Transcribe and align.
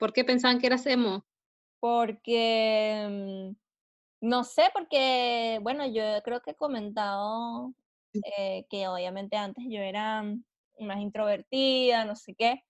¿Por 0.00 0.12
qué 0.12 0.24
pensaban 0.24 0.58
que 0.60 0.66
eras 0.68 0.86
emo? 0.86 1.24
Porque, 1.80 3.06
mm, 3.10 3.56
no 4.28 4.44
sé, 4.44 4.64
porque, 4.74 5.60
bueno, 5.62 5.86
yo 5.86 6.02
creo 6.24 6.42
que 6.42 6.52
he 6.52 6.56
comentado 6.56 7.74
eh, 8.38 8.66
que 8.70 8.88
obviamente 8.88 9.36
antes 9.38 9.64
yo 9.70 9.80
era 9.80 10.22
más 10.80 11.00
introvertida, 11.00 12.04
no 12.06 12.16
sé 12.16 12.34
qué, 12.36 12.62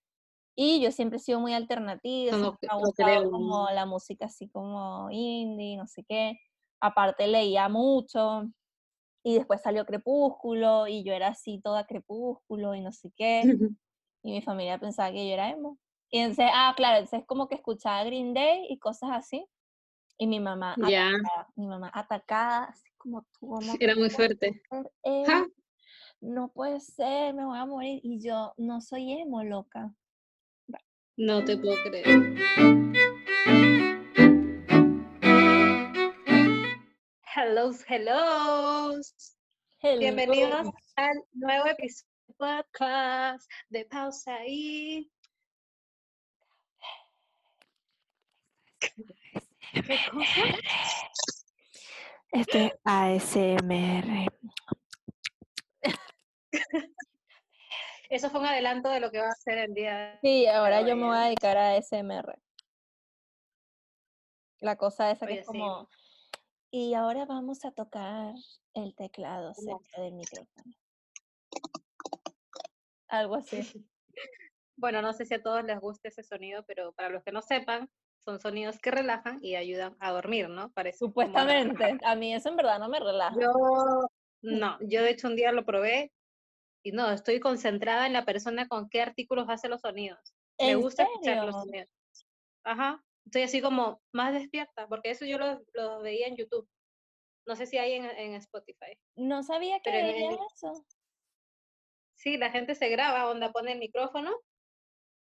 y 0.57 0.83
yo 0.83 0.93
siempre 0.93 1.19
he 1.19 1.21
sido 1.21 1.41
muy 1.41 1.55
alternativa, 1.55 2.37
No, 2.39 2.53
me 2.67 2.75
ha 2.75 2.77
gustado 2.77 3.27
como 3.31 3.69
la 3.71 3.87
música 3.87 4.27
así 4.27 4.49
como 4.51 5.11
indie, 5.13 5.77
no 5.79 5.87
sé 5.89 6.05
qué. 6.09 6.39
Aparte 6.81 7.27
leía 7.29 7.69
mucho 7.71 8.45
y 9.25 9.35
después 9.37 9.63
salió 9.63 9.87
Crepúsculo 9.87 10.89
y 10.89 11.05
yo 11.05 11.13
era 11.15 11.29
así 11.29 11.61
toda 11.63 11.87
Crepúsculo 11.87 12.75
y 12.77 12.83
no 12.83 12.93
sé 12.93 13.13
qué. 13.17 13.53
Y 14.25 14.33
mi 14.33 14.43
familia 14.43 14.79
pensaba 14.81 15.13
que 15.13 15.27
yo 15.29 15.35
era 15.35 15.51
emo. 15.51 15.79
Y 16.11 16.19
entonces, 16.19 16.47
ah, 16.53 16.75
claro, 16.77 16.99
entonces 16.99 17.27
como 17.27 17.49
que 17.49 17.57
escuchaba 17.57 18.05
Green 18.05 18.35
Day 18.35 18.67
y 18.69 18.79
cosas 18.79 19.11
así. 19.13 19.45
Y 20.17 20.27
mi 20.27 20.39
mamá 20.39 20.75
atacada, 20.75 21.49
mi 21.57 21.67
mamá 21.67 21.91
atacada, 21.93 22.65
así 22.65 22.89
como 22.97 23.23
tú, 23.33 23.49
¿cómo 23.49 23.61
sí, 23.61 23.79
era 23.81 23.97
muy 23.97 24.11
fuerte. 24.11 24.63
No 26.21 26.53
puede 26.53 26.81
ser, 26.81 27.35
me 27.35 27.45
voy 27.45 27.59
a 27.59 27.67
morir. 27.67 28.01
Y 28.03 28.21
yo, 28.25 28.55
no 28.57 28.81
soy 28.81 29.13
emo, 29.13 29.43
loca. 29.43 29.93
no 31.17 31.45
te 31.45 31.59
puedo 31.59 31.77
creer. 31.85 32.35
Hellos, 37.37 37.85
hellos. 37.89 39.37
Bienvenidos 39.83 40.61
Hello. 40.61 40.73
al 40.97 41.17
nuevo 41.33 41.67
episodio 41.67 42.09
de 42.29 42.35
podcast 42.39 43.51
de 43.69 43.85
Pausa 43.85 44.47
y... 44.47 45.11
¿Qué 49.73 49.99
cosa? 50.11 50.41
Esto 52.33 52.59
es 52.59 52.73
ASMR. 52.85 54.27
Eso 58.11 58.31
fue 58.31 58.41
un 58.41 58.47
adelanto 58.47 58.89
de 58.91 59.01
lo 59.01 59.11
que 59.11 59.21
va 59.21 59.29
a 59.29 59.35
ser 59.35 59.59
el 59.59 59.75
día. 59.75 60.19
Sí, 60.21 60.47
ahora 60.47 60.83
yo 60.83 60.97
me 60.97 61.07
voy 61.07 61.17
a 61.17 61.25
dedicar 61.25 61.57
a 61.57 61.75
ASMR. 61.75 62.39
La 64.61 64.77
cosa 64.77 65.11
esa 65.11 65.27
que 65.27 65.33
Oye, 65.33 65.41
es 65.41 65.47
sí. 65.47 65.53
como, 65.53 65.89
y 66.71 66.95
ahora 66.95 67.25
vamos 67.25 67.65
a 67.65 67.71
tocar 67.71 68.35
el 68.75 68.97
teclado 68.97 69.55
cerca 69.55 70.01
del 70.01 70.15
micrófono. 70.15 70.75
Algo 73.09 73.37
así. 73.37 73.59
Bueno, 74.77 75.01
no 75.01 75.13
sé 75.13 75.25
si 75.25 75.35
a 75.35 75.43
todos 75.43 75.63
les 75.63 75.79
gusta 75.79 76.09
ese 76.09 76.25
sonido, 76.25 76.65
pero 76.67 76.93
para 76.95 77.09
los 77.09 77.23
que 77.23 77.31
no 77.31 77.43
sepan, 77.43 77.89
son 78.25 78.41
sonidos 78.41 78.79
que 78.79 78.91
relajan 78.91 79.39
y 79.43 79.55
ayudan 79.57 79.97
a 80.01 80.13
dormir, 80.13 80.49
¿no? 80.49 80.73
Parece 80.73 80.99
Supuestamente. 80.99 81.99
A 82.05 82.15
mí 82.17 82.35
eso 82.35 82.49
en 82.49 82.57
verdad 82.57 82.79
no 82.79 82.89
me 82.89 82.99
relaja. 82.99 83.37
Yo, 83.39 83.53
no, 84.43 84.79
yo 84.81 85.03
de 85.03 85.11
hecho 85.11 85.29
un 85.29 85.37
día 85.37 85.53
lo 85.53 85.65
probé 85.65 86.13
y 86.83 86.93
no, 86.93 87.11
estoy 87.11 87.41
concentrada 87.41 88.07
en 88.07 88.13
la 88.13 88.25
persona 88.25 88.67
con 88.69 88.89
qué 88.89 89.01
artículos 89.03 89.47
hace 89.49 89.69
los 89.69 89.81
sonidos. 89.83 90.19
Me 90.59 90.73
¿En 90.73 90.81
gusta 90.81 91.05
escuchar 91.05 91.45
los 91.45 91.55
serio? 91.55 91.65
sonidos. 91.65 91.89
Ajá, 92.65 93.05
estoy 93.27 93.43
así 93.43 93.61
como 93.61 94.03
más 94.13 94.33
despierta, 94.33 94.87
porque 94.89 95.11
eso 95.11 95.25
yo 95.27 95.39
lo, 95.39 95.61
lo 95.73 96.01
veía 96.01 96.27
en 96.27 96.37
YouTube. 96.37 96.69
No 97.47 97.57
sé 97.57 97.67
si 97.67 97.77
hay 97.77 97.93
en, 97.93 98.05
en 98.07 98.35
Spotify. 98.35 98.99
No 99.17 99.43
sabía 99.43 99.81
que 99.81 99.91
el- 100.01 100.39
eso. 100.55 100.87
Sí, 102.17 102.39
la 102.39 102.51
gente 102.51 102.75
se 102.75 102.89
graba, 102.89 103.29
onda 103.29 103.53
pone 103.53 103.73
el 103.73 103.79
micrófono, 103.79 104.35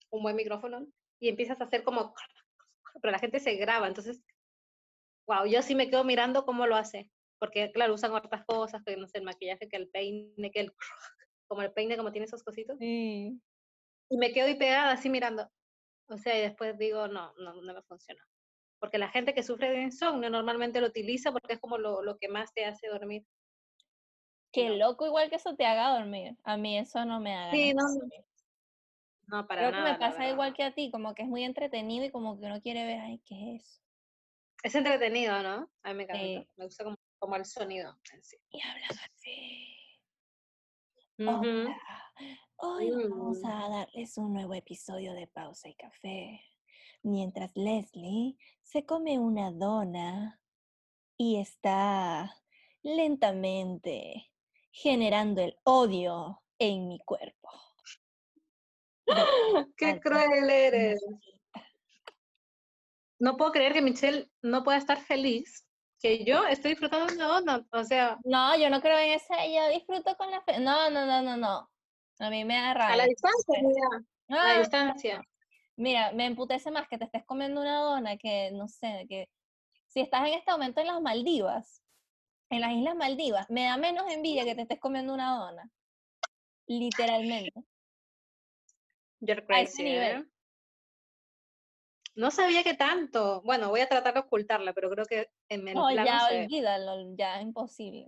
un 0.10 0.24
buen 0.24 0.36
micrófono, 0.36 0.88
y 1.20 1.30
empiezas 1.30 1.62
a 1.62 1.66
hacer 1.66 1.84
como, 1.84 2.16
pero 3.02 3.12
la 3.12 3.20
gente 3.20 3.40
se 3.40 3.56
graba, 3.56 3.88
entonces, 3.88 4.24
wow, 5.28 5.46
yo 5.46 5.62
sí 5.62 5.76
me 5.76 5.90
quedo 5.90 6.04
mirando 6.04 6.46
cómo 6.46 6.68
lo 6.68 6.76
hace, 6.76 7.12
porque 7.40 7.72
claro, 7.72 7.94
usan 7.94 8.14
otras 8.14 8.46
cosas, 8.46 8.84
que 8.86 8.98
no 8.98 9.08
sé, 9.08 9.20
el 9.20 9.26
maquillaje, 9.26 9.68
que 9.68 9.78
el 9.78 9.90
peine, 9.90 10.52
que 10.52 10.60
el, 10.62 10.74
como 11.48 11.62
el 11.62 11.74
peine, 11.74 11.98
como 11.98 12.12
tiene 12.12 12.26
esos 12.26 12.44
cositos, 12.44 12.78
Sí. 12.80 13.42
y 14.10 14.18
me 14.18 14.32
quedo 14.34 14.48
ahí 14.48 14.56
pegada 14.56 14.92
así 14.92 15.10
mirando. 15.10 15.50
O 16.10 16.18
sea, 16.18 16.38
y 16.38 16.42
después 16.42 16.78
digo, 16.78 17.08
no, 17.08 17.34
no, 17.38 17.62
no 17.62 17.74
me 17.74 17.84
funciona. 17.84 18.22
Porque 18.80 18.98
la 19.00 19.10
gente 19.10 19.34
que 19.34 19.44
sufre 19.44 19.72
de 19.72 19.82
insomnio 19.84 20.30
normalmente 20.30 20.82
lo 20.82 20.88
utiliza 20.88 21.32
porque 21.32 21.54
es 21.54 21.60
como 21.60 21.78
lo, 21.78 22.04
lo 22.04 22.18
que 22.18 22.30
más 22.30 22.54
te 22.54 22.66
hace 22.66 22.88
dormir. 22.88 23.26
Qué 24.52 24.70
No. 24.70 24.78
loco 24.78 25.06
igual 25.06 25.30
que 25.30 25.36
eso 25.38 25.56
te 25.56 25.66
haga 25.66 25.98
dormir. 25.98 26.38
A 26.44 26.58
mí 26.58 26.78
eso 26.78 27.06
no 27.06 27.20
me 27.20 27.36
haga 27.36 27.54
Sí, 27.54 27.74
no, 27.74 27.84
no, 27.84 27.90
dormir. 28.00 28.26
No, 29.28 29.46
para 29.48 29.62
Creo 29.62 29.72
nada. 29.72 29.86
que 29.86 29.92
me 29.94 30.00
pasa 30.00 30.30
igual 30.30 30.54
que 30.54 30.64
a 30.64 30.74
ti, 30.74 30.90
como 30.92 31.14
que 31.14 31.24
es 31.24 31.28
muy 31.28 31.44
entretenido 31.44 32.06
y 32.06 32.12
como 32.12 32.40
que 32.40 32.46
uno 32.46 32.62
quiere 32.62 32.86
ver, 32.86 33.00
ay, 33.02 33.22
¿qué 33.26 33.56
es 33.56 33.64
eso? 33.64 33.82
Es 34.64 34.76
entretenido, 34.76 35.42
¿no? 35.44 35.70
A 35.84 35.90
mí 35.94 35.96
me 35.96 36.04
encanta. 36.04 36.22
Sí. 36.24 36.48
Me 36.58 36.66
gusta 36.66 36.84
como, 36.84 36.98
como 37.20 37.36
el 37.36 37.46
sonido 37.46 37.96
en 38.14 38.24
sí. 38.24 38.38
Y 38.50 38.62
hablan 38.62 38.90
así. 39.14 39.78
Hola, 41.20 41.78
hoy 42.58 42.92
vamos 42.92 43.40
Mm. 43.44 43.46
a 43.46 43.70
darles 43.70 44.18
un 44.18 44.34
nuevo 44.34 44.54
episodio 44.54 45.14
de 45.14 45.28
Pausa 45.28 45.70
y 45.70 45.76
Café. 45.76 46.42
Mientras 47.04 47.52
Leslie 47.56 48.38
se 48.62 48.86
come 48.86 49.20
una 49.20 49.52
dona 49.52 50.42
y 51.18 51.38
está 51.38 52.36
lentamente 52.84 54.32
generando 54.72 55.42
el 55.42 55.58
odio 55.64 56.44
en 56.60 56.88
mi 56.88 57.00
cuerpo. 57.00 57.50
¡Qué 59.78 60.00
cruel 60.00 60.50
eres! 60.50 61.00
No 63.20 63.36
puedo 63.36 63.52
creer 63.52 63.74
que 63.74 63.82
Michelle 63.82 64.30
no 64.44 64.64
pueda 64.64 64.78
estar 64.78 65.00
feliz. 65.02 65.68
Que 66.00 66.24
yo 66.24 66.46
estoy 66.46 66.72
disfrutando 66.72 67.08
de 67.08 67.16
una 67.16 67.26
dona. 67.26 67.66
O 67.72 67.84
sea, 67.84 68.20
No, 68.24 68.56
yo 68.56 68.70
no 68.70 68.80
creo 68.80 68.96
en 69.00 69.14
ese, 69.14 69.34
yo 69.52 69.70
disfruto 69.70 70.16
con 70.18 70.30
la 70.30 70.40
fe. 70.42 70.60
No, 70.60 70.92
no, 70.92 71.06
no, 71.08 71.24
no, 71.24 71.36
no. 71.36 71.68
A 72.20 72.30
mí 72.30 72.46
me 72.46 72.54
da 72.54 72.70
a 72.70 72.74
rabia. 72.76 72.98
la 72.98 73.06
distancia, 73.06 73.60
mira. 73.64 74.06
A 74.30 74.36
la 74.46 74.56
Ah, 74.56 74.60
distancia. 74.60 75.24
Mira, 75.78 76.12
me 76.12 76.28
emputece 76.28 76.70
más 76.70 76.88
que 76.88 77.00
te 77.00 77.06
estés 77.06 77.26
comiendo 77.26 77.60
una 77.60 77.80
dona 77.82 78.18
que, 78.18 78.52
no 78.52 78.68
sé, 78.68 79.08
que 79.10 79.30
si 79.88 80.02
estás 80.02 80.28
en 80.28 80.36
este 80.36 80.52
momento 80.52 80.82
en 80.82 80.88
las 80.88 81.02
Maldivas, 81.02 81.82
en 82.52 82.62
las 82.62 82.72
Islas 82.72 82.96
Maldivas, 82.96 83.50
me 83.50 83.64
da 83.64 83.78
menos 83.78 84.12
envidia 84.12 84.44
que 84.44 84.54
te 84.54 84.62
estés 84.62 84.80
comiendo 84.80 85.12
una 85.14 85.36
dona. 85.38 85.72
Literalmente. 86.68 87.64
You're 89.20 89.44
A 89.50 89.62
ese 89.62 89.74
crazy, 89.74 89.84
nivel. 89.84 90.22
¿eh? 90.22 90.26
No 92.16 92.32
sabía 92.32 92.64
que 92.64 92.74
tanto. 92.74 93.42
Bueno, 93.44 93.70
voy 93.70 93.82
a 93.82 93.88
tratar 93.88 94.14
de 94.16 94.22
ocultarla, 94.22 94.74
pero 94.74 94.90
creo 94.90 95.06
que 95.06 95.30
en 95.50 95.68
el 95.68 95.76
No, 95.76 95.92
ya 95.94 96.28
se 96.28 96.42
olvídalo, 96.44 97.16
ya 97.16 97.38
es 97.38 97.44
imposible. 97.44 98.08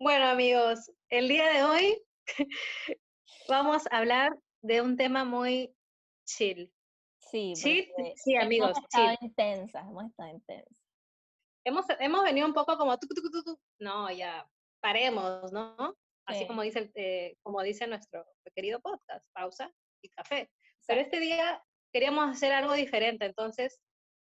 Bueno, 0.00 0.26
amigos, 0.26 0.90
el 1.08 1.28
día 1.28 1.48
de 1.52 1.62
hoy 1.62 2.02
vamos 3.48 3.84
a 3.92 3.98
hablar 3.98 4.36
de 4.62 4.80
un 4.80 4.96
tema 4.96 5.24
muy 5.24 5.72
chill. 6.26 6.72
Sí, 7.18 7.52
Chill, 7.54 7.88
sí, 8.16 8.36
amigos, 8.36 8.72
hemos 8.72 8.84
estado 8.84 9.08
chill. 9.16 9.28
intensas, 9.28 9.86
hemos 9.88 10.04
estado 10.06 10.28
intensas. 10.30 10.76
Hemos, 11.64 11.86
hemos 12.00 12.24
venido 12.24 12.46
un 12.46 12.52
poco 12.54 12.76
como 12.76 12.98
tucu, 12.98 13.14
tucu, 13.14 13.30
tucu. 13.30 13.58
No, 13.78 14.10
ya, 14.10 14.46
paremos, 14.80 15.52
¿no? 15.52 15.96
Así 16.26 16.40
Sí. 16.40 16.46
como 16.46 16.62
dice, 16.62 16.78
el- 16.80 16.92
eh, 16.94 17.36
como 17.42 17.62
dice 17.62 17.86
nuestro 17.86 18.24
querido 18.54 18.80
podcast, 18.80 19.26
pausa 19.32 19.72
y 20.02 20.08
café. 20.10 20.50
Pero 20.86 21.00
este 21.00 21.18
día 21.20 21.62
queríamos 21.92 22.28
hacer 22.30 22.52
algo 22.52 22.74
diferente, 22.74 23.26
entonces, 23.26 23.80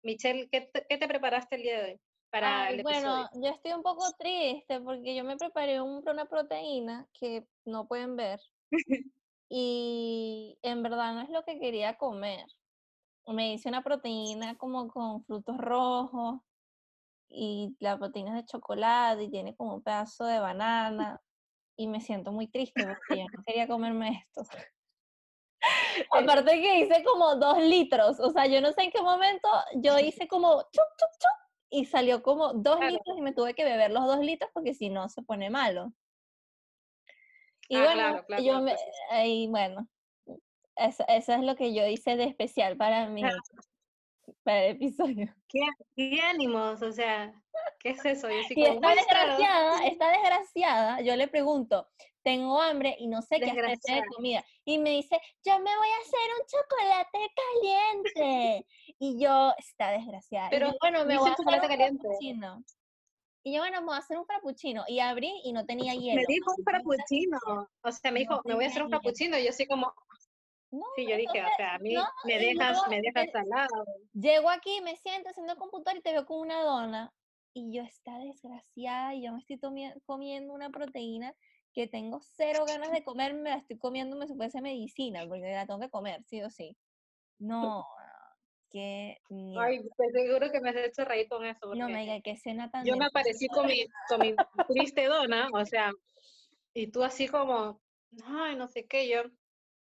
Michelle, 0.04 0.48
¿qué 0.50 0.62
te, 0.62 0.86
qué 0.88 0.98
te 0.98 1.08
preparaste 1.08 1.56
el 1.58 1.62
día 1.64 1.82
de 1.84 1.92
hoy 1.92 2.02
para 2.32 2.64
Ay, 2.66 2.76
el 2.78 2.84
bueno, 2.84 3.28
yo 3.34 3.50
estoy 3.50 3.72
un 3.74 3.82
poco 3.84 4.04
triste 4.18 4.80
porque 4.82 5.16
yo 5.16 5.24
me 5.24 5.36
preparé 5.36 5.82
un- 5.82 6.08
una 6.08 6.26
proteína 6.26 7.08
que 7.14 7.48
no 7.66 7.88
pueden 7.88 8.16
ver 8.16 8.40
y 9.50 10.58
en 10.62 10.84
verdad 10.84 11.14
no 11.14 11.22
es 11.22 11.30
lo 11.30 11.44
que 11.44 11.60
quería 11.60 11.98
comer. 11.98 12.46
Me 13.26 13.54
hice 13.54 13.70
una 13.70 13.84
proteína 13.84 14.58
como 14.58 14.88
con 14.88 15.24
frutos 15.26 15.58
rojos 15.58 16.40
y 17.30 17.76
la 17.80 17.98
proteína 17.98 18.32
es 18.40 18.46
de 18.46 18.52
chocolate 18.52 19.24
y 19.24 19.30
tiene 19.30 19.56
como 19.56 19.76
un 19.76 19.84
pedazo 19.84 20.26
de 20.26 20.40
banana 20.40 21.22
y 21.80 21.88
me 21.88 22.02
siento 22.02 22.34
muy 22.34 22.48
triste 22.48 22.86
porque 22.86 23.20
yo 23.20 23.24
no 23.34 23.42
quería 23.46 23.66
comerme 23.66 24.26
esto. 24.28 24.44
Aparte 26.12 26.62
que 26.62 26.80
hice 26.80 27.04
como 27.06 27.38
dos 27.38 27.58
litros, 27.58 28.20
o 28.20 28.32
sea, 28.32 28.48
yo 28.48 28.60
no 28.60 28.74
sé 28.74 28.84
en 28.84 28.92
qué 28.92 29.02
momento 29.02 29.48
yo 29.76 29.98
hice 30.00 30.28
como 30.28 30.62
chup, 30.64 30.90
chup, 30.98 31.10
chup 31.20 31.50
y 31.70 31.86
salió 31.86 32.22
como 32.22 32.52
dos 32.52 32.80
Claro. 32.80 32.92
litros 32.92 33.18
y 33.18 33.22
me 33.22 33.34
tuve 33.34 33.54
que 33.54 33.64
beber 33.64 33.92
los 33.92 34.06
dos 34.06 34.20
litros 34.20 34.52
porque 34.54 34.74
si 34.74 34.90
no 34.90 35.08
se 35.08 35.22
pone 35.22 35.50
malo. 35.50 35.94
Y 37.70 37.78
Ah, 37.78 37.84
bueno, 37.86 37.96
claro, 37.96 38.26
claro, 38.26 38.44
yo 38.44 38.62
me, 38.62 38.72
pues 38.74 39.50
bueno, 39.50 39.88
eso, 40.76 41.06
eso 41.08 41.34
es 41.34 41.42
lo 41.42 41.56
que 41.56 41.74
yo 41.74 41.86
hice 41.88 42.18
de 42.18 42.26
especial 42.26 42.76
para 42.76 43.08
mi. 43.08 43.22
Para 44.44 44.66
el 44.66 44.76
episodio. 44.76 45.34
¿Qué, 45.48 45.62
qué 45.96 46.22
ánimos? 46.22 46.82
O 46.82 46.92
sea, 46.92 47.34
¿qué 47.80 47.90
es 47.92 48.06
eso? 48.06 48.30
Yo 48.30 48.36
Y 48.50 48.56
"Muéstranos". 48.56 48.96
desgraciada, 48.96 49.88
esta 49.88 50.12
desgraciada, 50.12 51.02
yo 51.02 51.16
le 51.16 51.28
pregunto, 51.28 51.88
tengo 52.24 52.62
hambre 52.62 52.96
y 53.00 53.08
no 53.08 53.22
sé 53.22 53.40
qué 53.40 53.50
hacer 53.50 53.78
de 53.78 54.04
comida. 54.16 54.44
Y 54.66 54.78
me 54.78 54.92
dice, 54.92 55.20
yo 55.46 55.58
me 55.60 55.76
voy 55.78 55.88
a 55.88 56.02
hacer 56.02 56.20
un 56.40 56.46
chocolate 56.48 57.20
caliente. 57.36 58.68
y 59.00 59.20
yo, 59.22 59.54
está 59.58 59.92
desgraciada. 59.92 60.50
Pero 60.50 60.68
yo, 60.68 60.78
bueno, 60.82 61.06
me 61.06 61.18
voy 61.18 61.30
a 61.30 61.34
hacer 61.34 61.46
un 61.46 61.54
caliente. 61.68 62.02
frappuccino. 62.02 62.64
Y 63.44 63.54
yo, 63.54 63.62
bueno, 63.62 63.80
me 63.82 63.88
voy 63.88 63.96
a 63.96 64.00
hacer 64.00 64.18
un 64.18 64.26
frappuccino. 64.26 64.84
Y 64.88 65.00
abrí 65.00 65.32
y 65.44 65.54
no 65.54 65.66
tenía 65.66 65.94
hielo. 65.94 66.22
Me 66.22 66.26
dijo 66.28 66.54
un 66.58 66.64
frappuccino. 66.64 67.40
O 67.82 67.92
sea, 67.92 68.12
me 68.12 68.20
No 68.26 68.30
dijo, 68.30 68.42
me 68.46 68.56
voy 68.56 68.66
a 68.66 68.68
hacer 68.68 68.84
un 68.84 68.90
frappuccino. 68.90 69.38
Y 69.38 69.46
yo 69.46 69.50
así 69.50 69.66
como, 69.66 69.94
No, 70.72 70.86
sí, 70.96 71.08
yo 71.08 71.18
dije, 71.18 71.42
o 71.42 71.50
sea, 71.58 71.76
a 71.76 71.80
mí 71.80 71.94
no, 71.94 72.08
me 72.26 72.38
dejas, 72.38 72.88
me 72.88 73.02
dejas 73.02 73.26
el- 73.26 73.32
salado. 73.32 73.86
Llego 74.14 74.50
aquí, 74.50 74.82
me 74.82 74.96
siento 74.98 75.30
haciendo 75.30 75.54
el 75.54 75.60
computador 75.60 76.00
y 76.00 76.02
te 76.02 76.12
veo 76.12 76.26
con 76.26 76.40
una 76.40 76.62
dona. 76.62 77.14
Y 77.54 77.74
yo 77.74 77.82
está 77.82 78.20
desgraciada 78.20 79.16
y 79.16 79.24
yo 79.24 79.34
me 79.34 79.40
estoy 79.40 79.60
comiendo 80.06 80.54
una 80.54 80.70
proteína 80.70 81.34
que 81.74 81.88
tengo 81.88 82.20
cero 82.22 82.66
ganas 82.66 82.92
de 82.92 83.04
comer, 83.04 83.34
me 83.34 83.50
la 83.50 83.58
estoy 83.58 83.78
comiendo, 83.78 84.16
me 84.16 84.50
ser 84.50 84.62
medicina, 84.62 85.26
porque 85.28 85.52
la 85.52 85.66
tengo 85.66 85.80
que 85.80 85.90
comer, 85.90 86.24
sí 86.26 86.42
o 86.42 86.50
sí. 86.50 86.78
No, 87.40 87.88
qué 88.70 89.20
mierda. 89.30 89.68
Ay, 89.68 89.80
te 89.98 90.12
seguro 90.12 90.52
que 90.52 90.60
me 90.60 90.70
has 90.70 90.76
hecho 90.76 91.06
reír 91.06 91.28
con 91.28 91.46
eso. 91.46 91.74
No 91.74 91.90
me 91.90 92.02
diga 92.02 92.22
qué 92.22 92.38
cena 92.38 92.70
tan 92.70 92.86
yo 92.86 92.98
me 92.98 93.06
aparecí 93.06 93.48
con 93.48 93.68
mi, 93.68 93.86
con 94.08 94.20
mi 94.22 94.36
triste 94.68 95.06
dona, 95.06 95.48
o 95.54 95.66
sea, 95.66 95.92
y 96.74 96.88
tú 96.88 97.04
así 97.04 97.28
como, 97.28 97.82
ay, 98.26 98.56
no 98.56 98.68
sé 98.68 98.86
qué, 98.86 99.08
yo, 99.08 99.24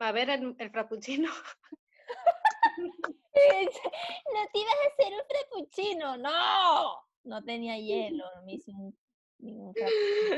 a 0.09 0.13
ver 0.13 0.31
el, 0.31 0.55
el 0.59 0.71
frappuccino. 0.71 1.31
No 3.33 4.47
te 4.53 4.59
ibas 4.59 4.75
a 4.75 4.89
hacer 4.89 5.13
un 5.15 5.23
frappuccino, 5.29 6.17
no. 6.17 7.03
No 7.23 7.45
tenía 7.45 7.79
hielo, 7.79 8.25
no 8.35 8.43
me 8.43 8.55
hice 8.55 8.73
un, 8.73 8.97
ningún. 9.39 9.75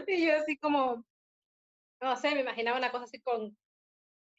Y 0.06 0.26
yo 0.26 0.36
así 0.36 0.56
como, 0.56 1.04
no 2.00 2.16
sé, 2.16 2.34
me 2.34 2.40
imaginaba 2.40 2.78
una 2.78 2.90
cosa 2.90 3.04
así 3.04 3.20
con, 3.20 3.56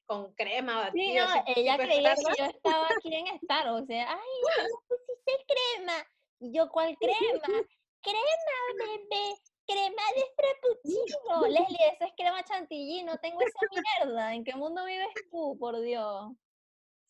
con 0.05 0.33
crema 0.33 0.91
Sí, 0.91 1.15
batido, 1.15 1.25
no, 1.25 1.33
así 1.33 1.53
ella 1.55 1.77
creía 1.77 2.15
Starbucks. 2.15 2.35
que 2.35 2.43
yo 2.43 2.49
estaba 2.49 2.87
aquí 2.87 3.15
en 3.15 3.27
Star, 3.27 3.67
o 3.69 3.85
sea, 3.85 4.11
ay, 4.11 4.29
¿cómo 4.57 4.83
pusiste 4.87 5.45
crema? 5.47 5.93
Y 6.39 6.53
yo, 6.53 6.69
¿cuál 6.69 6.97
crema? 6.99 7.65
Crema, 8.01 8.59
bebé, 8.77 9.35
crema 9.65 10.03
de 10.15 10.23
frappuccino. 10.35 11.47
Leslie, 11.49 11.87
esa 11.93 12.05
es 12.05 12.13
crema 12.15 12.43
chantilly, 12.43 13.03
no 13.03 13.17
tengo 13.17 13.41
esa 13.41 13.59
mierda. 13.99 14.33
¿En 14.33 14.43
qué 14.43 14.55
mundo 14.55 14.85
vives 14.85 15.07
tú, 15.31 15.57
por 15.59 15.79
Dios? 15.81 16.31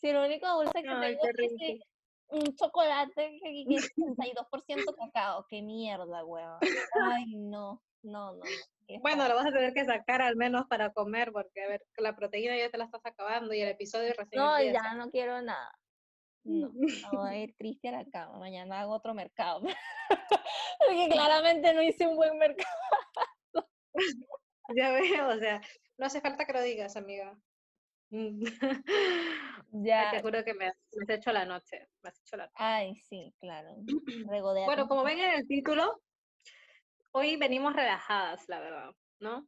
Si 0.01 0.11
lo 0.11 0.25
único 0.25 0.47
dulce 0.47 0.81
que 0.81 0.89
tengo 0.89 1.27
es 1.37 1.81
un 2.29 2.55
chocolate 2.55 3.39
que, 3.41 3.75
es 3.75 3.93
62% 3.95 4.95
cacao. 4.97 5.45
Qué 5.47 5.61
mierda, 5.61 6.25
weón. 6.25 6.59
Ay, 7.01 7.35
no, 7.35 7.81
no, 8.01 8.33
no. 8.33 8.43
Bueno, 9.01 9.27
lo 9.27 9.35
vas 9.35 9.45
a 9.47 9.51
tener 9.51 9.73
que 9.73 9.85
sacar 9.85 10.21
al 10.21 10.35
menos 10.35 10.65
para 10.67 10.91
comer, 10.91 11.31
porque 11.31 11.63
a 11.63 11.67
ver, 11.67 11.85
la 11.97 12.15
proteína 12.15 12.57
ya 12.57 12.69
te 12.69 12.77
la 12.77 12.85
estás 12.85 13.05
acabando 13.05 13.53
y 13.53 13.61
el 13.61 13.69
episodio 13.69 14.13
recién 14.17 14.41
No, 14.41 14.61
ya 14.61 14.93
no 14.95 15.09
quiero 15.09 15.41
nada. 15.41 15.71
No, 16.45 16.71
me 16.73 17.17
voy 17.17 17.29
a 17.29 17.37
ir 17.37 17.55
triste 17.57 17.87
a 17.89 17.91
la 17.93 18.05
cama. 18.05 18.37
Mañana 18.39 18.81
hago 18.81 18.93
otro 18.93 19.13
mercado. 19.13 19.61
Porque 20.79 21.09
claramente 21.11 21.73
no 21.73 21.81
hice 21.81 22.05
un 22.07 22.15
buen 22.15 22.37
mercado. 22.37 22.69
Ya 24.75 24.91
veo, 24.91 25.29
o 25.29 25.37
sea, 25.37 25.61
no 25.97 26.05
hace 26.05 26.21
falta 26.21 26.45
que 26.45 26.53
lo 26.53 26.61
digas, 26.61 26.95
amiga. 26.95 27.37
Mm. 28.09 28.43
Ya. 29.75 30.11
te 30.11 30.21
juro 30.21 30.43
que 30.43 30.53
me, 30.53 30.67
has- 30.67 30.77
me 30.91 31.03
has 31.03 31.19
hecho 31.19 31.31
la 31.31 31.45
noche, 31.45 31.87
me 32.03 32.09
has 32.09 32.19
hecho 32.19 32.37
la 32.37 32.43
noche. 32.45 32.55
Ay, 32.57 32.95
sí, 32.97 33.33
claro. 33.39 33.75
Regodéate 34.29 34.65
Bueno, 34.67 34.87
como 34.87 35.03
ven 35.03 35.17
en 35.17 35.31
el 35.33 35.47
título, 35.47 35.99
hoy 37.11 37.37
venimos 37.37 37.73
relajadas, 37.73 38.47
la 38.49 38.59
verdad, 38.59 38.91
¿no? 39.19 39.47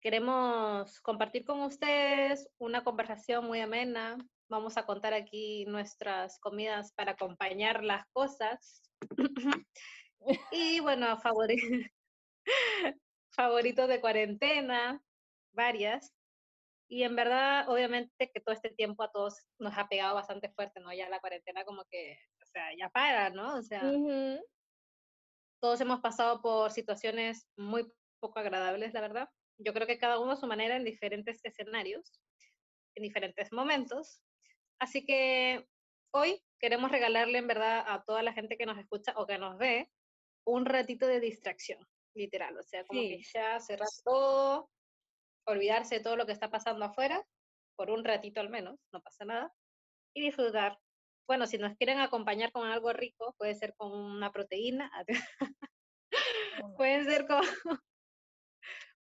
Queremos 0.00 1.00
compartir 1.00 1.44
con 1.44 1.60
ustedes 1.60 2.48
una 2.58 2.82
conversación 2.82 3.46
muy 3.46 3.60
amena. 3.60 4.16
Vamos 4.48 4.76
a 4.76 4.86
contar 4.86 5.12
aquí 5.12 5.64
nuestras 5.66 6.38
comidas 6.38 6.92
para 6.94 7.12
acompañar 7.12 7.82
las 7.82 8.06
cosas. 8.12 8.82
Y 10.52 10.80
bueno, 10.80 11.18
favori- 11.18 11.90
favoritos 13.30 13.88
de 13.88 14.00
cuarentena, 14.00 15.02
varias. 15.52 16.12
Y 16.88 17.02
en 17.02 17.16
verdad, 17.16 17.68
obviamente 17.68 18.30
que 18.32 18.40
todo 18.40 18.54
este 18.54 18.70
tiempo 18.70 19.02
a 19.02 19.10
todos 19.10 19.38
nos 19.58 19.76
ha 19.76 19.88
pegado 19.88 20.14
bastante 20.14 20.50
fuerte, 20.52 20.78
¿no? 20.80 20.92
Ya 20.92 21.08
la 21.08 21.18
cuarentena 21.20 21.64
como 21.64 21.84
que, 21.90 22.16
o 22.42 22.46
sea, 22.46 22.68
ya 22.78 22.88
para, 22.90 23.30
¿no? 23.30 23.56
O 23.56 23.62
sea, 23.62 23.82
Ujú. 23.90 24.44
todos 25.60 25.80
hemos 25.80 26.00
pasado 26.00 26.40
por 26.40 26.70
situaciones 26.70 27.48
muy 27.56 27.92
poco 28.20 28.38
agradables, 28.38 28.94
la 28.94 29.00
verdad. 29.00 29.28
Yo 29.58 29.72
creo 29.72 29.88
que 29.88 29.98
cada 29.98 30.20
uno 30.20 30.32
a 30.32 30.36
su 30.36 30.46
manera 30.46 30.76
en 30.76 30.84
diferentes 30.84 31.44
escenarios, 31.44 32.22
en 32.94 33.02
diferentes 33.02 33.52
momentos. 33.52 34.22
Así 34.78 35.04
que 35.04 35.66
hoy 36.12 36.42
queremos 36.60 36.90
regalarle 36.90 37.38
en 37.38 37.46
verdad 37.46 37.84
a 37.86 38.02
toda 38.04 38.22
la 38.22 38.32
gente 38.32 38.56
que 38.56 38.66
nos 38.66 38.78
escucha 38.78 39.12
o 39.16 39.26
que 39.26 39.38
nos 39.38 39.58
ve 39.58 39.90
un 40.46 40.64
ratito 40.64 41.06
de 41.06 41.20
distracción, 41.20 41.86
literal. 42.14 42.56
O 42.58 42.62
sea, 42.62 42.84
como 42.84 43.00
que 43.00 43.22
ya 43.22 43.58
cerrar 43.60 43.88
todo, 44.04 44.70
olvidarse 45.46 45.96
de 45.96 46.02
todo 46.02 46.16
lo 46.16 46.26
que 46.26 46.32
está 46.32 46.50
pasando 46.50 46.84
afuera, 46.84 47.24
por 47.76 47.90
un 47.90 48.04
ratito 48.04 48.40
al 48.40 48.48
menos, 48.48 48.78
no 48.92 49.00
pasa 49.00 49.24
nada, 49.24 49.52
y 50.14 50.22
disfrutar. 50.22 50.78
Bueno, 51.28 51.46
si 51.46 51.58
nos 51.58 51.76
quieren 51.76 51.98
acompañar 51.98 52.52
con 52.52 52.68
algo 52.68 52.92
rico, 52.92 53.34
puede 53.38 53.54
ser 53.54 53.74
con 53.76 53.92
una 53.92 54.30
proteína, 54.30 54.90
puede 56.78 57.04
ser 57.04 57.26
con, 57.26 57.42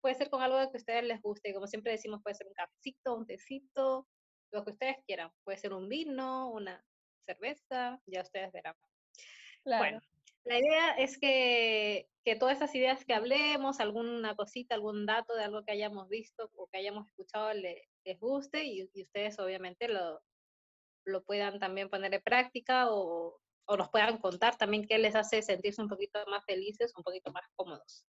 puede 0.01 0.15
ser 0.15 0.29
con 0.29 0.41
algo 0.41 0.57
que 0.57 0.77
a 0.77 0.79
ustedes 0.79 1.03
les 1.03 1.21
guste, 1.21 1.53
como 1.53 1.67
siempre 1.67 1.93
decimos, 1.93 2.21
puede 2.21 2.35
ser 2.35 2.47
un 2.47 2.53
cafecito, 2.53 3.15
un 3.15 3.25
tecito, 3.25 4.07
lo 4.51 4.63
que 4.65 4.71
ustedes 4.71 4.97
quieran, 5.05 5.31
puede 5.43 5.57
ser 5.57 5.73
un 5.73 5.87
vino, 5.89 6.49
una 6.51 6.83
cerveza, 7.25 8.01
ya 8.05 8.21
ustedes 8.21 8.51
verán. 8.51 8.75
Claro. 9.63 9.99
Bueno, 9.99 10.01
la 10.43 10.59
idea 10.59 10.91
es 10.97 11.17
que, 11.19 12.09
que 12.25 12.35
todas 12.35 12.53
estas 12.53 12.73
ideas 12.75 13.05
que 13.05 13.13
hablemos, 13.13 13.79
alguna 13.79 14.35
cosita, 14.35 14.75
algún 14.75 15.05
dato 15.05 15.35
de 15.35 15.43
algo 15.43 15.63
que 15.63 15.71
hayamos 15.73 16.09
visto 16.09 16.49
o 16.55 16.67
que 16.67 16.79
hayamos 16.79 17.07
escuchado 17.07 17.53
le- 17.53 17.89
les 18.03 18.19
guste 18.19 18.63
y, 18.65 18.89
y 18.93 19.03
ustedes 19.03 19.39
obviamente 19.39 19.87
lo, 19.87 20.21
lo 21.05 21.23
puedan 21.25 21.59
también 21.59 21.89
poner 21.89 22.13
en 22.13 22.21
práctica 22.23 22.91
o, 22.91 23.41
o 23.65 23.77
nos 23.77 23.89
puedan 23.89 24.17
contar 24.19 24.57
también 24.57 24.85
qué 24.87 24.97
les 24.99 25.15
hace 25.15 25.41
sentirse 25.41 25.81
un 25.81 25.89
poquito 25.89 26.19
más 26.27 26.43
felices, 26.45 26.93
un 26.97 27.03
poquito 27.03 27.31
más 27.31 27.45
cómodos. 27.55 28.05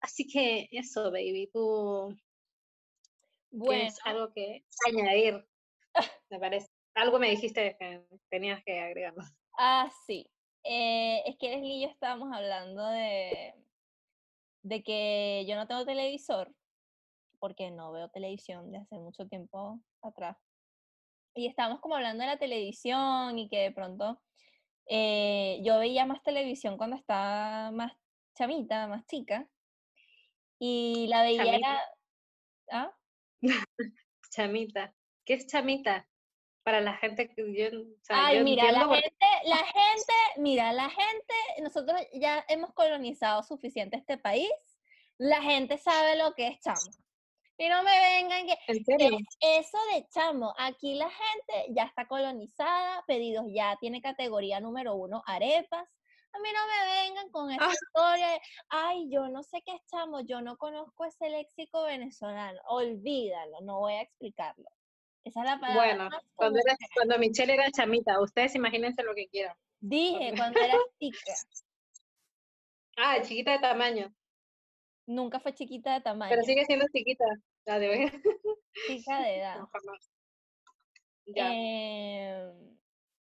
Así 0.00 0.26
que 0.26 0.68
eso, 0.72 1.10
baby, 1.10 1.50
tú 1.52 2.16
Bueno, 3.50 3.92
algo 4.04 4.32
que 4.32 4.64
añadir, 4.86 5.46
me 6.30 6.38
parece. 6.38 6.68
Algo 6.94 7.18
me 7.18 7.30
dijiste 7.30 7.76
que 7.78 8.04
tenías 8.28 8.62
que 8.64 8.80
agregar. 8.80 9.14
ah, 9.58 9.90
sí. 10.06 10.30
Eh, 10.64 11.22
es 11.26 11.36
que 11.38 11.50
Leslie 11.50 11.76
y 11.76 11.82
yo 11.82 11.88
estábamos 11.88 12.32
hablando 12.36 12.86
de, 12.88 13.54
de 14.62 14.82
que 14.82 15.44
yo 15.48 15.56
no 15.56 15.66
tengo 15.66 15.84
televisor, 15.84 16.54
porque 17.38 17.70
no 17.70 17.92
veo 17.92 18.10
televisión 18.10 18.70
de 18.70 18.78
hace 18.78 18.98
mucho 18.98 19.26
tiempo 19.26 19.80
atrás. 20.02 20.36
Y 21.34 21.46
estábamos 21.46 21.80
como 21.80 21.94
hablando 21.94 22.22
de 22.22 22.30
la 22.30 22.38
televisión 22.38 23.38
y 23.38 23.48
que 23.48 23.58
de 23.58 23.72
pronto 23.72 24.20
eh, 24.86 25.60
yo 25.62 25.78
veía 25.78 26.04
más 26.04 26.22
televisión 26.22 26.76
cuando 26.76 26.96
estaba 26.96 27.70
más 27.70 27.92
chamita, 28.36 28.86
más 28.88 29.06
chica. 29.06 29.48
Y 30.58 31.06
la 31.08 31.22
veía 31.22 31.44
Chamita. 31.44 31.56
era... 31.56 31.80
¿Ah? 32.72 32.99
Chamita. 34.30 34.94
¿Qué 35.24 35.34
es 35.34 35.46
chamita? 35.46 36.06
Para 36.62 36.80
la 36.80 36.94
gente 36.94 37.28
que 37.28 37.42
yo, 37.54 37.80
o 37.80 37.84
sea, 38.02 38.26
Ay, 38.26 38.38
yo 38.38 38.44
mira, 38.44 38.70
la 38.70 38.86
porque- 38.86 39.02
gente, 39.02 39.26
la 39.48 39.56
gente, 39.56 40.12
mira, 40.36 40.72
la 40.72 40.90
gente, 40.90 41.34
nosotros 41.62 42.00
ya 42.12 42.44
hemos 42.48 42.72
colonizado 42.74 43.42
suficiente 43.42 43.96
este 43.96 44.18
país, 44.18 44.50
la 45.18 45.42
gente 45.42 45.78
sabe 45.78 46.16
lo 46.16 46.34
que 46.34 46.48
es 46.48 46.60
chamo. 46.60 46.80
Y 47.58 47.68
no 47.68 47.82
me 47.82 47.90
vengan 47.98 48.46
que, 48.46 48.54
¿En 48.68 48.84
que 48.84 49.58
eso 49.58 49.78
de 49.94 50.06
chamo, 50.08 50.54
aquí 50.58 50.94
la 50.94 51.10
gente 51.10 51.72
ya 51.74 51.84
está 51.84 52.06
colonizada, 52.06 53.04
pedidos 53.06 53.44
ya 53.52 53.76
tiene 53.80 54.00
categoría 54.00 54.60
número 54.60 54.94
uno, 54.94 55.22
arepas. 55.26 55.86
A 56.32 56.38
mí 56.38 56.48
no 56.52 56.66
me 56.66 57.02
vengan 57.08 57.30
con 57.30 57.50
esa 57.50 57.66
Ah. 57.66 57.72
historia 57.72 58.28
de, 58.28 58.40
ay, 58.68 59.08
yo 59.10 59.28
no 59.28 59.42
sé 59.42 59.62
qué 59.64 59.72
es 59.74 59.82
chamo, 59.86 60.20
yo 60.20 60.40
no 60.40 60.56
conozco 60.56 61.04
ese 61.04 61.28
léxico 61.28 61.84
venezolano, 61.84 62.60
olvídalo, 62.68 63.60
no 63.62 63.80
voy 63.80 63.94
a 63.94 64.02
explicarlo. 64.02 64.68
Esa 65.24 65.40
es 65.40 65.46
la 65.46 65.58
palabra 65.60 65.84
Bueno, 65.86 66.10
más 66.10 66.22
cuando, 66.34 66.60
era, 66.64 66.76
cuando 66.94 67.18
Michelle 67.18 67.52
era 67.54 67.70
chamita, 67.70 68.20
ustedes 68.20 68.54
imagínense 68.54 69.02
lo 69.02 69.14
que 69.14 69.28
quieran. 69.28 69.56
Dije 69.80 70.32
cuando 70.36 70.60
era 70.60 70.74
chica, 71.00 71.32
Ah, 72.96 73.20
chiquita 73.22 73.52
de 73.52 73.58
tamaño, 73.58 74.14
nunca 75.06 75.40
fue 75.40 75.52
chiquita 75.54 75.94
de 75.94 76.00
tamaño, 76.00 76.30
pero 76.30 76.42
sigue 76.42 76.64
siendo 76.64 76.86
chiquita. 76.92 77.24
La 77.66 77.78
de 77.78 77.88
hoy. 77.90 78.22
chica 78.86 79.20
de 79.20 79.36
edad. 79.40 79.58
No, 79.58 79.66
jamás. 79.68 80.10
Ya. 81.26 81.50
Em, 81.52 82.79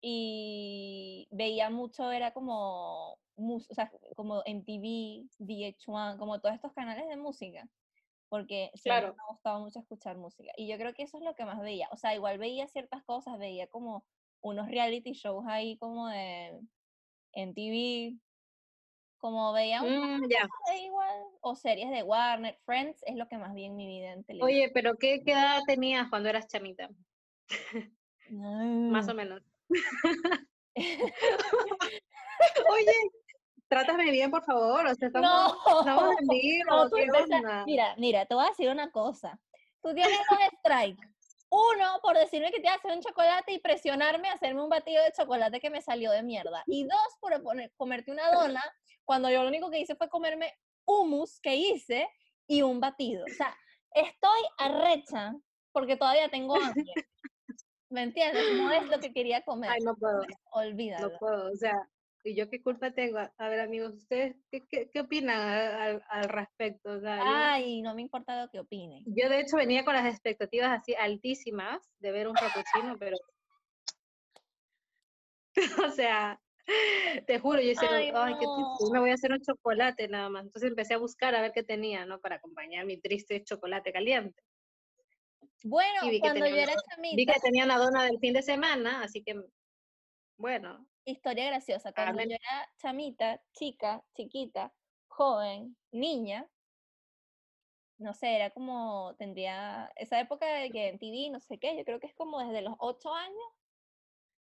y 0.06 1.26
veía 1.30 1.70
mucho, 1.70 2.12
era 2.12 2.32
como, 2.34 3.14
o 3.36 3.60
sea, 3.70 3.90
como 4.16 4.42
MTV, 4.44 5.28
VH1, 5.38 6.18
como 6.18 6.40
todos 6.42 6.54
estos 6.54 6.74
canales 6.74 7.08
de 7.08 7.16
música, 7.16 7.66
porque 8.28 8.70
siempre 8.74 9.06
Claro. 9.06 9.16
me 9.16 9.22
ha 9.22 9.32
gustado 9.32 9.60
mucho 9.60 9.80
escuchar 9.80 10.18
música. 10.18 10.52
Y 10.58 10.68
yo 10.68 10.76
creo 10.78 10.94
que 10.94 11.04
eso 11.04 11.18
es 11.18 11.24
lo 11.24 11.34
que 11.34 11.46
más 11.46 11.60
veía. 11.60 11.88
O 11.92 11.96
sea, 11.96 12.14
igual 12.14 12.38
veía 12.38 12.68
ciertas 12.68 13.02
cosas, 13.04 13.38
veía 13.38 13.66
como 13.68 14.04
unos 14.42 14.68
reality 14.68 15.12
shows 15.12 15.46
ahí 15.48 15.78
como 15.78 16.08
de 16.08 16.60
en 17.32 17.54
TV, 17.54 18.18
como 19.18 19.52
veía 19.54 19.82
un 19.82 19.88
Mm, 19.88 20.20
de 20.68 20.78
igual, 20.82 21.24
o 21.40 21.56
series 21.56 21.90
de 21.90 22.02
Warner, 22.02 22.58
Friends 22.66 23.02
es 23.06 23.16
lo 23.16 23.28
que 23.28 23.38
más 23.38 23.54
vi 23.54 23.64
en 23.64 23.76
mi 23.76 23.86
vida 23.86 24.12
en 24.12 24.24
televisión. 24.24 24.60
Oye, 24.60 24.70
pero 24.74 24.96
¿qué, 24.98 25.22
qué 25.24 25.32
edad 25.32 25.62
tenías 25.66 26.10
cuando 26.10 26.28
eras 26.28 26.46
chamita? 26.48 26.90
Más 28.88 29.08
o 29.08 29.14
menos. 29.14 29.53
Oye, 32.70 32.92
trátame 33.68 34.10
bien, 34.10 34.30
por 34.30 34.44
favor. 34.44 34.86
O 34.86 34.94
sea, 34.94 35.08
estamos, 35.08 35.30
No, 35.66 35.78
estamos 35.80 36.14
en 36.20 36.26
vivo. 36.28 36.88
no, 36.88 37.64
mira, 37.66 37.94
mira, 37.96 38.26
te 38.26 38.34
voy 38.34 38.44
a 38.46 38.48
decir 38.50 38.68
una 38.70 38.90
cosa. 38.90 39.38
Tú 39.82 39.94
tienes 39.94 40.18
dos 40.30 40.38
strikes. 40.58 41.06
Uno, 41.50 42.00
por 42.02 42.16
decirme 42.18 42.50
que 42.50 42.60
te 42.60 42.68
hacer 42.68 42.90
un 42.92 43.00
chocolate 43.00 43.52
y 43.52 43.60
presionarme 43.60 44.28
a 44.28 44.32
hacerme 44.32 44.62
un 44.62 44.68
batido 44.68 45.04
de 45.04 45.12
chocolate 45.12 45.60
que 45.60 45.70
me 45.70 45.80
salió 45.82 46.10
de 46.10 46.22
mierda. 46.22 46.64
Y 46.66 46.84
dos, 46.84 47.16
por 47.20 47.32
poner- 47.42 47.70
comerte 47.76 48.10
una 48.10 48.28
dona 48.32 48.62
cuando 49.04 49.30
yo 49.30 49.42
lo 49.42 49.48
único 49.48 49.70
que 49.70 49.78
hice 49.78 49.94
fue 49.94 50.08
comerme 50.08 50.52
hummus 50.84 51.38
que 51.40 51.54
hice 51.54 52.08
y 52.48 52.62
un 52.62 52.80
batido. 52.80 53.24
O 53.24 53.34
sea, 53.34 53.56
estoy 53.92 54.40
arrecha 54.58 55.32
porque 55.70 55.96
todavía 55.96 56.28
tengo 56.28 56.56
hambre. 56.56 56.84
¿Me 57.94 58.02
entiendes? 58.02 58.44
No 58.56 58.72
es 58.72 58.88
lo 58.90 58.98
que 58.98 59.12
quería 59.12 59.42
comer. 59.42 59.70
Ay, 59.70 59.78
no 59.84 59.94
puedo, 59.94 60.20
Olvídalo. 60.52 61.12
no 61.12 61.18
puedo. 61.20 61.52
O 61.52 61.54
sea, 61.54 61.88
¿y 62.24 62.34
yo 62.34 62.50
qué 62.50 62.60
culpa 62.60 62.90
tengo? 62.90 63.18
A 63.18 63.48
ver, 63.48 63.60
amigos, 63.60 63.94
¿ustedes 63.94 64.34
qué, 64.50 64.62
qué, 64.68 64.90
qué 64.92 65.00
opinan 65.00 65.38
al, 65.40 66.02
al 66.08 66.24
respecto? 66.28 66.90
O 66.90 67.00
sea, 67.00 67.18
yo- 67.18 67.24
Ay, 67.24 67.82
no 67.82 67.94
me 67.94 68.02
importa 68.02 68.42
lo 68.42 68.50
que 68.50 68.58
opinen. 68.58 69.04
Yo 69.06 69.28
de 69.28 69.40
hecho 69.40 69.56
venía 69.56 69.84
con 69.84 69.94
las 69.94 70.12
expectativas 70.12 70.76
así 70.80 70.92
altísimas 70.98 71.88
de 72.00 72.10
ver 72.10 72.26
un 72.26 72.34
frappuccino, 72.34 72.96
pero 72.98 73.16
o 75.86 75.90
sea, 75.92 76.40
te 77.28 77.38
juro, 77.38 77.60
yo 77.60 77.68
decía, 77.68 77.88
Ay, 77.92 78.10
ay, 78.12 78.34
qué 78.40 78.46
no. 78.46 78.54
triste, 78.76 78.92
me 78.92 78.98
voy 78.98 79.10
a 79.10 79.14
hacer 79.14 79.30
un 79.30 79.40
chocolate 79.40 80.08
nada 80.08 80.28
más. 80.30 80.46
Entonces 80.46 80.68
empecé 80.70 80.94
a 80.94 80.98
buscar 80.98 81.36
a 81.36 81.42
ver 81.42 81.52
qué 81.52 81.62
tenía, 81.62 82.06
¿no? 82.06 82.18
Para 82.20 82.36
acompañar 82.36 82.86
mi 82.86 83.00
triste 83.00 83.44
chocolate 83.44 83.92
caliente. 83.92 84.42
Bueno, 85.64 86.10
vi 86.10 86.20
cuando 86.20 86.46
yo 86.46 86.56
era 86.56 86.74
Vi 86.74 86.94
chamita, 86.94 87.32
que 87.32 87.40
tenía 87.40 87.64
una 87.64 87.78
dona 87.78 88.04
del 88.04 88.18
fin 88.18 88.34
de 88.34 88.42
semana, 88.42 89.02
así 89.02 89.22
que 89.22 89.34
bueno, 90.36 90.86
historia 91.06 91.46
graciosa, 91.46 91.92
cuando 91.92 92.22
yo 92.22 92.34
era 92.34 92.70
chamita, 92.76 93.42
chica, 93.52 94.04
chiquita, 94.14 94.74
joven, 95.08 95.74
niña, 95.90 96.46
no 97.96 98.12
sé, 98.12 98.36
era 98.36 98.50
como, 98.50 99.14
tendría 99.16 99.90
esa 99.96 100.20
época 100.20 100.46
de 100.46 100.70
que 100.70 100.88
en 100.88 100.98
TV, 100.98 101.30
no 101.30 101.40
sé 101.40 101.58
qué, 101.58 101.74
yo 101.78 101.84
creo 101.84 101.98
que 101.98 102.08
es 102.08 102.14
como 102.14 102.40
desde 102.40 102.60
los 102.60 102.74
ocho 102.78 103.14
años 103.14 103.44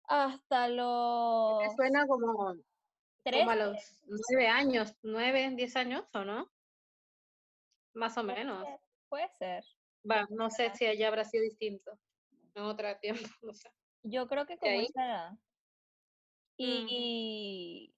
hasta 0.04 0.68
los 0.68 1.60
me 1.60 1.76
suena 1.76 2.06
como, 2.06 2.34
como 2.34 2.50
a 2.50 2.56
13, 3.24 3.56
los 3.56 4.02
nueve 4.06 4.48
años, 4.48 4.96
nueve, 5.02 5.50
diez 5.56 5.76
años, 5.76 6.04
¿o 6.14 6.24
no? 6.24 6.52
Más 7.94 8.16
o 8.18 8.24
puede 8.24 8.38
menos. 8.38 8.64
ser, 8.64 8.80
puede 9.08 9.30
ser. 9.40 9.79
Va, 10.10 10.28
no 10.30 10.50
sé 10.50 10.72
si 10.76 10.86
allá 10.86 11.08
habrá 11.08 11.26
sido 11.26 11.44
distinto. 11.44 12.00
En 12.56 12.64
otro 12.64 12.88
tiempo, 13.02 13.28
no 13.42 13.54
sé. 13.54 13.70
Yo 14.04 14.28
creo 14.28 14.46
que 14.46 14.54
¿De 14.54 14.60
como 14.60 14.82
esa 14.82 15.06
edad. 15.06 15.32
Mm. 16.58 16.88
Y, 16.90 17.96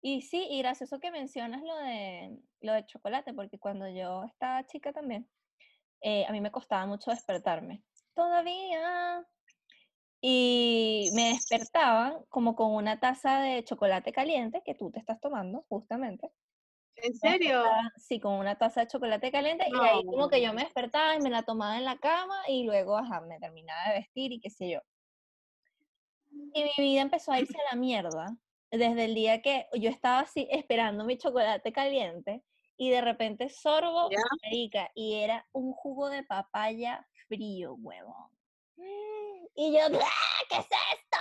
y 0.00 0.22
sí, 0.22 0.46
y 0.50 0.58
gracioso 0.58 1.00
que 1.00 1.10
mencionas 1.10 1.62
lo 1.62 1.76
de, 1.76 2.38
lo 2.60 2.72
de 2.72 2.86
chocolate, 2.86 3.34
porque 3.34 3.58
cuando 3.58 3.88
yo 3.88 4.24
estaba 4.24 4.66
chica 4.66 4.92
también, 4.92 5.28
eh, 6.00 6.24
a 6.26 6.32
mí 6.32 6.40
me 6.40 6.52
costaba 6.52 6.86
mucho 6.86 7.10
despertarme. 7.10 7.82
Todavía. 8.14 9.26
Y 10.20 11.10
me 11.14 11.30
despertaban 11.30 12.24
como 12.28 12.56
con 12.56 12.72
una 12.72 12.98
taza 12.98 13.40
de 13.40 13.62
chocolate 13.64 14.12
caliente 14.12 14.62
que 14.64 14.74
tú 14.74 14.90
te 14.90 14.98
estás 14.98 15.20
tomando, 15.20 15.64
justamente. 15.68 16.32
¿En 17.02 17.14
serio? 17.14 17.62
sí, 17.96 18.20
con 18.20 18.34
una 18.34 18.56
taza 18.56 18.82
de 18.82 18.86
chocolate 18.88 19.30
caliente 19.32 19.64
y 19.70 19.84
ahí 19.84 20.04
como 20.04 20.28
que 20.28 20.42
yo 20.42 20.52
me 20.52 20.62
despertaba 20.64 21.14
y 21.16 21.20
me 21.20 21.30
la 21.30 21.42
tomaba 21.42 21.76
en 21.78 21.84
la 21.84 21.98
cama 21.98 22.36
y 22.48 22.64
luego, 22.64 22.96
ajá, 22.96 23.20
me 23.20 23.38
terminaba 23.38 23.88
de 23.90 24.00
vestir 24.00 24.32
y 24.32 24.40
qué 24.40 24.50
sé 24.50 24.70
yo. 24.70 24.80
Y 26.30 26.64
mi 26.64 26.70
vida 26.78 27.02
empezó 27.02 27.32
a 27.32 27.40
irse 27.40 27.58
a 27.58 27.74
la 27.74 27.80
mierda 27.80 28.36
desde 28.70 29.04
el 29.06 29.14
día 29.14 29.40
que 29.42 29.66
yo 29.74 29.90
estaba 29.90 30.20
así 30.20 30.46
esperando 30.50 31.04
mi 31.04 31.16
chocolate 31.18 31.72
caliente 31.72 32.44
y 32.76 32.90
de 32.90 33.00
repente 33.00 33.48
sorbo, 33.48 34.08
¿Ya? 34.10 34.18
marica, 34.44 34.90
y 34.94 35.14
era 35.14 35.46
un 35.52 35.72
jugo 35.72 36.08
de 36.10 36.22
papaya 36.24 37.06
frío, 37.28 37.74
huevón. 37.74 38.30
Y 39.56 39.72
yo, 39.72 39.80
"¡Ah! 39.86 40.44
¿qué 40.48 40.56
es 40.58 40.66
esto? 40.66 41.18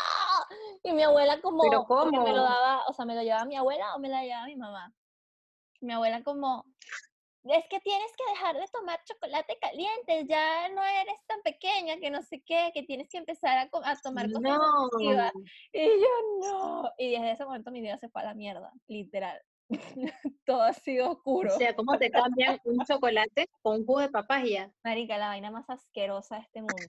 Y 0.83 0.93
mi 0.93 1.03
abuela 1.03 1.41
como, 1.41 1.63
¿Pero 1.63 1.85
porque 1.87 2.19
me 2.19 2.31
lo 2.31 2.43
cómo? 2.43 2.43
daba, 2.43 2.85
o 2.87 2.93
sea, 2.93 3.05
me 3.05 3.15
lo 3.15 3.23
llevaba 3.23 3.45
mi 3.45 3.55
abuela 3.55 3.95
o 3.95 3.99
me 3.99 4.09
la 4.09 4.23
llevaba 4.23 4.45
mi 4.45 4.55
mamá. 4.55 4.93
Mi 5.79 5.93
abuela 5.93 6.23
como, 6.23 6.65
es 7.43 7.65
que 7.69 7.79
tienes 7.79 8.11
que 8.17 8.31
dejar 8.31 8.55
de 8.57 8.65
tomar 8.73 8.99
chocolate 9.05 9.57
caliente, 9.61 10.25
ya 10.27 10.69
no 10.69 10.83
eres 10.83 11.15
tan 11.27 11.41
pequeña, 11.41 11.97
que 11.99 12.09
no 12.09 12.21
sé 12.21 12.41
qué, 12.45 12.71
que 12.73 12.83
tienes 12.83 13.09
que 13.09 13.17
empezar 13.17 13.57
a, 13.57 13.69
co- 13.69 13.81
a 13.85 13.95
tomar 13.97 14.27
cosas 14.31 14.41
No. 14.41 14.83
nutritivas". 14.83 15.31
Y 15.71 15.85
yo, 15.85 16.07
no. 16.41 16.91
Y 16.97 17.11
desde 17.11 17.31
ese 17.31 17.45
momento 17.45 17.71
mi 17.71 17.81
vida 17.81 17.97
se 17.97 18.09
fue 18.09 18.21
a 18.21 18.25
la 18.25 18.33
mierda, 18.33 18.71
literal. 18.87 19.41
Todo 20.45 20.61
ha 20.61 20.73
sido 20.73 21.09
O 21.09 21.11
oscuro. 21.13 21.51
sea, 21.51 21.75
¿cómo 21.75 21.97
te 21.97 22.09
cambian 22.09 22.59
un 22.63 22.83
chocolate 22.85 23.47
con 23.61 23.77
un 23.81 23.85
jugo 23.85 23.99
de 23.99 24.09
papaya? 24.09 24.71
Marica, 24.83 25.17
la 25.17 25.27
vaina 25.27 25.51
más 25.51 25.69
asquerosa 25.69 26.37
de 26.37 26.41
este 26.43 26.61
mundo. 26.61 26.87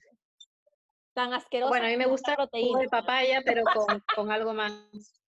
Tan 1.13 1.33
asquerosa 1.33 1.69
Bueno, 1.69 1.85
a 1.87 1.89
mí 1.89 1.97
me 1.97 2.05
gusta 2.05 2.35
el 2.53 2.65
jugo 2.67 2.79
de 2.79 2.87
papaya, 2.89 3.41
pero 3.43 3.63
con, 3.73 4.01
con 4.15 4.31
algo 4.31 4.53
más. 4.53 5.18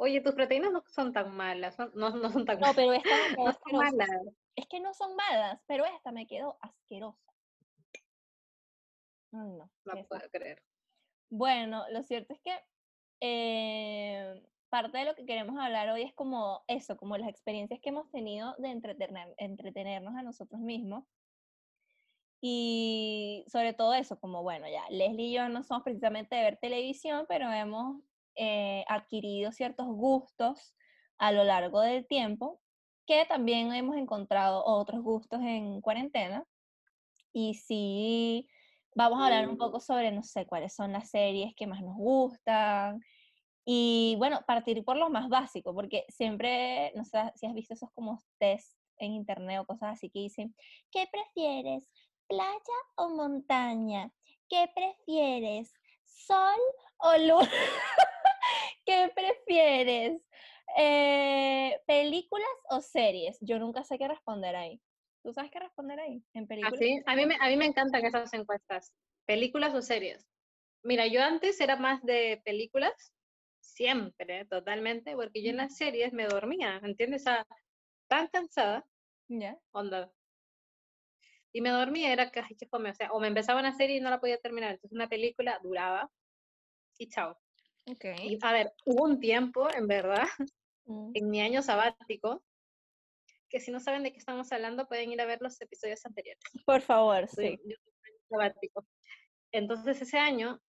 Oye, 0.00 0.20
tus 0.20 0.32
proteínas 0.32 0.70
no 0.70 0.84
son 0.86 1.12
tan 1.12 1.36
malas, 1.36 1.74
son- 1.74 1.90
no, 1.94 2.10
no 2.10 2.30
son 2.30 2.44
tan 2.44 2.60
No, 2.60 2.72
pero 2.72 2.92
esta 2.92 3.10
me 3.10 3.36
quedó 3.36 3.46
no 3.46 3.52
son 3.52 3.76
malas. 3.76 4.08
Es 4.54 4.66
que 4.68 4.80
no 4.80 4.94
son 4.94 5.16
malas, 5.16 5.60
pero 5.66 5.84
esta 5.86 6.12
me 6.12 6.26
quedó 6.26 6.56
asquerosa. 6.60 7.32
Ay, 9.32 9.50
no. 9.50 9.70
No 9.84 10.06
puedo 10.08 10.30
creer. 10.30 10.62
Bueno, 11.30 11.84
lo 11.90 12.02
cierto 12.04 12.32
es 12.32 12.40
que 12.40 12.56
eh, 13.20 14.40
parte 14.68 14.98
de 14.98 15.04
lo 15.04 15.16
que 15.16 15.26
queremos 15.26 15.58
hablar 15.58 15.88
hoy 15.90 16.02
es 16.02 16.14
como 16.14 16.62
eso, 16.68 16.96
como 16.96 17.18
las 17.18 17.28
experiencias 17.28 17.80
que 17.80 17.88
hemos 17.88 18.08
tenido 18.12 18.54
de 18.58 18.68
entretener, 18.70 19.34
entretenernos 19.36 20.14
a 20.14 20.22
nosotros 20.22 20.60
mismos. 20.60 21.04
Y 22.40 23.44
sobre 23.48 23.72
todo 23.74 23.94
eso, 23.94 24.20
como 24.20 24.44
bueno, 24.44 24.68
ya 24.68 24.88
Leslie 24.90 25.26
y 25.26 25.32
yo 25.34 25.48
no 25.48 25.64
somos 25.64 25.82
precisamente 25.82 26.36
de 26.36 26.42
ver 26.42 26.56
televisión, 26.58 27.26
pero 27.28 27.50
hemos 27.50 28.00
eh, 28.38 28.84
adquirido 28.88 29.52
ciertos 29.52 29.86
gustos 29.86 30.74
a 31.18 31.32
lo 31.32 31.44
largo 31.44 31.80
del 31.80 32.06
tiempo, 32.06 32.60
que 33.06 33.26
también 33.26 33.72
hemos 33.72 33.96
encontrado 33.96 34.64
otros 34.64 35.02
gustos 35.02 35.40
en 35.42 35.80
cuarentena. 35.80 36.44
Y 37.32 37.54
sí, 37.54 38.48
vamos 38.94 39.20
a 39.20 39.26
hablar 39.26 39.48
un 39.48 39.58
poco 39.58 39.80
sobre, 39.80 40.12
no 40.12 40.22
sé, 40.22 40.46
cuáles 40.46 40.74
son 40.74 40.92
las 40.92 41.10
series 41.10 41.54
que 41.54 41.66
más 41.66 41.82
nos 41.82 41.96
gustan. 41.96 43.00
Y 43.64 44.14
bueno, 44.18 44.40
partir 44.46 44.84
por 44.84 44.96
lo 44.96 45.10
más 45.10 45.28
básico, 45.28 45.74
porque 45.74 46.04
siempre, 46.08 46.92
no 46.94 47.04
sé 47.04 47.18
si 47.34 47.46
has 47.46 47.54
visto 47.54 47.74
esos 47.74 47.90
como 47.92 48.18
test 48.38 48.78
en 48.98 49.12
internet 49.12 49.60
o 49.60 49.66
cosas 49.66 49.94
así 49.94 50.10
que 50.10 50.20
dicen, 50.20 50.54
¿qué 50.90 51.06
prefieres? 51.10 51.90
¿Playa 52.28 52.78
o 52.96 53.10
montaña? 53.10 54.10
¿Qué 54.48 54.70
prefieres? 54.74 55.72
¿Sol 56.04 56.60
o 56.98 57.16
luna? 57.18 57.50
¿Qué 58.86 59.10
prefieres? 59.14 60.22
Eh, 60.76 61.80
¿Películas 61.86 62.48
o 62.70 62.80
series? 62.80 63.38
Yo 63.40 63.58
nunca 63.58 63.84
sé 63.84 63.98
qué 63.98 64.08
responder 64.08 64.56
ahí. 64.56 64.80
¿Tú 65.22 65.32
sabes 65.32 65.50
qué 65.50 65.60
responder 65.60 65.98
ahí? 66.00 66.22
En 66.34 66.46
películas. 66.46 66.74
Así, 66.74 67.02
a 67.06 67.16
mí, 67.16 67.26
me, 67.26 67.36
a 67.40 67.48
mí 67.48 67.56
me 67.56 67.66
encantan 67.66 68.04
esas 68.04 68.32
encuestas. 68.34 68.92
¿Películas 69.26 69.74
o 69.74 69.82
series? 69.82 70.26
Mira, 70.82 71.06
yo 71.06 71.22
antes 71.22 71.60
era 71.60 71.76
más 71.76 72.02
de 72.04 72.40
películas, 72.44 73.12
siempre, 73.60 74.44
totalmente, 74.46 75.14
porque 75.16 75.42
yo 75.42 75.50
en 75.50 75.58
las 75.58 75.76
series 75.76 76.12
me 76.12 76.26
dormía, 76.26 76.80
¿entiendes? 76.82 77.24
Sea, 77.24 77.46
tan 78.08 78.28
cansada, 78.28 78.86
¿Ya? 79.28 79.58
onda. 79.72 80.10
Y 81.52 81.60
me 81.60 81.70
dormía, 81.70 82.12
era 82.12 82.30
que, 82.30 82.42
qué 82.58 82.66
fome, 82.66 82.90
o 82.90 82.94
sea, 82.94 83.10
o 83.12 83.20
me 83.20 83.28
empezaba 83.28 83.60
una 83.60 83.76
serie 83.76 83.96
y 83.96 84.00
no 84.00 84.10
la 84.10 84.20
podía 84.20 84.38
terminar, 84.38 84.72
entonces 84.72 84.94
una 84.94 85.08
película 85.08 85.58
duraba 85.62 86.10
y 86.96 87.08
chao. 87.08 87.38
Y 88.22 88.38
a 88.42 88.52
ver, 88.52 88.72
hubo 88.84 89.04
un 89.04 89.20
tiempo, 89.20 89.68
en 89.74 89.86
verdad, 89.86 90.26
Mm. 90.88 91.10
en 91.14 91.30
mi 91.30 91.40
año 91.40 91.62
sabático, 91.62 92.42
que 93.50 93.60
si 93.60 93.70
no 93.70 93.78
saben 93.78 94.02
de 94.02 94.12
qué 94.12 94.18
estamos 94.18 94.50
hablando, 94.52 94.88
pueden 94.88 95.12
ir 95.12 95.20
a 95.20 95.26
ver 95.26 95.38
los 95.40 95.60
episodios 95.60 96.04
anteriores. 96.04 96.42
Por 96.64 96.80
favor, 96.80 97.28
sí. 97.28 97.58
yo 97.64 97.76
sabático. 98.30 98.86
Entonces 99.52 100.00
ese 100.02 100.18
año, 100.18 100.60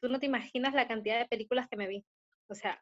tú 0.00 0.08
no 0.08 0.18
te 0.18 0.26
imaginas 0.26 0.74
la 0.74 0.86
cantidad 0.86 1.18
de 1.18 1.28
películas 1.28 1.68
que 1.68 1.76
me 1.76 1.86
vi. 1.86 2.04
O 2.48 2.54
sea, 2.54 2.80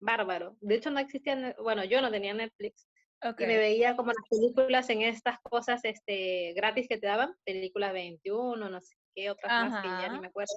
bárbaro. 0.00 0.56
De 0.60 0.76
hecho 0.76 0.90
no 0.90 0.98
existía, 0.98 1.54
bueno, 1.62 1.84
yo 1.84 2.00
no 2.00 2.10
tenía 2.10 2.34
Netflix, 2.34 2.88
Y 3.22 3.46
me 3.46 3.58
veía 3.58 3.96
como 3.96 4.12
las 4.12 4.28
películas 4.30 4.88
en 4.90 5.02
estas 5.02 5.38
cosas 5.40 5.84
este, 5.84 6.52
gratis 6.54 6.86
que 6.88 6.98
te 6.98 7.06
daban, 7.06 7.34
películas 7.44 7.92
21, 7.92 8.68
no 8.68 8.80
sé 8.80 8.96
qué, 9.14 9.30
otras 9.30 9.70
más 9.70 9.82
que 9.82 9.88
ya 9.88 10.12
ni 10.12 10.20
me 10.20 10.28
acuerdo. 10.28 10.54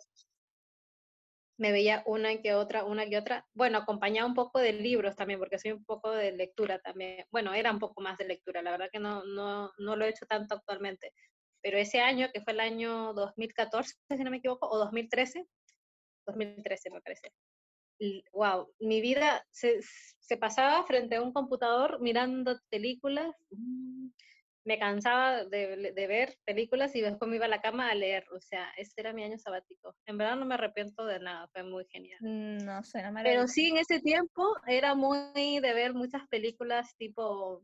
Me 1.60 1.72
veía 1.72 2.04
una 2.06 2.36
que 2.42 2.54
otra, 2.54 2.86
una 2.86 3.06
y 3.06 3.16
otra. 3.16 3.46
Bueno, 3.54 3.80
acompañaba 3.80 4.28
un 4.28 4.34
poco 4.34 4.60
de 4.60 4.74
libros 4.74 5.16
también, 5.16 5.40
porque 5.40 5.60
soy 5.60 5.74
un 5.74 5.84
poco 5.84 6.12
de 6.12 6.32
lectura 6.32 6.80
también. 6.80 7.26
Bueno, 7.32 7.54
era 7.54 7.72
un 7.72 7.80
poco 7.80 8.02
más 8.02 8.18
de 8.18 8.26
lectura, 8.26 8.62
la 8.62 8.72
verdad 8.72 8.90
que 8.92 9.00
no, 9.00 9.24
no, 9.26 9.72
no 9.78 9.96
lo 9.96 10.06
he 10.06 10.10
hecho 10.10 10.26
tanto 10.26 10.56
actualmente. 10.56 11.14
Pero 11.62 11.78
ese 11.78 12.00
año, 12.00 12.30
que 12.34 12.42
fue 12.42 12.54
el 12.54 12.62
año 12.62 13.14
2014, 13.14 13.96
si 14.10 14.24
no 14.24 14.32
me 14.32 14.38
equivoco, 14.38 14.70
o 14.70 14.78
2013, 14.78 15.46
2013 16.26 16.90
me 16.92 17.02
parece, 17.02 17.34
wow, 18.32 18.72
mi 18.80 19.02
vida 19.02 19.46
se, 19.52 19.82
se, 19.82 20.38
pasaba 20.38 20.86
frente 20.86 21.18
a 21.18 21.22
un 21.22 21.34
computador 21.34 22.00
mirando 22.00 22.58
películas. 22.70 23.36
Me 24.66 24.78
cansaba 24.78 25.46
de, 25.46 25.94
de, 25.94 26.08
ver 26.08 26.38
películas 26.46 26.96
y 26.96 27.02
después 27.02 27.30
me 27.30 27.38
iba 27.38 27.46
a 27.46 27.50
la 27.50 27.62
cama 27.62 27.90
a 27.90 27.96
leer. 27.96 28.26
O 28.32 28.40
sea, 28.40 28.70
ese 28.78 28.94
era 28.98 29.14
mi 29.14 29.24
año 29.24 29.38
sabático. 29.38 29.96
En 30.06 30.18
verdad 30.18 30.36
no 30.36 30.46
me 30.46 30.56
arrepiento 30.56 31.06
de 31.06 31.20
nada, 31.20 31.48
fue 31.54 31.64
muy 31.64 31.86
genial. 31.86 32.20
No 32.22 32.84
sé, 32.84 33.02
no 33.02 33.12
me 33.12 33.24
Pero 33.24 33.48
sí, 33.48 33.70
en 33.70 33.78
ese 33.78 34.00
tiempo 34.00 34.56
era 34.68 34.96
muy 34.96 35.60
de 35.60 35.74
ver 35.74 35.94
muchas 35.94 36.28
películas 36.28 36.96
tipo 36.98 37.62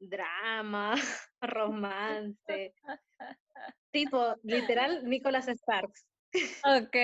drama, 0.00 0.94
romance, 1.40 2.74
tipo, 3.92 4.34
literal, 4.42 5.04
Nicholas 5.04 5.46
Sparks. 5.46 6.06
Ok, 6.64 6.96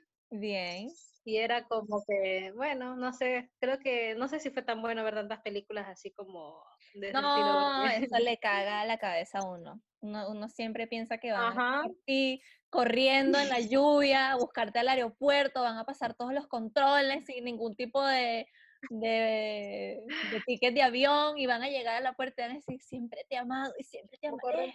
bien 0.30 0.88
y 1.24 1.36
era 1.36 1.64
como 1.68 2.02
que, 2.06 2.52
bueno, 2.56 2.96
no 2.96 3.12
sé, 3.12 3.50
creo 3.60 3.78
que, 3.78 4.14
no 4.16 4.28
sé 4.28 4.40
si 4.40 4.50
fue 4.50 4.62
tan 4.62 4.82
bueno 4.82 5.04
ver 5.04 5.14
tantas 5.14 5.40
películas 5.40 5.86
así 5.88 6.10
como 6.10 6.64
de 6.94 7.12
no, 7.12 7.86
eso 7.86 8.18
le 8.18 8.38
caga 8.40 8.84
la 8.86 8.98
cabeza 8.98 9.38
a 9.38 9.44
uno. 9.44 9.80
Uno, 10.00 10.48
siempre 10.48 10.88
piensa 10.88 11.18
que 11.18 11.30
van 11.30 11.56
a 11.56 11.84
y 12.06 12.42
corriendo 12.70 13.38
en 13.38 13.48
la 13.48 13.60
lluvia, 13.60 14.32
a 14.32 14.36
buscarte 14.36 14.80
al 14.80 14.88
aeropuerto, 14.88 15.62
van 15.62 15.78
a 15.78 15.84
pasar 15.84 16.14
todos 16.14 16.32
los 16.32 16.48
controles 16.48 17.24
sin 17.24 17.44
ningún 17.44 17.76
tipo 17.76 18.04
de, 18.04 18.48
de, 18.90 20.04
de 20.32 20.40
ticket 20.44 20.74
de 20.74 20.82
avión 20.82 21.38
y 21.38 21.46
van 21.46 21.62
a 21.62 21.68
llegar 21.68 21.96
a 21.96 22.00
la 22.00 22.14
puerta 22.14 22.42
y 22.42 22.44
van 22.46 22.52
a 22.52 22.54
decir, 22.56 22.80
siempre 22.80 23.24
te 23.28 23.36
he 23.36 23.38
amado 23.38 23.72
y 23.78 23.84
siempre 23.84 24.18
te 24.18 24.26
amaré. 24.26 24.74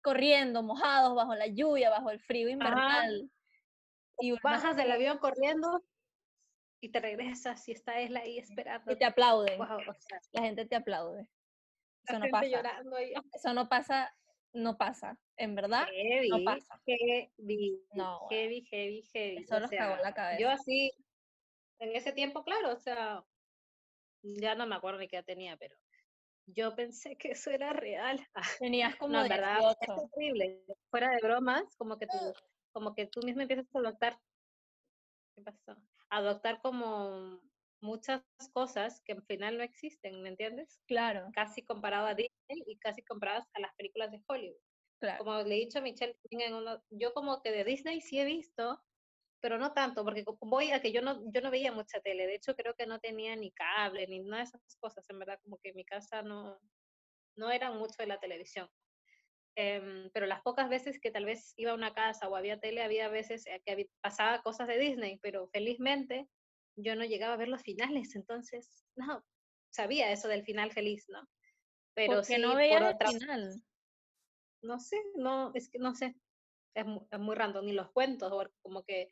Corriendo, 0.00 0.62
mojados, 0.62 1.16
bajo 1.16 1.34
la 1.34 1.48
lluvia, 1.48 1.90
bajo 1.90 2.10
el 2.10 2.20
frío 2.20 2.48
invernal. 2.48 3.28
Y 4.18 4.32
bajas 4.42 4.76
del 4.76 4.90
avión 4.90 5.18
corriendo 5.18 5.82
y 6.80 6.90
te 6.90 7.00
regresas 7.00 7.66
y 7.68 7.72
está 7.72 8.00
Esla 8.00 8.20
ahí 8.20 8.38
esperando. 8.38 8.92
Y 8.92 8.96
te 8.96 9.04
aplaude. 9.04 9.58
la 10.32 10.42
gente 10.42 10.66
te 10.66 10.76
aplaude. 10.76 11.26
Eso 12.04 12.18
no 12.18 12.26
pasa. 12.30 12.46
Eso 13.34 13.54
no 13.54 13.68
pasa, 13.68 14.16
no 14.52 14.76
pasa. 14.76 15.18
En 15.36 15.54
verdad, 15.54 15.86
no 16.30 16.44
pasa. 16.44 16.80
Heavy, 16.86 17.82
no, 17.92 18.26
heavy, 18.30 18.64
heavy, 18.70 19.02
heavy. 19.12 19.36
Eso 19.38 19.60
los 19.60 19.70
cagó 19.70 19.96
la 20.02 20.14
cabeza. 20.14 20.40
Yo 20.40 20.50
así, 20.50 20.92
en 21.78 21.94
ese 21.94 22.12
tiempo, 22.12 22.42
claro, 22.42 22.72
o 22.72 22.78
sea, 22.78 23.24
ya 24.22 24.54
no 24.54 24.66
me 24.66 24.76
acuerdo 24.76 25.00
ni 25.00 25.08
qué 25.08 25.22
tenía, 25.22 25.56
pero 25.56 25.76
yo 26.46 26.74
pensé 26.74 27.16
que 27.16 27.32
eso 27.32 27.50
era 27.50 27.72
real. 27.72 28.24
Tenías 28.60 28.96
como 28.96 29.14
no, 29.14 29.28
verdad, 29.28 29.58
es 29.80 30.10
terrible. 30.12 30.64
Fuera 30.90 31.10
de 31.10 31.18
bromas, 31.22 31.64
como 31.76 31.98
que 31.98 32.06
tú 32.06 32.16
como 32.76 32.94
que 32.94 33.06
tú 33.06 33.20
mismo 33.22 33.40
empiezas 33.40 33.64
a 33.72 33.78
adoptar, 33.78 34.20
¿qué 35.34 35.42
pasó? 35.42 35.76
Adoptar 36.10 36.60
como 36.60 37.40
muchas 37.80 38.22
cosas 38.52 39.00
que 39.02 39.14
al 39.14 39.22
final 39.22 39.56
no 39.56 39.62
existen, 39.62 40.20
¿me 40.22 40.28
entiendes? 40.28 40.78
Claro. 40.86 41.30
Casi 41.32 41.64
comparado 41.64 42.06
a 42.06 42.14
Disney 42.14 42.64
y 42.66 42.78
casi 42.78 43.02
comparadas 43.02 43.46
a 43.54 43.60
las 43.60 43.74
películas 43.76 44.10
de 44.10 44.22
Hollywood. 44.28 44.60
Claro. 45.00 45.24
Como 45.24 45.42
le 45.42 45.54
he 45.54 45.58
dicho 45.60 45.78
a 45.78 45.80
Michelle, 45.80 46.18
yo 46.90 47.14
como 47.14 47.40
que 47.40 47.50
de 47.50 47.64
Disney 47.64 48.02
sí 48.02 48.20
he 48.20 48.26
visto, 48.26 48.78
pero 49.40 49.56
no 49.56 49.72
tanto, 49.72 50.04
porque 50.04 50.22
voy 50.42 50.72
a 50.72 50.82
que 50.82 50.92
yo 50.92 51.00
no, 51.00 51.22
yo 51.32 51.40
no 51.40 51.50
veía 51.50 51.72
mucha 51.72 52.00
tele, 52.00 52.26
de 52.26 52.34
hecho 52.34 52.54
creo 52.56 52.74
que 52.74 52.86
no 52.86 52.98
tenía 52.98 53.36
ni 53.36 53.52
cable, 53.52 54.06
ni 54.06 54.18
nada 54.20 54.42
de 54.42 54.48
esas 54.50 54.76
cosas, 54.78 55.08
en 55.08 55.18
verdad, 55.18 55.38
como 55.42 55.56
que 55.62 55.70
en 55.70 55.76
mi 55.76 55.86
casa 55.86 56.20
no, 56.20 56.58
no 57.36 57.50
eran 57.50 57.78
mucho 57.78 57.94
de 57.98 58.06
la 58.06 58.20
televisión. 58.20 58.68
Em, 59.58 60.10
pero 60.12 60.26
las 60.26 60.42
pocas 60.42 60.68
veces 60.68 61.00
que 61.00 61.10
tal 61.10 61.24
vez 61.24 61.54
iba 61.56 61.72
a 61.72 61.74
una 61.74 61.94
casa 61.94 62.28
o 62.28 62.36
había 62.36 62.60
tele, 62.60 62.82
había 62.82 63.08
veces 63.08 63.46
eh, 63.46 63.62
que 63.64 63.88
pasaba 64.02 64.42
cosas 64.42 64.68
de 64.68 64.78
Disney, 64.78 65.18
pero 65.22 65.48
felizmente 65.48 66.28
yo 66.76 66.94
no 66.94 67.06
llegaba 67.06 67.32
a 67.32 67.38
ver 67.38 67.48
los 67.48 67.62
finales, 67.62 68.14
entonces, 68.16 68.84
no, 68.96 69.24
sabía 69.70 70.12
eso 70.12 70.28
del 70.28 70.44
final 70.44 70.72
feliz, 70.72 71.06
¿no? 71.08 71.26
Pero 71.94 72.22
sí, 72.22 72.36
no 72.36 72.54
veía 72.54 72.90
el 72.90 73.08
final. 73.08 73.62
No 74.60 74.78
sé, 74.78 74.98
no, 75.14 75.52
es 75.54 75.70
que 75.70 75.78
no 75.78 75.94
sé, 75.94 76.14
es, 76.74 76.84
muy, 77.18 77.34
random, 77.34 77.64
ni 77.64 77.72
los 77.72 77.90
cuentos, 77.92 78.30
como 78.60 78.84
que 78.84 79.08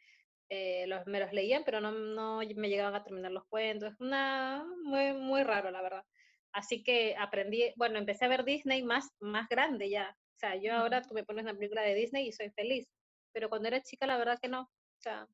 eh, 0.51 0.87
los, 0.89 1.07
me 1.07 1.21
los 1.21 1.33
leían, 1.33 1.65
pero 1.65 1.81
no, 1.81 1.91
no 1.91 2.41
me 2.55 2.69
llegaban 2.69 2.95
a 2.95 3.03
terminar 3.03 3.33
los 3.33 3.47
cuentos, 3.47 3.95
una, 3.99 4.63
muy, 4.83 5.15
muy 5.15 5.43
raro, 5.43 5.71
la 5.71 5.81
verdad. 5.81 6.05
Así 6.53 6.83
que 6.83 7.17
aprendí, 7.17 7.73
bueno, 7.77 7.99
empecé 7.99 8.27
a 8.27 8.29
ver 8.29 8.45
Disney 8.45 8.83
más, 8.83 9.09
más 9.21 9.49
grande 9.49 9.89
ya, 9.89 10.15
o 10.35 10.39
sea, 10.39 10.57
yo 10.57 10.75
ahora 10.75 11.03
tú 11.03 11.15
me 11.15 11.25
pones 11.25 11.45
una 11.45 11.55
película 11.55 11.83
de 11.83 11.95
Disney 11.95 12.29
y 12.29 12.33
soy 12.33 12.51
feliz, 12.51 12.89
pero 13.33 13.49
cuando 13.49 13.69
era 13.69 13.83
chica 13.83 14.07
la 14.07 14.17
verdad 14.17 14.39
que 14.41 14.49
no. 14.49 14.63
O 14.63 15.01
sea, 15.01 15.29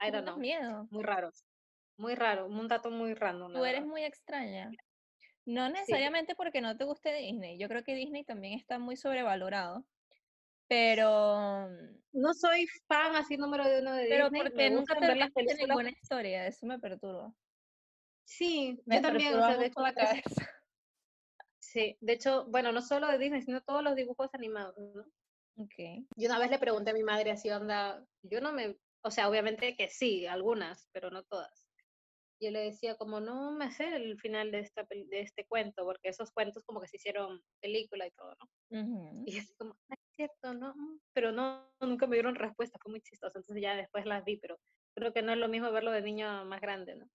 I 0.00 0.10
don't 0.10 0.24
know. 0.24 0.36
miedo. 0.36 0.88
Muy 0.90 1.04
raro. 1.04 1.30
Muy 1.98 2.14
raro, 2.14 2.46
un 2.46 2.68
dato 2.68 2.90
muy 2.90 3.14
random. 3.14 3.54
Tú 3.54 3.64
eres 3.64 3.84
muy 3.84 4.04
extraña. 4.04 4.70
No 5.46 5.68
necesariamente 5.70 6.34
porque 6.34 6.60
no 6.60 6.76
te 6.76 6.84
guste 6.84 7.14
Disney. 7.14 7.56
Yo 7.58 7.68
creo 7.68 7.84
que 7.84 7.94
Disney 7.94 8.24
también 8.24 8.58
está 8.58 8.78
muy 8.78 8.96
sobrevalorado. 8.96 9.86
Pero. 10.68 11.68
Mm, 11.68 12.20
no 12.20 12.34
soy 12.34 12.66
fan 12.88 13.14
así 13.14 13.36
número 13.36 13.64
de 13.64 13.80
uno 13.80 13.92
de 13.92 14.02
Disney. 14.02 14.18
Pero 14.18 14.30
porque 14.30 14.70
nunca 14.70 14.98
te 14.98 15.06
ver 15.06 15.16
las 15.16 15.30
películas. 15.30 15.68
ninguna 15.68 15.90
historia. 15.90 16.46
Eso 16.46 16.66
me 16.66 16.78
perturba. 16.80 17.32
Sí, 18.24 18.82
yo 18.84 19.00
también. 19.00 19.34
O 19.34 19.46
sea, 19.46 19.56
de 19.56 19.66
hecho, 19.66 19.80
la 19.80 19.94
cabeza. 19.94 20.50
Sí, 21.66 21.96
de 22.00 22.12
hecho, 22.12 22.46
bueno, 22.46 22.70
no 22.70 22.80
solo 22.80 23.08
de 23.08 23.18
Disney, 23.18 23.42
sino 23.42 23.60
todos 23.60 23.82
los 23.82 23.96
dibujos 23.96 24.32
animados, 24.34 24.74
¿no? 24.78 25.04
Okay. 25.64 26.06
Yo 26.16 26.28
una 26.28 26.38
vez 26.38 26.50
le 26.50 26.58
pregunté 26.58 26.90
a 26.90 26.94
mi 26.94 27.02
madre 27.02 27.32
así, 27.32 27.50
onda, 27.50 28.06
yo 28.22 28.40
no 28.40 28.52
me, 28.52 28.78
o 29.02 29.10
sea, 29.10 29.28
obviamente 29.28 29.74
que 29.76 29.88
sí, 29.88 30.26
algunas, 30.26 30.88
pero 30.92 31.10
no 31.10 31.24
todas. 31.24 31.66
Yo 32.40 32.50
le 32.50 32.60
decía 32.60 32.96
como, 32.96 33.18
no 33.18 33.50
me 33.52 33.72
sé 33.72 33.96
el 33.96 34.20
final 34.20 34.52
de, 34.52 34.60
esta, 34.60 34.86
de 34.88 35.20
este 35.20 35.44
cuento, 35.46 35.84
porque 35.84 36.10
esos 36.10 36.30
cuentos 36.30 36.62
como 36.64 36.80
que 36.80 36.88
se 36.88 36.98
hicieron 36.98 37.42
película 37.60 38.06
y 38.06 38.10
todo, 38.12 38.36
¿no? 38.38 39.24
Y 39.26 39.38
es 39.38 39.52
como, 39.56 39.76
es 39.88 39.98
cierto, 40.14 40.54
¿no? 40.54 40.74
Pero 41.14 41.32
no, 41.32 41.68
nunca 41.80 42.06
me 42.06 42.16
dieron 42.16 42.36
respuesta, 42.36 42.78
fue 42.80 42.92
muy 42.92 43.00
chistoso, 43.00 43.38
entonces 43.38 43.60
ya 43.60 43.74
después 43.74 44.06
las 44.06 44.24
vi, 44.24 44.36
pero 44.36 44.60
creo 44.94 45.12
que 45.12 45.22
no 45.22 45.32
es 45.32 45.38
lo 45.38 45.48
mismo 45.48 45.72
verlo 45.72 45.90
de 45.90 46.02
niño 46.02 46.44
más 46.44 46.60
grande, 46.60 46.94
¿no? 46.94 47.08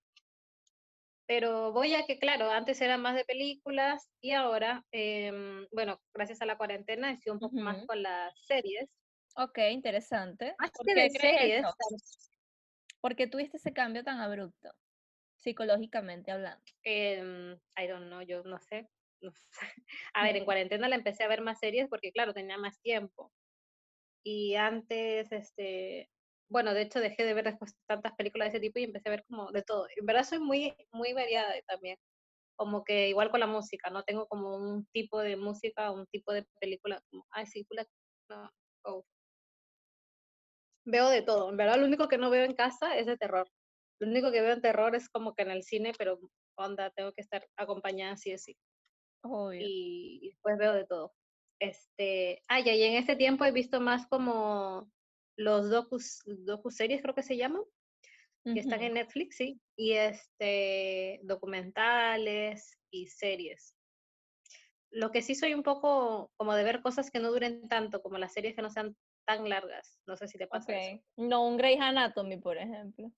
Pero 1.31 1.71
voy 1.71 1.95
a 1.95 2.05
que, 2.05 2.19
claro, 2.19 2.51
antes 2.51 2.81
era 2.81 2.97
más 2.97 3.15
de 3.15 3.23
películas 3.23 4.11
y 4.19 4.31
ahora, 4.31 4.85
em, 4.91 5.65
bueno, 5.71 6.01
gracias 6.13 6.41
a 6.41 6.45
la 6.45 6.57
cuarentena, 6.57 7.09
estoy 7.09 7.31
un 7.31 7.39
poco 7.39 7.55
más 7.55 7.85
con 7.85 8.03
las 8.03 8.37
series. 8.45 8.89
Ok, 9.37 9.59
interesante. 9.71 10.53
Más 10.59 10.71
que 10.85 10.93
de 10.93 11.09
series. 11.09 11.65
¿Por 12.99 13.15
qué 13.15 13.27
tuviste 13.27 13.55
ese 13.55 13.71
cambio 13.71 14.03
tan 14.03 14.19
abrupto, 14.19 14.73
psicológicamente 15.37 16.33
hablando? 16.33 16.61
Eh, 16.83 17.55
I 17.77 17.87
don't 17.87 18.07
know, 18.07 18.21
yo 18.23 18.43
no 18.43 18.59
sé. 18.59 18.89
No 19.21 19.31
sé. 19.31 19.45
A 20.13 20.23
ver, 20.23 20.35
en 20.35 20.43
cuarentena 20.43 20.89
la 20.89 20.97
empecé 20.97 21.23
a 21.23 21.29
ver 21.29 21.39
más 21.39 21.59
series 21.59 21.87
porque, 21.87 22.11
claro, 22.11 22.33
tenía 22.33 22.57
más 22.57 22.81
tiempo. 22.81 23.31
Y 24.21 24.55
antes, 24.55 25.31
este, 25.31 26.09
bueno, 26.51 26.73
de 26.73 26.81
hecho 26.81 26.99
dejé 26.99 27.23
de 27.23 27.33
ver 27.33 27.45
después 27.45 27.73
tantas 27.87 28.13
películas 28.15 28.47
de 28.47 28.57
ese 28.57 28.59
tipo 28.59 28.77
y 28.79 28.83
empecé 28.83 29.07
a 29.07 29.11
ver 29.11 29.23
como 29.25 29.51
de 29.53 29.63
todo. 29.63 29.87
En 29.95 30.05
verdad 30.05 30.25
soy 30.25 30.39
muy, 30.39 30.75
muy 30.91 31.13
variada 31.13 31.53
también. 31.65 31.97
Como 32.57 32.83
que 32.83 33.07
igual 33.09 33.31
con 33.31 33.39
la 33.39 33.47
música, 33.47 33.89
no 33.89 34.03
tengo 34.03 34.27
como 34.27 34.57
un 34.57 34.85
tipo 34.87 35.19
de 35.19 35.37
música, 35.37 35.91
un 35.91 36.05
tipo 36.07 36.33
de 36.33 36.45
película, 36.59 37.01
como, 37.09 37.25
ay, 37.31 37.45
sí, 37.45 37.65
no, 38.29 38.51
oh. 38.83 39.05
Veo 40.85 41.09
de 41.09 41.21
todo. 41.21 41.49
En 41.49 41.57
verdad 41.57 41.77
lo 41.79 41.85
único 41.85 42.09
que 42.09 42.17
no 42.17 42.29
veo 42.29 42.43
en 42.43 42.53
casa 42.53 42.97
es 42.97 43.05
de 43.05 43.17
terror. 43.17 43.47
Lo 44.01 44.09
único 44.09 44.31
que 44.31 44.41
veo 44.41 44.53
en 44.53 44.61
terror 44.61 44.93
es 44.93 45.09
como 45.09 45.33
que 45.33 45.43
en 45.43 45.51
el 45.51 45.63
cine, 45.63 45.93
pero 45.97 46.19
onda, 46.57 46.89
tengo 46.91 47.13
que 47.13 47.21
estar 47.21 47.47
acompañada 47.55 48.13
así 48.13 48.33
así. 48.33 48.57
Y, 49.53 50.19
y 50.21 50.29
después 50.31 50.57
veo 50.57 50.73
de 50.73 50.85
todo. 50.85 51.13
Este, 51.61 52.41
ay, 52.49 52.63
y 52.65 52.83
en 52.83 52.95
este 52.95 53.15
tiempo 53.15 53.45
he 53.45 53.51
visto 53.51 53.79
más 53.79 54.07
como 54.07 54.91
los 55.41 55.69
docus, 55.69 56.23
series 56.69 57.01
creo 57.01 57.15
que 57.15 57.23
se 57.23 57.37
llaman, 57.37 57.63
que 58.43 58.59
están 58.59 58.81
en 58.81 58.93
Netflix, 58.93 59.37
sí, 59.37 59.61
y 59.75 59.93
este, 59.93 61.19
documentales 61.23 62.77
y 62.89 63.07
series. 63.07 63.75
Lo 64.89 65.11
que 65.11 65.21
sí 65.21 65.35
soy 65.35 65.53
un 65.53 65.63
poco 65.63 66.31
como 66.37 66.53
de 66.53 66.63
ver 66.63 66.81
cosas 66.81 67.11
que 67.11 67.19
no 67.19 67.31
duren 67.31 67.67
tanto, 67.67 68.01
como 68.01 68.17
las 68.17 68.33
series 68.33 68.55
que 68.55 68.61
no 68.61 68.69
sean 68.69 68.95
tan 69.25 69.47
largas. 69.47 69.99
No 70.05 70.17
sé 70.17 70.27
si 70.27 70.37
te 70.37 70.47
pasa 70.47 70.75
eso. 70.75 71.03
No, 71.17 71.45
un 71.47 71.57
Grey's 71.57 71.79
Anatomy, 71.79 72.37
por 72.37 72.57
ejemplo. 72.57 73.11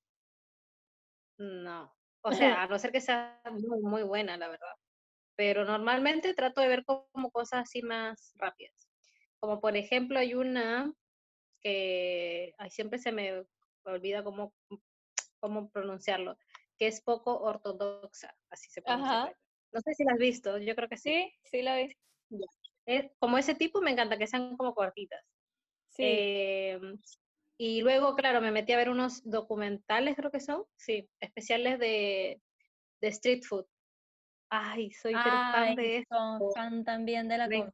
No. 1.37 1.91
O 2.21 2.31
sea, 2.59 2.63
a 2.63 2.67
no 2.67 2.77
ser 2.77 2.91
que 2.91 3.01
sea 3.01 3.41
muy, 3.51 3.81
muy 3.81 4.03
buena, 4.03 4.37
la 4.37 4.47
verdad. 4.49 4.75
pero 5.35 5.65
normalmente 5.65 6.33
trato 6.33 6.61
de 6.61 6.67
ver 6.67 6.85
como 6.85 7.31
cosas 7.31 7.61
así 7.63 7.81
más 7.81 8.33
rápidas. 8.35 8.87
Como 9.39 9.59
por 9.59 9.75
ejemplo 9.75 10.19
hay 10.19 10.35
una 10.35 10.93
que 11.63 12.53
ay, 12.57 12.69
siempre 12.69 12.99
se 12.99 13.11
me 13.11 13.45
olvida 13.85 14.23
cómo, 14.23 14.53
cómo 15.39 15.69
pronunciarlo, 15.69 16.37
que 16.77 16.87
es 16.87 17.01
poco 17.01 17.39
ortodoxa, 17.39 18.35
así 18.49 18.69
se 18.69 18.81
pronuncia. 18.81 19.35
No 19.71 19.81
sé 19.81 19.93
si 19.95 20.03
la 20.03 20.13
has 20.13 20.19
visto, 20.19 20.57
yo 20.59 20.75
creo 20.75 20.89
que 20.89 20.97
sí. 20.97 21.31
Sí, 21.43 21.49
sí 21.49 21.61
la 21.63 21.77
vi. 21.77 21.95
como 23.17 23.37
ese 23.37 23.55
tipo 23.55 23.81
me 23.81 23.91
encanta, 23.91 24.17
que 24.17 24.27
sean 24.27 24.55
como 24.55 24.75
cortitas. 24.75 25.25
Sí. 25.89 26.03
Em, 26.05 26.99
y 27.57 27.81
luego, 27.81 28.15
claro, 28.15 28.41
me 28.41 28.51
metí 28.51 28.73
a 28.73 28.77
ver 28.77 28.89
unos 28.89 29.23
documentales, 29.23 30.15
creo 30.15 30.31
que 30.31 30.39
son, 30.39 30.65
sí, 30.75 31.09
especiales 31.19 31.79
de, 31.79 32.41
de 33.01 33.07
street 33.07 33.43
food. 33.43 33.65
Ay, 34.49 34.91
soy 34.91 35.13
fan 35.13 35.75
de 35.75 35.97
eso. 35.97 36.51
fan 36.53 36.83
también 36.83 37.27
de 37.27 37.37
la 37.39 37.45
comida. 37.45 37.71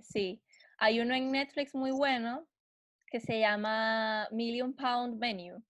Sí, 0.00 0.40
hay 0.78 1.00
uno 1.00 1.14
en 1.14 1.30
Netflix 1.30 1.74
muy 1.74 1.90
bueno 1.90 2.46
que 3.10 3.20
se 3.20 3.40
llama 3.40 4.28
Million 4.30 4.74
Pound 4.74 5.18
Menu. 5.18 5.62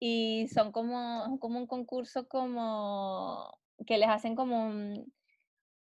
Y 0.00 0.48
son 0.48 0.72
como, 0.72 1.38
como 1.40 1.58
un 1.58 1.66
concurso 1.66 2.28
como 2.28 3.58
que 3.86 3.98
les 3.98 4.08
hacen 4.08 4.34
como 4.34 4.66
un, 4.66 5.12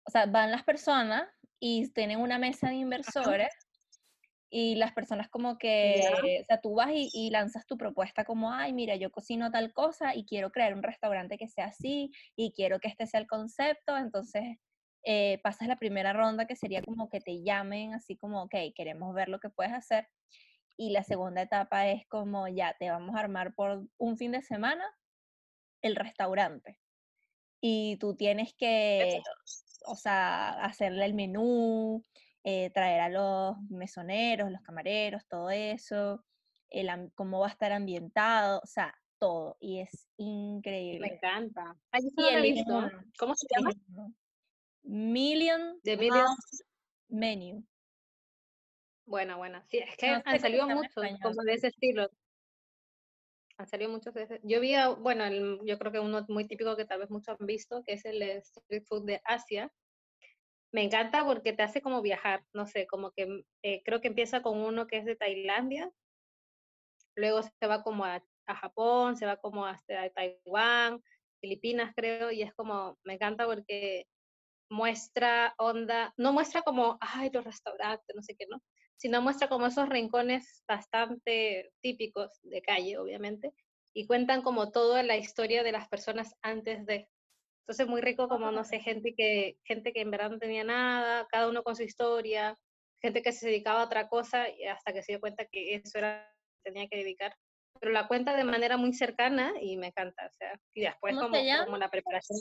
o 0.04 0.10
sea, 0.10 0.26
van 0.26 0.50
las 0.50 0.64
personas 0.64 1.28
y 1.60 1.90
tienen 1.92 2.20
una 2.20 2.38
mesa 2.38 2.68
de 2.68 2.76
inversores 2.76 3.52
y 4.50 4.76
las 4.76 4.92
personas 4.92 5.28
como 5.28 5.58
que, 5.58 6.00
o 6.40 6.44
sea, 6.44 6.60
tú 6.60 6.74
vas 6.74 6.90
y, 6.92 7.30
lanzas 7.30 7.66
tu 7.66 7.76
propuesta 7.76 8.24
como, 8.24 8.50
ay, 8.52 8.72
mira, 8.72 8.96
yo 8.96 9.10
cocino 9.10 9.50
tal 9.50 9.72
cosa 9.72 10.14
y 10.14 10.24
quiero 10.24 10.50
crear 10.50 10.74
un 10.74 10.82
restaurante 10.82 11.36
que 11.36 11.48
sea 11.48 11.66
así 11.66 12.10
y 12.34 12.52
quiero 12.52 12.78
que 12.80 12.88
este 12.88 13.06
sea 13.06 13.20
el 13.20 13.26
concepto, 13.26 13.96
entonces 13.98 14.56
eh, 15.04 15.38
pasas 15.42 15.68
la 15.68 15.76
primera 15.76 16.14
ronda 16.14 16.46
que 16.46 16.56
sería 16.56 16.82
como 16.82 17.10
que 17.10 17.20
te 17.20 17.42
llamen 17.42 17.92
así 17.92 18.16
como, 18.16 18.42
ok, 18.44 18.54
queremos 18.74 19.14
ver 19.14 19.28
lo 19.28 19.38
que 19.38 19.50
puedes 19.50 19.72
hacer 19.72 20.08
y 20.78 20.90
la 20.90 21.02
segunda 21.02 21.42
etapa 21.42 21.88
es 21.88 22.06
como 22.06 22.46
ya 22.46 22.74
te 22.78 22.88
vamos 22.88 23.16
a 23.16 23.20
armar 23.20 23.52
por 23.54 23.84
un 23.98 24.16
fin 24.16 24.32
de 24.32 24.42
semana 24.42 24.84
el 25.82 25.96
restaurante. 25.96 26.78
Y 27.60 27.96
tú 27.96 28.14
tienes 28.14 28.54
que, 28.54 29.20
o 29.86 29.96
sea, 29.96 30.50
hacerle 30.64 31.04
el 31.04 31.14
menú, 31.14 32.04
eh, 32.44 32.70
traer 32.70 33.00
a 33.00 33.08
los 33.08 33.60
mesoneros, 33.68 34.52
los 34.52 34.62
camareros, 34.62 35.26
todo 35.26 35.50
eso, 35.50 36.24
el, 36.70 36.88
cómo 37.16 37.40
va 37.40 37.48
a 37.48 37.50
estar 37.50 37.72
ambientado, 37.72 38.60
o 38.62 38.66
sea, 38.66 38.94
todo. 39.18 39.56
Y 39.58 39.80
es 39.80 40.08
increíble. 40.16 41.00
Me 41.00 41.14
encanta. 41.16 41.76
y 41.98 42.64
¿Cómo 43.18 43.34
se 43.34 43.46
llama? 43.50 43.72
Million, 44.84 45.80
Million 45.84 46.26
Menu. 47.08 47.66
Buena, 49.08 49.36
buena. 49.36 49.64
Sí, 49.68 49.78
es 49.78 49.96
que 49.96 50.06
han 50.06 50.38
salido 50.38 50.68
muchos 50.68 50.92
como 51.22 51.42
de 51.42 51.54
ese 51.54 51.68
estilo. 51.68 52.10
Han 53.56 53.66
salido 53.66 53.90
muchos 53.90 54.12
de 54.12 54.24
ese. 54.24 54.40
Yo 54.42 54.60
vi, 54.60 54.74
bueno, 54.98 55.24
yo 55.64 55.78
creo 55.78 55.90
que 55.90 55.98
uno 55.98 56.26
muy 56.28 56.46
típico 56.46 56.76
que 56.76 56.84
tal 56.84 57.00
vez 57.00 57.10
muchos 57.10 57.34
han 57.40 57.46
visto, 57.46 57.82
que 57.84 57.94
es 57.94 58.04
el 58.04 58.20
street 58.22 58.84
food 58.86 59.06
de 59.06 59.22
Asia. 59.24 59.72
Me 60.72 60.82
encanta 60.82 61.24
porque 61.24 61.54
te 61.54 61.62
hace 61.62 61.80
como 61.80 62.02
viajar, 62.02 62.44
no 62.52 62.66
sé, 62.66 62.86
como 62.86 63.10
que 63.12 63.44
eh, 63.62 63.82
creo 63.82 64.02
que 64.02 64.08
empieza 64.08 64.42
con 64.42 64.58
uno 64.58 64.86
que 64.86 64.98
es 64.98 65.06
de 65.06 65.16
Tailandia, 65.16 65.90
luego 67.16 67.42
se 67.42 67.66
va 67.66 67.82
como 67.82 68.04
a, 68.04 68.22
a 68.46 68.54
Japón, 68.54 69.16
se 69.16 69.24
va 69.24 69.38
como 69.38 69.64
hasta 69.64 70.10
Taiwán, 70.10 71.02
Filipinas 71.40 71.94
creo, 71.96 72.30
y 72.30 72.42
es 72.42 72.52
como, 72.52 72.98
me 73.04 73.14
encanta 73.14 73.46
porque 73.46 74.06
muestra 74.68 75.54
onda, 75.56 76.12
no 76.18 76.34
muestra 76.34 76.60
como, 76.60 76.98
ay, 77.00 77.30
los 77.32 77.44
restaurantes, 77.44 78.14
no 78.14 78.20
sé 78.20 78.36
qué, 78.36 78.44
¿no? 78.50 78.60
Sino 78.98 79.22
muestra 79.22 79.48
como 79.48 79.66
esos 79.66 79.88
rincones 79.88 80.62
bastante 80.66 81.70
típicos 81.80 82.40
de 82.42 82.60
calle, 82.60 82.98
obviamente, 82.98 83.54
y 83.94 84.06
cuentan 84.06 84.42
como 84.42 84.70
toda 84.70 85.02
la 85.02 85.16
historia 85.16 85.62
de 85.62 85.72
las 85.72 85.88
personas 85.88 86.34
antes 86.42 86.84
de. 86.84 87.08
Entonces 87.62 87.86
muy 87.86 88.00
rico 88.00 88.28
como, 88.28 88.50
no 88.50 88.64
sé, 88.64 88.80
gente 88.80 89.14
que, 89.14 89.56
gente 89.64 89.92
que 89.92 90.00
en 90.00 90.10
verdad 90.10 90.30
no 90.30 90.38
tenía 90.38 90.64
nada, 90.64 91.26
cada 91.30 91.48
uno 91.48 91.62
con 91.62 91.76
su 91.76 91.82
historia, 91.82 92.56
gente 93.00 93.22
que 93.22 93.32
se 93.32 93.46
dedicaba 93.46 93.82
a 93.82 93.84
otra 93.84 94.08
cosa 94.08 94.48
y 94.48 94.64
hasta 94.64 94.92
que 94.92 95.02
se 95.02 95.12
dio 95.12 95.20
cuenta 95.20 95.46
que 95.46 95.74
eso 95.74 95.98
era 95.98 96.28
tenía 96.64 96.88
que 96.88 96.96
dedicar. 96.96 97.36
Pero 97.80 97.92
la 97.92 98.08
cuenta 98.08 98.34
de 98.34 98.44
manera 98.44 98.76
muy 98.76 98.92
cercana 98.92 99.52
y 99.60 99.76
me 99.76 99.88
encanta, 99.88 100.26
o 100.26 100.32
sea, 100.32 100.58
y 100.74 100.80
después 100.80 101.14
como, 101.14 101.36
como 101.64 101.76
la 101.76 101.90
preparación. 101.90 102.38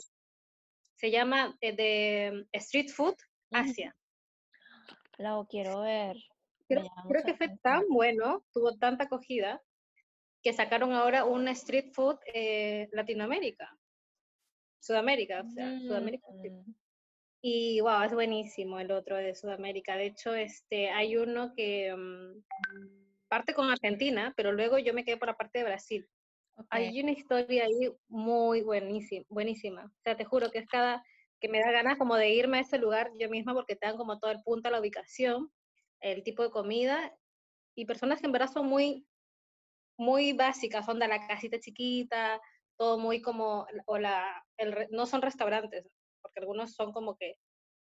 Se 0.96 1.12
llama 1.12 1.56
eh, 1.60 1.76
de 1.76 2.46
Street 2.52 2.88
Food 2.88 3.14
Asia. 3.52 3.94
La 5.18 5.40
quiero 5.48 5.82
ver. 5.82 6.16
Creo, 6.68 7.24
que 7.24 7.34
fue 7.34 7.48
tan 7.62 7.88
bueno, 7.88 8.44
tuvo 8.52 8.76
tanta 8.76 9.04
acogida, 9.04 9.62
que 10.42 10.52
sacaron 10.52 10.92
ahora 10.92 11.24
un 11.24 11.48
street 11.48 11.92
food 11.92 12.18
eh, 12.32 12.88
Latinoamérica, 12.92 13.76
Sudamérica, 14.78 15.40
o 15.40 15.50
sea, 15.50 15.80
Sudamérica. 15.80 16.28
Mm. 16.30 16.74
Y 17.40 17.80
wow, 17.80 18.02
es 18.02 18.12
buenísimo 18.12 18.78
el 18.78 18.90
otro 18.90 19.16
de 19.16 19.34
Sudamérica. 19.34 19.96
De 19.96 20.06
hecho, 20.06 20.34
este, 20.34 20.90
hay 20.90 21.16
uno 21.16 21.54
que 21.54 21.94
mm, 21.94 22.42
parte 23.28 23.54
con 23.54 23.70
Argentina, 23.70 24.32
pero 24.36 24.52
luego 24.52 24.78
yo 24.78 24.92
me 24.92 25.04
quedé 25.04 25.16
por 25.16 25.28
la 25.28 25.36
parte 25.36 25.58
de 25.58 25.64
Brasil. 25.64 26.08
Hay 26.70 27.00
una 27.00 27.12
historia 27.12 27.64
ahí 27.64 27.92
muy 28.08 28.62
buenísima, 28.62 29.24
buenísima. 29.28 29.84
O 29.84 30.00
sea, 30.02 30.16
te 30.16 30.24
juro 30.24 30.50
que 30.50 30.58
es 30.58 30.66
cada 30.66 31.04
que 31.40 31.48
me 31.48 31.60
da 31.60 31.70
ganas 31.70 31.98
como 31.98 32.16
de 32.16 32.30
irme 32.30 32.58
a 32.58 32.62
ese 32.62 32.78
lugar 32.78 33.12
yo 33.18 33.28
misma 33.30 33.54
porque 33.54 33.76
te 33.76 33.86
dan 33.86 33.96
como 33.96 34.18
todo 34.18 34.32
el 34.32 34.42
punto 34.42 34.68
a 34.68 34.72
la 34.72 34.80
ubicación 34.80 35.52
el 36.00 36.22
tipo 36.22 36.42
de 36.42 36.50
comida 36.50 37.16
y 37.76 37.86
personas 37.86 38.20
que 38.20 38.26
en 38.26 38.32
verdad 38.32 38.50
son 38.52 38.66
muy, 38.66 39.06
muy 39.98 40.32
básicas, 40.32 40.86
son 40.86 40.98
de 40.98 41.08
la 41.08 41.26
casita 41.26 41.58
chiquita, 41.58 42.40
todo 42.76 42.98
muy 42.98 43.20
como, 43.20 43.66
o 43.86 43.98
la, 43.98 44.44
el, 44.56 44.88
no 44.90 45.06
son 45.06 45.22
restaurantes, 45.22 45.86
porque 46.22 46.40
algunos 46.40 46.74
son 46.74 46.92
como 46.92 47.16
que 47.16 47.36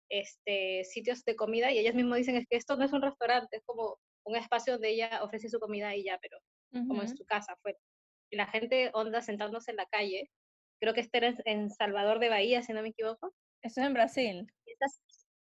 este, 0.10 0.84
sitios 0.84 1.24
de 1.24 1.36
comida 1.36 1.72
y 1.72 1.80
ellos 1.80 1.96
mismos 1.96 2.18
dicen 2.18 2.36
es 2.36 2.46
que 2.48 2.58
esto 2.58 2.76
no 2.76 2.84
es 2.84 2.92
un 2.92 3.02
restaurante, 3.02 3.58
es 3.58 3.64
como 3.66 3.98
un 4.26 4.36
espacio 4.36 4.74
donde 4.74 4.90
ella 4.90 5.24
ofrece 5.24 5.50
su 5.50 5.60
comida 5.60 5.96
y 5.96 6.04
ya, 6.04 6.20
pero 6.22 6.38
como 6.88 7.02
en 7.02 7.18
su 7.18 7.26
casa 7.26 7.58
fue 7.62 7.76
Y 8.30 8.38
la 8.38 8.48
gente 8.48 8.92
onda 8.94 9.22
sentándose 9.22 9.72
en 9.72 9.78
la 9.78 9.86
calle, 9.88 10.30
creo 10.80 10.94
que 10.94 11.02
este 11.02 11.18
era 11.18 11.34
en 11.46 11.70
Salvador 11.70 12.20
de 12.20 12.30
Bahía, 12.30 12.62
si 12.62 12.74
no 12.74 12.82
me 12.82 12.90
equivoco. 12.90 13.34
Eso 13.62 13.82
es 13.82 13.88
en 13.88 13.94
Brasil. 13.94 14.48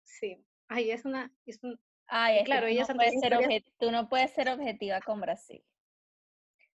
sí, 0.03 0.43
ay, 0.67 0.91
es 0.91 1.05
una, 1.05 1.31
es 1.45 1.59
un, 1.63 1.79
Ay, 2.07 2.43
claro, 2.43 2.67
ella 2.67 2.85
no 2.87 3.01
ser 3.21 3.63
tú 3.77 3.91
no 3.91 4.07
puedes 4.07 4.31
ser 4.31 4.49
objetiva 4.49 5.01
con 5.01 5.19
Brasil. 5.21 5.63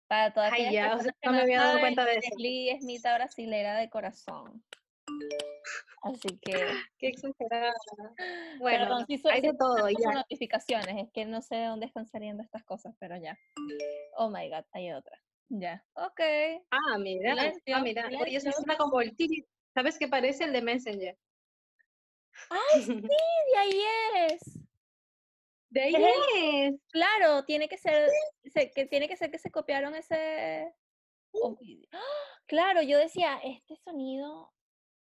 Para 0.07 0.33
todas 0.33 0.51
Ay, 0.51 0.73
ya, 0.73 0.97
no 1.23 1.31
me 1.31 1.41
había 1.41 1.61
dado 1.61 1.79
cuenta 1.79 2.03
de 2.03 2.17
eso. 2.17 2.29
Leslie 2.31 2.73
es 2.73 2.83
mitad 2.83 3.15
brasilera 3.15 3.77
de 3.77 3.89
corazón. 3.89 4.61
Así 6.01 6.37
que. 6.41 6.51
Qué 6.97 7.07
exagerada. 7.07 7.73
Bueno, 8.59 9.05
Perdón, 9.05 9.05
hay 9.31 9.41
de 9.41 9.53
todo. 9.53 9.87
Ya. 9.89 10.11
notificaciones, 10.11 11.05
es 11.05 11.11
que 11.13 11.25
no 11.25 11.41
sé 11.41 11.55
de 11.55 11.67
dónde 11.67 11.85
están 11.85 12.07
saliendo 12.07 12.43
estas 12.43 12.63
cosas, 12.65 12.93
pero 12.99 13.15
ya. 13.17 13.37
Oh 14.17 14.29
my 14.29 14.49
god, 14.49 14.65
hay 14.73 14.91
otra. 14.91 15.17
Ya. 15.47 15.83
Ok. 15.93 16.19
Ah, 16.71 16.97
mira. 16.97 17.35
ah, 17.73 17.81
mira. 17.81 18.09
Oye, 18.19 18.35
eso 18.35 18.51
suena 18.51 18.75
como 18.77 18.99
el 19.01 19.15
¿Sabes 19.73 19.97
qué 19.97 20.07
parece 20.07 20.43
el 20.43 20.53
de 20.53 20.61
Messenger? 20.61 21.17
¡Ay, 22.49 22.81
sí! 22.81 23.01
De 23.01 23.57
ahí 23.57 23.81
es. 24.29 24.60
De 25.71 25.81
ahí 25.81 25.95
es. 25.95 26.75
Claro, 26.91 27.45
tiene 27.45 27.69
que 27.69 27.77
ser, 27.77 28.09
que 28.75 28.85
tiene 28.85 29.07
que 29.07 29.15
ser 29.15 29.31
que 29.31 29.39
se 29.39 29.51
copiaron 29.51 29.95
ese. 29.95 30.73
¡Ah! 31.91 31.99
Claro, 32.45 32.81
yo 32.81 32.97
decía, 32.97 33.39
este 33.43 33.77
sonido. 33.77 34.51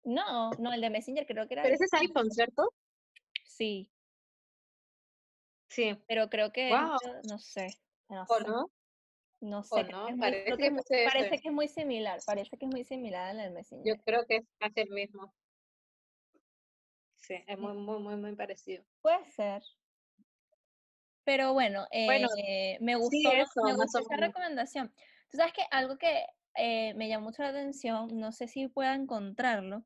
No, 0.04 0.50
no, 0.58 0.72
el 0.74 0.82
de 0.82 0.90
Messenger 0.90 1.26
creo 1.26 1.48
que 1.48 1.54
era. 1.54 1.62
Pero 1.62 1.74
ese 1.74 1.84
es 1.84 1.94
iPhone, 1.94 2.30
¿cierto? 2.30 2.70
Sí. 3.46 3.90
Sí. 5.68 5.98
Pero 6.06 6.28
creo 6.28 6.52
que. 6.52 6.70
No 6.70 7.38
sé. 7.38 7.68
No 8.10 8.24
¿O 8.28 8.40
no? 8.40 8.70
No 9.40 9.62
sé. 9.62 9.86
Parece, 10.18 10.56
que, 10.58 10.70
parece 11.06 11.40
que 11.40 11.48
es 11.48 11.54
muy 11.54 11.68
similar. 11.68 12.20
Parece 12.26 12.58
que 12.58 12.66
es 12.66 12.70
muy 12.70 12.84
similar 12.84 13.30
al 13.30 13.38
del 13.38 13.52
Messenger. 13.52 13.96
Yo 13.96 14.02
creo 14.04 14.26
que 14.26 14.36
es 14.36 14.44
casi 14.58 14.80
el 14.82 14.90
mismo. 14.90 15.32
Sí, 17.16 17.42
es 17.46 17.58
muy, 17.58 17.72
muy, 17.72 18.00
muy, 18.00 18.16
muy 18.16 18.36
parecido. 18.36 18.84
Puede 19.00 19.24
ser. 19.30 19.62
Pero 21.24 21.52
bueno, 21.52 21.86
eh, 21.90 22.78
me 22.80 22.96
gustó, 22.96 23.32
me 23.64 23.74
gustó 23.74 24.00
esa 24.00 24.16
recomendación. 24.16 24.92
Tú 25.30 25.36
sabes 25.36 25.52
que 25.52 25.62
algo 25.70 25.96
que 25.96 26.24
eh, 26.56 26.94
me 26.94 27.08
llamó 27.08 27.26
mucho 27.26 27.42
la 27.42 27.50
atención, 27.50 28.08
no 28.18 28.32
sé 28.32 28.48
si 28.48 28.68
pueda 28.68 28.94
encontrarlo, 28.94 29.84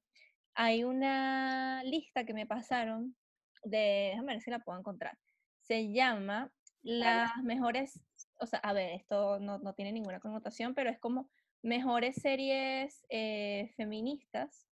hay 0.55 0.85
una 0.85 1.83
lista 1.85 2.25
que 2.25 2.35
me 2.35 2.47
pasaron 2.47 3.15
de, 3.63 4.11
déjame 4.11 4.33
ver 4.35 4.43
si 4.43 4.51
la 4.51 4.59
puedo 4.59 4.79
encontrar, 4.79 5.19
se 5.61 5.93
llama 5.93 6.51
las 6.83 7.37
mejores, 7.43 8.01
o 8.39 8.47
sea, 8.47 8.61
a 8.61 8.73
ver, 8.73 8.91
esto 8.93 9.39
no, 9.39 9.59
no 9.59 9.75
tiene 9.75 9.93
ninguna 9.93 10.21
connotación, 10.21 10.75
pero 10.75 10.89
es 10.89 10.99
como 10.99 11.29
mejores 11.63 12.17
series 12.17 13.05
eh, 13.09 13.73
feministas 13.77 14.67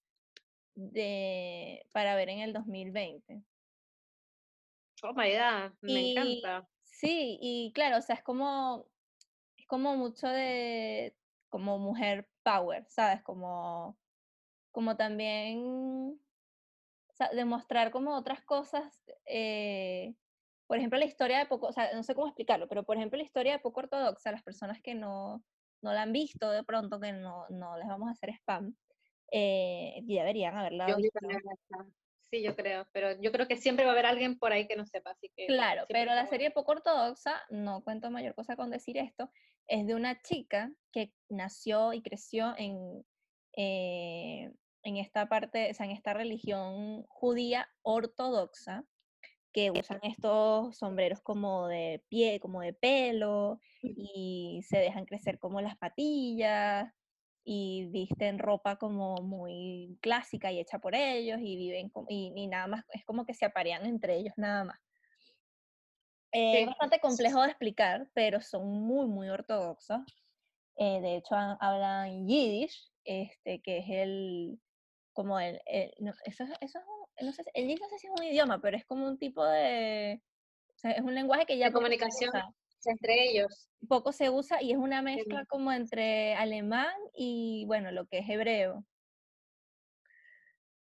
de, 0.75 1.85
para 1.93 2.15
ver 2.15 2.29
en 2.29 2.41
el 2.41 2.53
2020. 2.53 3.43
Oh 5.03 5.13
my 5.15 5.31
god, 5.33 5.73
me 5.83 6.01
encanta. 6.01 6.69
Sí, 6.85 7.39
y 7.41 7.73
claro, 7.75 7.99
o 7.99 8.03
sea, 8.03 8.17
es 8.17 8.23
como, 8.23 8.89
es 9.57 9.67
como 9.67 9.97
mucho 9.97 10.29
de, 10.29 11.17
como 11.49 11.79
mujer 11.79 12.31
power, 12.45 12.87
¿sabes? 12.89 13.23
Como, 13.23 13.99
como 14.73 14.97
también, 14.97 16.21
o 17.09 17.15
sea, 17.15 17.31
demostrar 17.31 17.91
como 17.93 18.17
otras 18.17 18.43
cosas, 18.45 19.05
eh, 19.27 20.17
por 20.67 20.79
ejemplo, 20.79 20.99
la 20.99 21.07
historia 21.07 21.39
de 21.39 21.47
poco, 21.47 21.69
o 21.69 21.73
sea, 21.73 21.95
no 21.95 22.03
sé 22.03 22.15
cómo 22.15 22.29
explicarlo, 22.29 22.69
pero 22.69 22.85
por 22.85 22.97
ejemplo, 22.97 23.19
la 23.19 23.25
historia 23.25 23.53
de 23.55 23.59
poco 23.61 23.81
ortodoxa, 23.81 24.33
las 24.33 24.43
personas 24.45 24.81
que 24.83 24.95
no, 24.95 25.45
no 25.83 25.93
la 25.93 26.03
han 26.03 26.13
visto 26.13 26.51
de 26.51 26.65
pronto, 26.65 27.01
que 27.01 27.13
no, 27.13 27.47
no 27.51 27.77
les 27.79 27.89
vamos 27.89 28.09
a 28.09 28.13
hacer 28.13 28.31
spam, 28.31 28.77
eh, 29.33 30.03
ya 30.07 30.23
deberían 30.23 30.57
haberla 30.57 30.97
visto. 30.97 31.45
Sí, 32.33 32.43
yo 32.43 32.57
creo, 32.57 32.87
pero 32.93 33.21
yo 33.21 33.31
creo 33.31 33.47
que 33.47 33.59
siempre 33.59 33.85
va 33.85 33.91
a 33.91 33.93
haber 33.93 34.07
alguien 34.07 34.39
por 34.39 34.53
ahí 34.53 34.67
que 34.67 34.75
no 34.75 34.87
sepa, 34.87 35.11
así 35.11 35.31
que... 35.37 35.45
Claro, 35.45 35.85
pero 35.87 36.15
la 36.15 36.27
serie 36.27 36.51
poco 36.51 36.73
ortodoxa, 36.73 37.43
no 37.51 37.85
cuento 37.85 38.11
mayor 38.11 38.35
cosa 38.35 38.57
con 38.57 38.71
decir 38.71 38.97
esto, 38.97 39.31
es 39.67 39.87
de 39.87 39.95
una 39.95 40.19
chica 40.23 40.73
que 40.93 41.13
nació 41.29 41.93
y 41.93 42.01
creció 42.01 42.55
en, 42.57 43.05
eh, 43.55 44.51
en 44.83 44.97
esta 44.97 45.29
parte, 45.29 45.73
o 45.73 45.75
sea, 45.75 45.85
en 45.85 45.93
esta 45.93 46.15
religión 46.15 47.03
judía 47.07 47.69
ortodoxa, 47.83 48.87
que 49.53 49.71
usan 49.71 50.01
estos 50.03 50.79
sombreros 50.79 51.21
como 51.21 51.69
de 51.69 52.03
pie, 52.09 52.41
como 52.41 52.63
de 52.63 52.73
pelo, 52.73 53.61
y 53.83 54.63
se 54.67 54.79
dejan 54.79 55.05
crecer 55.05 55.39
como 55.39 55.61
las 55.61 55.77
patillas, 55.77 56.91
y 57.45 57.87
visten 57.87 58.39
ropa 58.39 58.77
como 58.77 59.17
muy 59.17 59.99
clásica 60.01 60.53
y 60.53 60.61
hecha 60.61 60.79
por 60.79 60.95
ellos 60.95 61.39
y 61.41 61.57
viven 61.57 61.91
y, 62.09 62.47
nada 62.47 62.67
más, 62.69 62.85
es 62.91 63.05
como 63.05 63.25
que 63.25 63.35
se 63.35 63.45
aparean 63.45 63.85
entre 63.87 64.17
ellos 64.17 64.35
nada 64.37 64.65
más. 64.65 64.79
Es 66.31 66.67
bastante 66.67 66.99
complejo 67.01 67.43
de 67.43 67.49
explicar, 67.49 68.09
pero 68.15 68.41
son 68.41 68.67
muy, 68.67 69.07
muy 69.07 69.29
ortodoxos. 69.29 70.01
Eh, 70.77 71.01
de 71.03 71.17
hecho, 71.17 71.35
hablan 71.35 72.27
yiddish, 72.27 72.91
este, 73.05 73.61
que 73.61 73.79
es 73.79 73.85
el, 73.89 74.59
como 75.13 75.39
el, 75.39 75.61
no, 75.99 76.13
eso, 76.25 76.45
eso 76.61 76.79
es 77.17 77.25
no 77.25 77.33
sé, 77.33 77.45
el 77.53 77.67
yiddish 77.67 77.81
no 77.81 77.89
sé 77.89 77.99
si 77.99 78.07
es 78.07 78.13
un 78.19 78.25
idioma, 78.25 78.61
pero 78.63 78.79
es 78.79 78.87
como 78.87 79.07
un 79.07 79.19
tipo 79.19 79.45
de, 79.45 80.23
o 80.75 80.79
sea, 80.79 80.93
es 80.93 81.03
un 81.03 81.15
lenguaje 81.15 81.45
que 81.45 81.59
ya... 81.59 81.67
De 81.67 81.73
comunicación 81.73 82.33
entre 82.91 83.29
ellos. 83.29 83.69
Poco 83.89 84.13
se 84.13 84.31
usa 84.31 84.63
y 84.63 84.73
es 84.73 84.79
una 84.79 85.03
mezcla 85.03 85.45
como 85.47 85.73
entre 85.73 86.35
alemán 86.35 86.95
y, 87.15 87.65
bueno, 87.67 87.91
lo 87.91 88.07
que 88.07 88.19
es 88.19 88.29
hebreo. 88.29 88.85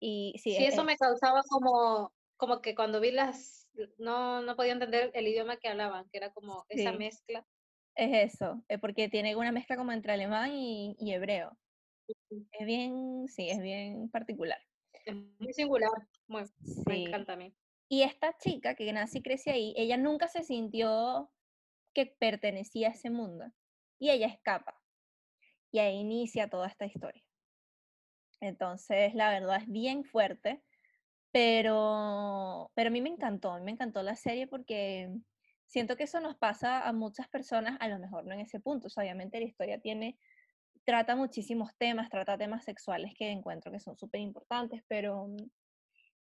Y 0.00 0.34
sí, 0.36 0.54
sí 0.54 0.64
e 0.64 0.68
eso 0.68 0.84
me 0.84 0.96
causaba 0.96 1.42
como, 1.48 2.12
como 2.36 2.60
que 2.60 2.74
cuando 2.74 3.00
vi 3.00 3.12
las, 3.12 3.68
no, 3.98 4.42
no 4.42 4.56
podía 4.56 4.72
entender 4.72 5.10
el 5.14 5.28
idioma 5.28 5.58
que 5.58 5.68
hablaban, 5.68 6.08
que 6.10 6.18
era 6.18 6.32
como 6.32 6.64
esa 6.68 6.92
mezcla. 6.92 7.46
Es 7.94 8.34
eso, 8.34 8.62
es 8.68 8.80
porque 8.80 9.08
tiene 9.08 9.36
una 9.36 9.52
mezcla 9.52 9.76
como 9.76 9.92
entre 9.92 10.12
alemán 10.12 10.50
y, 10.52 10.96
hebreo. 11.12 11.56
Es 12.28 12.66
bien, 12.66 13.28
sí, 13.28 13.48
es 13.50 13.60
bien 13.60 14.10
particular. 14.10 14.58
Es 15.04 15.14
muy 15.14 15.52
singular, 15.52 15.90
muy, 16.26 16.44
me 16.86 17.04
encanta 17.04 17.34
a 17.34 17.36
mí. 17.36 17.54
Y 17.88 18.02
esta 18.02 18.36
chica 18.38 18.74
que 18.74 18.92
nace 18.92 19.18
y 19.18 19.22
crece 19.22 19.50
ahí, 19.50 19.74
ella 19.76 19.98
nunca 19.98 20.26
se 20.26 20.42
sintió 20.42 21.30
que 21.92 22.06
pertenecía 22.06 22.88
a 22.88 22.92
ese 22.92 23.10
mundo. 23.10 23.46
Y 23.98 24.10
ella 24.10 24.26
escapa. 24.26 24.80
Y 25.70 25.78
ahí 25.78 25.96
inicia 25.96 26.48
toda 26.48 26.68
esta 26.68 26.86
historia. 26.86 27.22
Entonces, 28.40 29.14
la 29.14 29.30
verdad 29.30 29.58
es 29.62 29.68
bien 29.68 30.04
fuerte, 30.04 30.62
pero, 31.30 32.70
pero 32.74 32.88
a 32.88 32.90
mí 32.90 33.00
me 33.00 33.08
encantó, 33.08 33.52
a 33.52 33.58
mí 33.58 33.64
me 33.64 33.70
encantó 33.70 34.02
la 34.02 34.16
serie 34.16 34.48
porque 34.48 35.08
siento 35.66 35.96
que 35.96 36.04
eso 36.04 36.20
nos 36.20 36.36
pasa 36.36 36.86
a 36.86 36.92
muchas 36.92 37.28
personas, 37.28 37.78
a 37.80 37.88
lo 37.88 37.98
mejor 37.98 38.26
no 38.26 38.34
en 38.34 38.40
ese 38.40 38.60
punto. 38.60 38.88
obviamente 38.94 39.38
la 39.38 39.46
historia 39.46 39.80
tiene, 39.80 40.18
trata 40.84 41.16
muchísimos 41.16 41.70
temas, 41.78 42.10
trata 42.10 42.36
temas 42.36 42.64
sexuales 42.64 43.14
que 43.16 43.30
encuentro 43.30 43.72
que 43.72 43.80
son 43.80 43.96
súper 43.96 44.20
importantes, 44.20 44.82
pero 44.88 45.28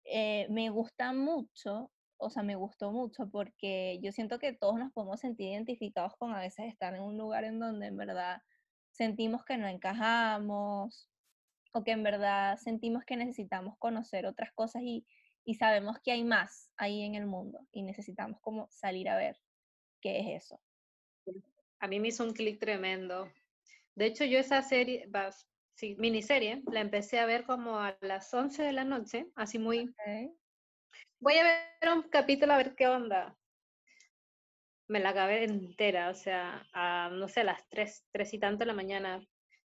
eh, 0.04 0.46
me 0.48 0.70
gusta 0.70 1.12
mucho 1.12 1.90
o 2.18 2.30
sea, 2.30 2.42
me 2.42 2.56
gustó 2.56 2.92
mucho 2.92 3.28
porque 3.30 3.98
yo 4.02 4.12
siento 4.12 4.38
que 4.38 4.52
todos 4.52 4.78
nos 4.78 4.92
podemos 4.92 5.20
sentir 5.20 5.48
identificados 5.52 6.14
con 6.16 6.34
a 6.34 6.40
veces 6.40 6.66
estar 6.66 6.94
en 6.94 7.02
un 7.02 7.16
lugar 7.16 7.44
en 7.44 7.58
donde 7.58 7.86
en 7.86 7.96
verdad 7.96 8.42
sentimos 8.90 9.44
que 9.44 9.58
no 9.58 9.66
encajamos 9.66 11.10
o 11.72 11.84
que 11.84 11.90
en 11.92 12.02
verdad 12.02 12.56
sentimos 12.56 13.04
que 13.04 13.16
necesitamos 13.16 13.76
conocer 13.78 14.26
otras 14.26 14.52
cosas 14.54 14.82
y, 14.82 15.06
y 15.44 15.54
sabemos 15.54 15.98
que 16.02 16.12
hay 16.12 16.24
más 16.24 16.70
ahí 16.76 17.02
en 17.02 17.14
el 17.14 17.26
mundo 17.26 17.60
y 17.70 17.82
necesitamos 17.82 18.40
como 18.40 18.68
salir 18.70 19.08
a 19.08 19.16
ver 19.16 19.36
qué 20.00 20.20
es 20.20 20.44
eso. 20.44 20.60
A 21.78 21.88
mí 21.88 22.00
me 22.00 22.08
hizo 22.08 22.24
un 22.24 22.32
clic 22.32 22.58
tremendo. 22.58 23.30
De 23.94 24.06
hecho, 24.06 24.24
yo 24.24 24.38
esa 24.38 24.62
serie, 24.62 25.08
sí, 25.74 25.96
miniserie, 25.98 26.62
la 26.70 26.80
empecé 26.80 27.18
a 27.18 27.26
ver 27.26 27.44
como 27.44 27.78
a 27.78 27.96
las 28.00 28.32
11 28.32 28.62
de 28.62 28.72
la 28.72 28.84
noche, 28.84 29.26
así 29.34 29.58
muy, 29.58 29.94
voy 31.20 31.38
a 31.38 31.44
ver 31.44 31.92
un 31.92 32.02
capítulo 32.10 32.52
a 32.52 32.58
ver 32.58 32.74
qué 32.74 32.88
onda. 32.88 33.36
Me 34.88 35.00
la 35.00 35.10
acabé 35.10 35.44
entera, 35.44 36.10
o 36.10 36.14
sea, 36.14 36.66
a, 36.72 37.10
no 37.10 37.28
sé, 37.28 37.40
a 37.40 37.44
las 37.44 37.68
tres, 37.68 38.04
tres 38.12 38.32
y 38.34 38.38
tanto 38.38 38.60
de 38.60 38.66
la 38.66 38.74
mañana. 38.74 39.26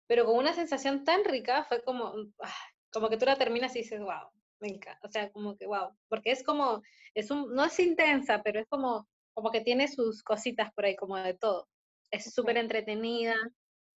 Pero 0.06 0.26
con 0.26 0.36
una 0.36 0.52
sensación 0.52 1.04
tan 1.04 1.24
rica, 1.24 1.64
fue 1.64 1.82
como, 1.82 2.14
ah, 2.42 2.54
como 2.92 3.08
que 3.08 3.16
tú 3.16 3.24
la 3.26 3.36
terminas 3.36 3.74
y 3.74 3.80
dices, 3.80 4.00
wow, 4.00 4.30
me 4.60 4.68
encanta. 4.68 5.00
O 5.06 5.10
sea, 5.10 5.30
como 5.32 5.56
que 5.56 5.66
wow. 5.66 5.96
Porque 6.08 6.30
es 6.32 6.44
como, 6.44 6.82
es 7.14 7.30
un, 7.30 7.54
no 7.54 7.64
es 7.64 7.78
intensa, 7.80 8.42
pero 8.42 8.60
es 8.60 8.66
como, 8.68 9.08
como 9.34 9.50
que 9.50 9.62
tiene 9.62 9.88
sus 9.88 10.22
cositas 10.22 10.72
por 10.74 10.84
ahí, 10.84 10.96
como 10.96 11.16
de 11.16 11.34
todo. 11.34 11.68
Es 12.10 12.32
súper 12.32 12.56
entretenida, 12.58 13.36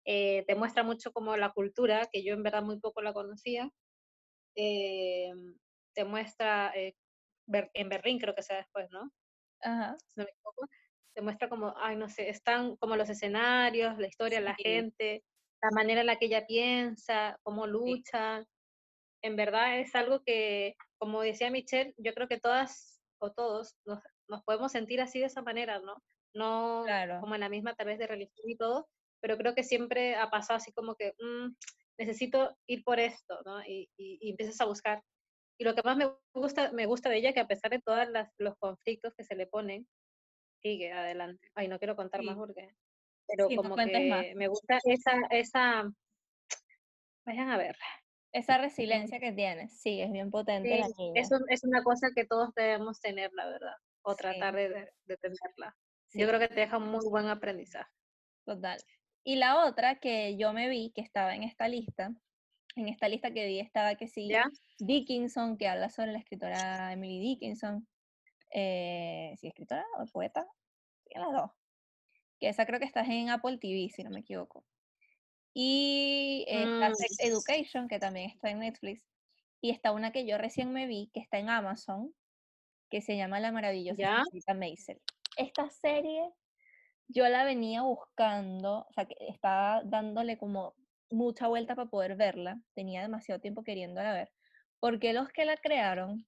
eh, 0.05 0.45
te 0.47 0.55
muestra 0.55 0.83
mucho 0.85 1.13
como 1.13 1.37
la 1.37 1.51
cultura, 1.53 2.09
que 2.13 2.23
yo 2.25 2.35
en 2.35 2.43
verdad 2.43 2.63
muy 2.63 2.79
poco 2.79 3.03
la 3.03 3.13
conocía. 3.13 3.71
Eh, 4.55 5.33
te 5.95 6.05
muestra 6.05 6.73
eh, 6.75 6.95
en 7.47 7.89
Berlín 7.89 8.19
creo 8.19 8.35
que 8.35 8.43
sea 8.43 8.59
después, 8.59 8.91
¿no? 8.91 9.11
Ajá. 9.63 9.97
se 11.15 11.23
muestra 11.23 11.49
como, 11.49 11.75
ay, 11.79 11.97
no 11.97 12.09
sé, 12.09 12.29
están 12.29 12.77
como 12.77 12.97
los 12.97 13.09
escenarios, 13.09 13.99
la 13.99 14.07
historia, 14.07 14.41
la 14.41 14.55
gente, 14.55 15.25
la 15.63 15.71
manera 15.71 16.01
en 16.03 16.07
la 16.07 16.17
que 16.17 16.27
ella 16.27 16.47
piensa, 16.47 17.39
cómo 17.43 17.67
lucha. 17.67 18.45
En 19.23 19.37
verdad 19.37 19.79
es 19.79 19.95
algo 19.95 20.23
que, 20.23 20.77
como 20.99 21.23
decía 21.23 21.51
Michelle, 21.51 21.95
yo 21.97 22.13
creo 22.15 22.29
que 22.29 22.39
todas 22.39 23.01
o 23.19 23.33
todos 23.33 23.75
nos, 23.87 24.01
nos 24.29 24.43
podemos 24.45 24.73
sentir 24.73 25.01
así 25.01 25.21
de 25.21 25.27
esa 25.27 25.43
manera, 25.43 25.81
¿no? 25.81 26.03
No 26.35 26.85
como 27.21 27.35
en 27.35 27.41
la 27.41 27.49
misma 27.49 27.75
tal 27.75 27.87
vez 27.87 27.99
de 27.99 28.07
religión 28.07 28.49
y 28.49 28.57
todo, 28.57 28.87
pero 29.21 29.39
creo 29.39 29.55
que 29.55 29.65
siempre 29.65 30.17
ha 30.17 30.29
pasado 30.31 30.59
así 30.59 30.71
como 30.73 30.95
que 30.95 31.15
mm, 31.19 31.55
necesito 31.99 32.55
ir 32.67 32.85
por 32.85 33.01
esto, 33.01 33.41
¿no? 33.47 33.63
Y, 33.65 33.89
y, 33.97 34.19
y, 34.21 34.31
empiezas 34.31 34.61
a 34.61 34.67
buscar 34.67 35.03
y 35.59 35.65
lo 35.65 35.75
que 35.75 35.83
más 35.83 35.97
me 35.97 36.11
gusta, 36.35 36.73
me 36.73 36.87
gusta 36.87 37.09
de 37.09 37.19
ella 37.19 37.33
que 37.33 37.41
a 37.41 37.47
pesar 37.47 37.71
de 37.71 37.81
todos 37.81 38.07
los 38.39 38.57
conflictos 38.59 39.15
que 39.15 39.25
se 39.25 39.35
le 39.35 39.47
ponen, 39.47 39.87
sigue 40.63 40.93
adelante. 40.93 41.51
Ay, 41.55 41.69
no 41.69 41.79
quiero 41.79 41.97
contar 41.97 42.23
más 42.23 42.37
porque... 42.37 42.75
Pero 43.29 43.49
como 43.57 43.75
que 43.75 44.35
me 44.37 44.49
gusta 44.49 44.79
esa, 44.85 45.13
esa... 45.31 45.91
Vayan 47.25 47.51
a 47.51 47.57
ver. 47.57 47.77
Esa 48.33 48.59
resiliencia 48.59 49.19
que 49.19 49.33
tiene, 49.33 49.69
sí, 49.69 50.01
es 50.01 50.13
bien 50.13 50.31
potente 50.31 50.79
la 50.79 50.89
niña. 50.99 51.21
Eso 51.21 51.39
es 51.49 51.65
una 51.65 51.83
cosa 51.83 52.09
que 52.15 52.27
todos 52.27 52.55
debemos 52.55 53.01
tener, 53.01 53.33
la 53.33 53.47
verdad, 53.47 53.75
o 54.03 54.15
tratar 54.15 54.55
de, 54.55 54.69
de, 54.69 55.17
tenerla. 55.17 55.75
Yo 56.13 56.29
creo 56.29 56.39
que 56.39 56.49
te 56.49 56.61
deja 56.61 56.77
un 56.77 56.91
muy 56.91 57.05
buen 57.09 57.29
aprendizaje. 57.29 57.91
Total. 58.45 58.79
Y 59.25 59.37
la 59.37 59.65
otra 59.65 59.99
que 59.99 60.37
yo 60.37 60.53
me 60.53 60.69
vi, 60.69 60.93
que 60.95 61.01
estaba 61.01 61.35
en 61.35 61.45
esta 61.45 61.67
lista, 61.67 62.13
en 62.77 62.89
esta 62.89 63.09
lista 63.09 63.33
que 63.33 63.47
vi 63.47 63.59
estaba 63.59 63.95
que 63.95 64.07
sí, 64.07 64.31
Dickinson, 64.79 65.57
que 65.57 65.67
habla 65.67 65.89
sobre 65.91 66.13
la 66.13 66.19
escritora 66.19 66.93
Emily 66.93 67.19
Dickinson. 67.21 67.89
Eh, 68.53 69.35
¿Sí, 69.39 69.49
escritora 69.49 69.85
o 69.99 70.07
poeta? 70.07 70.47
Sí, 71.05 71.19
las 71.19 71.33
dos. 71.33 71.51
Que 72.39 72.49
esa 72.49 72.67
creo 72.67 72.79
que 72.79 72.87
está 72.87 73.01
en 73.01 73.31
Apple 73.31 73.59
TV, 73.59 73.89
si 73.89 74.05
no 74.05 74.11
me 74.11 74.21
equivoco. 74.21 74.65
Y 75.55 76.45
está 76.49 76.95
Sex 76.95 77.17
mm. 77.19 77.27
Education, 77.27 77.89
que 77.89 77.99
también 77.99 78.31
está 78.31 78.51
en 78.51 78.61
Netflix. 78.61 79.03
Y 79.63 79.71
está 79.71 79.93
una 79.93 80.13
que 80.13 80.27
yo 80.27 80.37
recién 80.37 80.71
me 80.73 80.87
vi, 80.87 81.11
que 81.15 81.21
está 81.21 81.39
en 81.39 81.49
Amazon, 81.49 82.15
que 82.91 83.01
se 83.01 83.17
llama 83.17 83.41
La 83.41 83.53
maravillosa 83.53 84.23
señorita 84.25 84.55
Maisel. 84.55 85.01
Esta 85.39 85.71
serie 85.71 86.31
yo 87.09 87.27
la 87.29 87.45
venía 87.45 87.83
buscando, 87.83 88.87
o 88.89 88.93
sea, 88.93 89.07
que 89.07 89.17
estaba 89.29 89.83
dándole 89.85 90.37
como 90.37 90.75
mucha 91.11 91.49
vuelta 91.49 91.75
para 91.75 91.89
poder 91.89 92.17
verla, 92.17 92.61
tenía 92.75 93.03
demasiado 93.03 93.41
tiempo 93.41 93.63
queriéndola 93.63 94.13
ver, 94.13 94.31
porque 94.81 95.13
los 95.13 95.29
que 95.29 95.45
la 95.45 95.57
crearon, 95.57 96.27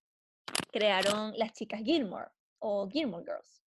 crearon 0.72 1.32
las 1.36 1.52
chicas 1.52 1.80
Gilmore 1.82 2.28
o 2.58 2.88
Gilmore 2.88 3.24
Girls. 3.24 3.62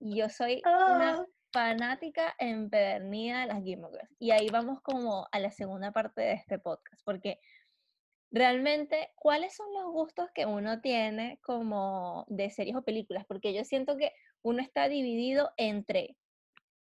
Y 0.00 0.16
yo 0.16 0.28
soy 0.28 0.60
una 0.64 1.14
ah. 1.14 1.26
fanática 1.52 2.34
empedernida 2.38 3.40
de 3.40 3.46
las 3.46 3.62
Gilmore 3.62 3.92
Girls. 3.92 4.16
Y 4.18 4.30
ahí 4.32 4.48
vamos 4.50 4.80
como 4.82 5.26
a 5.30 5.38
la 5.38 5.50
segunda 5.50 5.92
parte 5.92 6.20
de 6.20 6.32
este 6.34 6.58
podcast, 6.58 7.02
porque 7.04 7.40
realmente, 8.30 9.12
¿cuáles 9.14 9.54
son 9.54 9.72
los 9.72 9.92
gustos 9.92 10.28
que 10.34 10.44
uno 10.44 10.80
tiene 10.80 11.38
como 11.42 12.26
de 12.28 12.50
series 12.50 12.76
o 12.76 12.82
películas? 12.82 13.24
Porque 13.26 13.54
yo 13.54 13.64
siento 13.64 13.96
que 13.96 14.12
uno 14.42 14.60
está 14.60 14.88
dividido 14.88 15.52
entre 15.56 16.16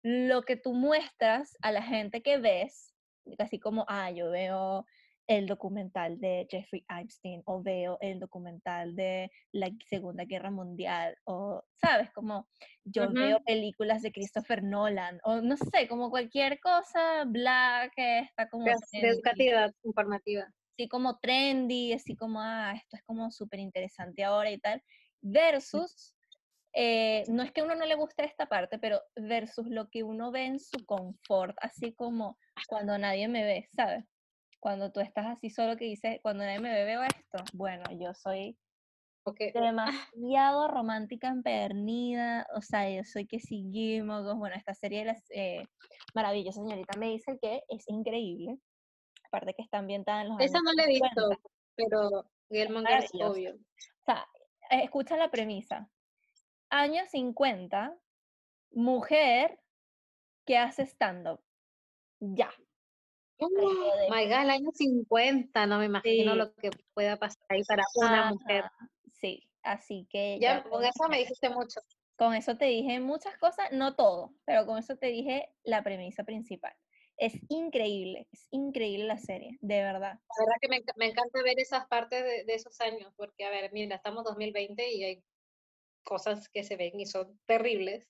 lo 0.04 0.44
que 0.44 0.56
tú 0.56 0.74
muestras 0.74 1.58
a 1.62 1.72
la 1.72 1.82
gente 1.82 2.22
que 2.22 2.38
ves, 2.38 2.94
así 3.38 3.60
como, 3.60 3.86
ah, 3.88 4.12
yo 4.12 4.32
veo 4.32 4.86
el 5.30 5.46
documental 5.46 6.20
de 6.20 6.48
Jeffrey 6.50 6.84
Epstein 6.90 7.44
o 7.46 7.62
veo 7.62 8.00
el 8.02 8.20
documental 8.20 8.96
de 8.96 9.32
la 9.52 9.70
Segunda 9.88 10.26
Guerra 10.26 10.50
Mundial 10.50 11.16
o, 11.24 11.64
¿sabes? 11.76 12.10
Como 12.12 12.50
yo 12.84 13.12
veo 13.12 13.40
películas 13.44 14.02
de 14.02 14.12
Christopher 14.12 14.64
Nolan 14.64 15.20
o 15.24 15.40
no 15.42 15.56
sé, 15.56 15.88
como 15.88 16.10
cualquier 16.10 16.60
cosa 16.60 17.26
black 17.26 17.94
que 17.96 18.20
está 18.20 18.50
como... 18.50 18.66
Educativa, 18.92 19.72
informativa. 19.84 20.52
Sí, 20.76 20.88
como 20.88 21.20
trendy, 21.20 21.94
así 21.94 22.16
como, 22.16 22.42
ah, 22.42 22.74
esto 22.76 22.96
es 22.96 23.04
como 23.04 23.30
súper 23.30 23.60
interesante 23.60 24.24
ahora 24.24 24.50
y 24.50 24.58
tal, 24.58 24.82
versus... 25.22 26.16
Eh, 26.74 27.24
no 27.28 27.42
es 27.44 27.52
que 27.52 27.62
a 27.62 27.64
uno 27.64 27.76
no 27.76 27.86
le 27.86 27.96
guste 27.96 28.24
esta 28.26 28.46
parte, 28.46 28.78
pero 28.78 29.02
versus 29.16 29.68
lo 29.68 29.90
que 29.90 30.04
uno 30.04 30.32
ve 30.32 30.46
en 30.46 30.60
su 30.60 30.86
confort, 30.86 31.58
así 31.62 31.94
como 31.94 32.38
cuando 32.68 32.98
nadie 32.98 33.28
me 33.28 33.44
ve, 33.44 33.68
¿sabes? 33.76 34.06
cuando 34.60 34.92
tú 34.92 35.00
estás 35.00 35.26
así 35.26 35.50
solo 35.50 35.78
que 35.78 35.86
dices, 35.86 36.20
cuando 36.22 36.44
nadie 36.44 36.60
me 36.60 36.72
ve, 36.72 36.84
veo 36.84 37.02
esto. 37.04 37.44
Bueno, 37.54 37.84
yo 38.00 38.14
soy 38.14 38.58
demasiado 39.54 40.68
romántica 40.70 41.28
empedernida, 41.28 42.48
o 42.56 42.62
sea, 42.62 42.90
yo 42.90 43.04
soy 43.04 43.28
que 43.28 43.40
sí, 43.40 44.02
bueno, 44.02 44.56
esta 44.56 44.74
serie 44.74 45.00
de 45.00 45.06
las 45.06 45.24
eh, 45.30 45.64
maravillosas 46.16 46.64
señorita 46.64 46.98
me 46.98 47.10
dice 47.10 47.38
que 47.40 47.62
es 47.68 47.88
increíble, 47.88 48.58
aparte 49.28 49.54
que 49.54 49.62
está 49.62 49.78
ambientada 49.78 50.22
en 50.22 50.30
los 50.30 50.40
Esa 50.40 50.60
no 50.64 50.74
la 50.74 50.84
he 50.84 50.88
visto, 50.88 51.30
pero 51.76 52.26
Gilmore 52.50 52.98
es 52.98 53.12
obvio. 53.14 53.54
O 53.54 54.06
sea, 54.06 54.26
escucha 54.72 55.16
la 55.16 55.30
premisa. 55.30 55.88
Años 56.70 57.10
50, 57.10 57.98
mujer 58.72 59.60
que 60.46 60.58
hace 60.58 60.84
stand-up. 60.84 61.42
Ya, 62.20 62.52
Oh 63.42 64.10
my 64.10 64.26
God, 64.26 64.42
el 64.42 64.50
año 64.50 64.70
50, 64.74 65.66
no 65.66 65.80
me 65.80 65.86
imagino 65.86 66.36
lo 66.36 66.54
que 66.56 66.72
pueda 66.94 67.18
pasar 67.18 67.42
ahí 67.50 67.64
para 67.64 67.84
una 67.96 68.32
mujer. 68.32 68.66
Sí, 69.14 69.50
así 69.64 70.08
que. 70.10 70.38
Ya, 70.42 70.64
con 70.64 70.84
eso 70.84 71.08
me 71.10 71.20
dijiste 71.20 71.50
mucho. 71.50 71.80
Con 72.18 72.34
eso 72.34 72.58
te 72.58 72.66
dije 72.66 73.00
muchas 73.00 73.38
cosas, 73.38 73.72
no 73.72 73.96
todo, 73.96 74.34
pero 74.44 74.66
con 74.66 74.78
eso 74.78 74.98
te 74.98 75.08
dije 75.08 75.54
la 75.64 75.84
premisa 75.84 76.26
principal. 76.26 76.76
Es 77.16 77.34
increíble, 77.48 78.28
es 78.32 78.48
increíble 78.52 79.06
la 79.06 79.18
serie, 79.18 79.58
de 79.62 79.82
verdad. 79.84 80.20
La 80.38 80.46
verdad 80.46 80.56
que 80.62 80.68
me, 80.68 80.84
me 80.98 81.12
encanta 81.12 81.42
ver 81.42 81.60
esas 81.60 81.88
partes 81.88 82.24
de, 82.24 82.44
de, 82.44 82.54
esos 82.54 82.80
años, 82.82 83.14
porque, 83.16 83.46
a 83.46 83.50
ver, 83.50 83.72
mira, 83.72 83.96
estamos 83.96 84.26
2020 84.26 84.94
y 84.94 85.04
hay 85.04 85.24
cosas 86.04 86.50
que 86.50 86.64
se 86.64 86.76
ven 86.76 87.00
y 87.00 87.06
son 87.06 87.40
terribles, 87.46 88.08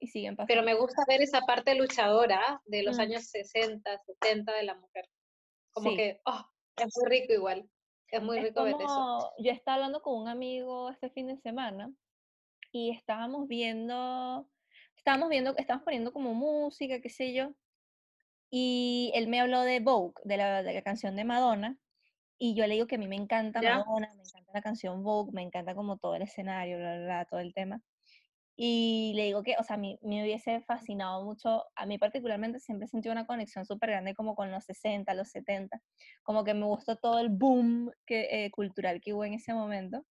y 0.00 0.08
siguen 0.08 0.36
pasando. 0.36 0.48
Pero 0.48 0.62
me 0.62 0.74
gusta 0.74 1.02
ver 1.06 1.22
esa 1.22 1.42
parte 1.42 1.74
luchadora 1.74 2.60
de 2.64 2.82
los 2.82 2.96
mm. 2.96 3.00
años 3.00 3.24
60, 3.26 4.02
70 4.20 4.52
de 4.52 4.62
la 4.62 4.74
mujer. 4.74 5.08
Como 5.72 5.94
que, 5.94 6.20
oh, 6.24 6.44
es 6.76 6.86
muy 6.96 7.10
rico 7.10 7.32
igual. 7.32 7.68
Es 8.08 8.22
muy 8.22 8.40
rico 8.40 8.64
ver 8.64 8.74
eso. 8.74 9.32
Yo 9.38 9.52
estaba 9.52 9.76
hablando 9.76 10.02
con 10.02 10.20
un 10.20 10.28
amigo 10.28 10.90
este 10.90 11.10
fin 11.10 11.28
de 11.28 11.36
semana 11.36 11.92
y 12.72 12.90
estábamos 12.90 13.46
viendo, 13.46 14.48
estábamos 14.96 15.28
viendo, 15.28 15.56
estábamos 15.56 15.84
poniendo 15.84 16.12
como 16.12 16.34
música, 16.34 17.00
qué 17.00 17.08
sé 17.08 17.32
yo, 17.32 17.52
y 18.50 19.12
él 19.14 19.28
me 19.28 19.40
habló 19.40 19.62
de 19.62 19.80
Vogue, 19.80 20.14
de 20.24 20.36
la, 20.36 20.62
de 20.62 20.74
la 20.74 20.82
canción 20.82 21.14
de 21.14 21.24
Madonna, 21.24 21.78
y 22.40 22.56
yo 22.56 22.66
le 22.66 22.74
digo 22.74 22.88
que 22.88 22.96
a 22.96 22.98
mí 22.98 23.08
me 23.08 23.16
encanta 23.16 23.62
Madonna, 23.62 24.08
me 24.16 24.24
encanta 24.24 24.52
la 24.54 24.62
canción 24.62 25.04
Vogue, 25.04 25.32
me 25.34 25.42
encanta 25.42 25.74
como 25.76 25.98
todo 25.98 26.16
el 26.16 26.22
escenario, 26.22 26.78
todo 27.30 27.40
el 27.40 27.54
tema. 27.54 27.82
Y 28.56 29.12
le 29.16 29.24
digo 29.24 29.42
que, 29.42 29.56
o 29.58 29.64
sea, 29.64 29.76
a 29.76 29.78
mí 29.78 29.98
me 30.02 30.22
hubiese 30.22 30.62
fascinado 30.62 31.24
mucho, 31.24 31.64
a 31.76 31.86
mí 31.86 31.98
particularmente 31.98 32.60
siempre 32.60 32.88
sentí 32.88 33.08
una 33.10 33.26
conexión 33.26 33.66
súper 33.66 33.90
grande 33.90 34.14
como 34.14 34.34
con 34.36 34.50
los 34.52 34.64
60, 34.64 35.14
los 35.14 35.30
70, 35.30 35.82
como 36.22 36.44
que 36.44 36.54
me 36.54 36.66
gustó 36.66 36.96
todo 36.96 37.20
el 37.20 37.30
boom 37.30 37.92
que, 38.06 38.46
eh, 38.46 38.50
cultural 38.52 39.00
que 39.00 39.14
hubo 39.14 39.24
en 39.24 39.34
ese 39.34 39.54
momento. 39.54 40.04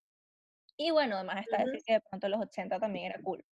Y 0.77 0.91
bueno, 0.91 1.17
además 1.17 1.41
está 1.41 1.59
decir 1.59 1.81
que 1.85 1.93
de 1.93 2.01
pronto 2.09 2.29
los 2.29 2.41
80 2.41 2.79
también 2.79 3.05
era 3.07 3.21
cool. 3.23 3.45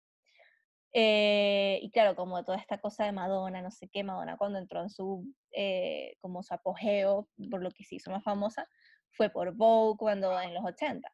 Eh, 0.96 1.80
y 1.82 1.90
claro, 1.90 2.14
como 2.14 2.44
toda 2.44 2.56
esta 2.58 2.78
cosa 2.78 3.04
de 3.04 3.12
Madonna, 3.12 3.60
no 3.62 3.70
sé 3.72 3.88
qué, 3.92 4.04
Madonna 4.04 4.36
cuando 4.36 4.60
entró 4.60 4.80
en 4.82 4.90
su, 4.90 5.34
eh, 5.52 6.14
como 6.20 6.42
su 6.44 6.54
apogeo, 6.54 7.28
por 7.50 7.62
lo 7.62 7.70
que 7.72 7.84
se 7.84 7.96
hizo 7.96 8.12
más 8.12 8.22
famosa, 8.24 8.68
fue 9.10 9.28
por 9.30 9.56
Vogue 9.56 9.98
cuando 9.98 10.40
en 10.40 10.54
los 10.54 10.64
80. 10.64 11.12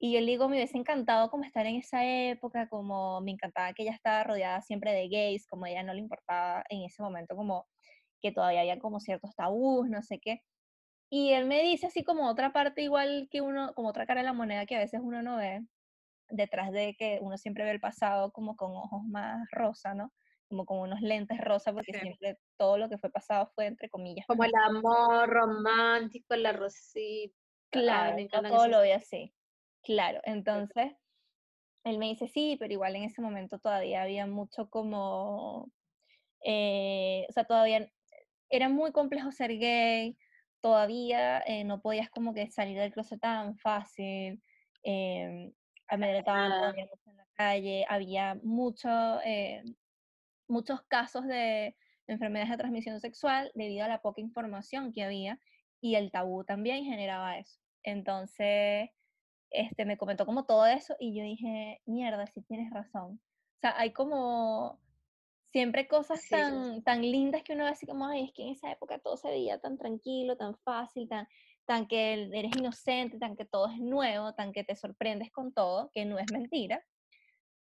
Y 0.00 0.12
yo 0.14 0.20
le 0.20 0.26
digo, 0.26 0.48
me 0.48 0.56
hubiese 0.56 0.76
encantado 0.78 1.30
como 1.30 1.44
estar 1.44 1.66
en 1.66 1.76
esa 1.76 2.04
época, 2.04 2.68
como 2.68 3.20
me 3.20 3.32
encantaba 3.32 3.72
que 3.74 3.84
ella 3.84 3.92
estaba 3.94 4.24
rodeada 4.24 4.60
siempre 4.62 4.92
de 4.92 5.08
gays, 5.08 5.46
como 5.46 5.66
a 5.66 5.70
ella 5.70 5.84
no 5.84 5.94
le 5.94 6.00
importaba 6.00 6.64
en 6.70 6.82
ese 6.82 7.02
momento 7.02 7.36
como 7.36 7.66
que 8.20 8.32
todavía 8.32 8.60
había 8.62 8.78
como 8.80 9.00
ciertos 9.00 9.34
tabús, 9.36 9.88
no 9.88 10.02
sé 10.02 10.18
qué. 10.20 10.42
Y 11.10 11.32
él 11.34 11.46
me 11.46 11.62
dice 11.62 11.86
así 11.88 12.04
como 12.04 12.28
otra 12.28 12.52
parte 12.52 12.82
igual 12.82 13.28
que 13.30 13.42
uno, 13.42 13.74
como 13.74 13.90
otra 13.90 14.06
cara 14.06 14.22
de 14.22 14.26
la 14.26 14.32
moneda 14.32 14.66
que 14.66 14.76
a 14.76 14.80
veces 14.80 15.00
uno 15.04 15.22
no 15.22 15.36
ve, 15.36 15.62
detrás 16.28 16.72
de 16.72 16.94
que 16.98 17.18
uno 17.20 17.36
siempre 17.36 17.64
ve 17.64 17.70
el 17.70 17.80
pasado 17.80 18.32
como 18.32 18.56
con 18.56 18.72
ojos 18.72 19.02
más 19.04 19.46
rosa, 19.50 19.94
¿no? 19.94 20.12
Como 20.48 20.64
con 20.66 20.78
unos 20.78 21.00
lentes 21.00 21.38
rosa, 21.40 21.72
porque 21.72 21.94
siempre 21.94 22.38
todo 22.58 22.78
lo 22.78 22.88
que 22.88 22.98
fue 22.98 23.10
pasado 23.10 23.50
fue 23.54 23.66
entre 23.66 23.88
comillas. 23.88 24.26
Como 24.26 24.44
el 24.44 24.52
amor 24.54 25.28
romántico, 25.28 26.36
la 26.36 26.52
rosita. 26.52 27.34
Claro, 27.70 28.16
todo 28.48 28.68
lo 28.68 28.80
ve 28.80 28.92
así. 28.92 29.34
Claro, 29.82 30.20
entonces 30.24 30.92
él 31.84 31.98
me 31.98 32.06
dice, 32.06 32.28
sí, 32.28 32.56
pero 32.58 32.72
igual 32.72 32.96
en 32.96 33.04
ese 33.04 33.20
momento 33.20 33.58
todavía 33.58 34.02
había 34.02 34.26
mucho 34.26 34.68
como, 34.68 35.70
eh, 36.44 37.26
o 37.28 37.32
sea, 37.32 37.44
todavía 37.44 37.90
era 38.50 38.68
muy 38.68 38.92
complejo 38.92 39.32
ser 39.32 39.58
gay, 39.58 40.16
todavía 40.60 41.42
eh, 41.46 41.64
no 41.64 41.80
podías 41.80 42.10
como 42.10 42.34
que 42.34 42.50
salir 42.50 42.78
del 42.78 42.92
closet 42.92 43.20
tan 43.20 43.56
fácil, 43.56 44.40
eh, 44.84 45.50
amedretaban 45.88 46.78
en 46.78 47.16
la 47.16 47.26
calle, 47.34 47.84
había 47.88 48.34
mucho, 48.42 48.88
eh, 49.24 49.62
muchos 50.48 50.82
casos 50.82 51.26
de 51.26 51.76
enfermedades 52.06 52.50
de 52.50 52.58
transmisión 52.58 53.00
sexual 53.00 53.50
debido 53.54 53.84
a 53.84 53.88
la 53.88 54.02
poca 54.02 54.20
información 54.20 54.92
que 54.92 55.04
había 55.04 55.38
y 55.80 55.96
el 55.96 56.10
tabú 56.10 56.44
también 56.44 56.84
generaba 56.84 57.38
eso. 57.38 57.58
Entonces, 57.82 58.90
este, 59.50 59.84
me 59.84 59.96
comentó 59.98 60.24
como 60.26 60.44
todo 60.44 60.66
eso 60.66 60.96
y 60.98 61.14
yo 61.14 61.22
dije, 61.24 61.80
mierda, 61.84 62.26
sí 62.26 62.42
tienes 62.42 62.72
razón. 62.72 63.20
O 63.56 63.60
sea, 63.60 63.78
hay 63.78 63.92
como 63.92 64.80
siempre 65.52 65.86
cosas 65.86 66.26
tan, 66.28 66.82
tan 66.82 67.02
lindas 67.02 67.42
que 67.42 67.52
uno 67.52 67.64
ve 67.64 67.70
así 67.70 67.86
como, 67.86 68.06
ay, 68.06 68.24
es 68.24 68.32
que 68.32 68.42
en 68.42 68.48
esa 68.50 68.72
época 68.72 68.98
todo 68.98 69.16
se 69.16 69.28
veía 69.28 69.60
tan 69.60 69.76
tranquilo, 69.76 70.36
tan 70.36 70.56
fácil, 70.58 71.08
tan, 71.08 71.28
tan 71.64 71.86
que 71.86 72.28
eres 72.32 72.56
inocente, 72.56 73.18
tan 73.18 73.36
que 73.36 73.44
todo 73.44 73.68
es 73.68 73.78
nuevo, 73.78 74.34
tan 74.34 74.52
que 74.52 74.64
te 74.64 74.76
sorprendes 74.76 75.30
con 75.30 75.52
todo, 75.52 75.90
que 75.92 76.04
no 76.04 76.18
es 76.18 76.30
mentira, 76.32 76.84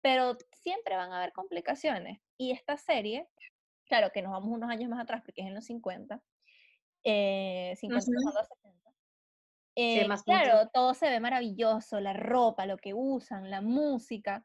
pero 0.01 0.37
siempre 0.53 0.97
van 0.97 1.13
a 1.13 1.19
haber 1.19 1.33
complicaciones. 1.33 2.21
Y 2.39 2.53
esta 2.53 2.77
serie, 2.77 3.29
claro 3.87 4.11
que 4.13 4.23
nos 4.23 4.33
vamos 4.33 4.51
unos 4.51 4.71
años 4.71 4.89
más 4.89 5.01
atrás 5.01 5.23
porque 5.25 5.43
es 5.43 5.47
en 5.49 5.55
los 5.55 5.65
50, 5.67 6.23
eh, 7.05 7.75
50 7.77 8.11
eh, 9.77 10.07
claro, 10.25 10.69
todo 10.73 10.95
se 10.95 11.09
ve 11.09 11.21
maravilloso, 11.21 12.01
la 12.01 12.13
ropa, 12.13 12.67
lo 12.67 12.77
que 12.77 12.93
usan, 12.93 13.51
la 13.51 13.61
música, 13.61 14.45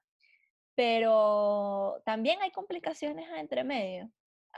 pero 0.76 2.02
también 2.06 2.42
hay 2.42 2.52
complicaciones 2.52 3.28
entre 3.36 3.64
medio. 3.64 4.12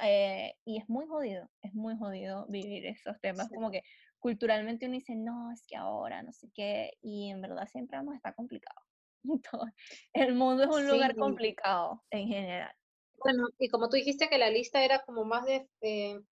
Eh, 0.04 0.56
y 0.66 0.78
es 0.78 0.88
muy 0.90 1.08
jodido, 1.08 1.50
es 1.64 1.74
muy 1.74 1.98
jodido 1.98 2.46
vivir 2.48 2.86
esos 2.86 3.20
temas, 3.20 3.50
como 3.50 3.72
que 3.72 3.82
culturalmente 4.28 4.88
uno 4.88 4.96
dice, 4.96 5.16
no, 5.16 5.52
es 5.52 5.64
que 5.66 5.78
ahora, 5.78 6.22
no 6.22 6.34
sé 6.34 6.50
qué, 6.54 6.92
y 7.02 7.30
en 7.30 7.42
verdad 7.42 7.68
siempre 7.68 7.98
vamos 7.98 8.14
a 8.14 8.18
estar 8.18 8.36
complicado. 8.36 8.80
el 10.14 10.36
mundo 10.36 10.64
es 10.64 10.70
un 10.70 10.88
lugar 10.88 11.16
complicado 11.16 12.04
en 12.12 12.28
general. 12.28 12.74
Bueno, 13.24 13.48
y 13.58 13.70
como 13.70 13.90
tú 13.90 13.96
dijiste 13.96 14.30
que 14.30 14.38
la 14.38 14.50
lista 14.50 14.84
era 14.84 15.04
como 15.04 15.24
más 15.26 15.46
de 15.46 15.68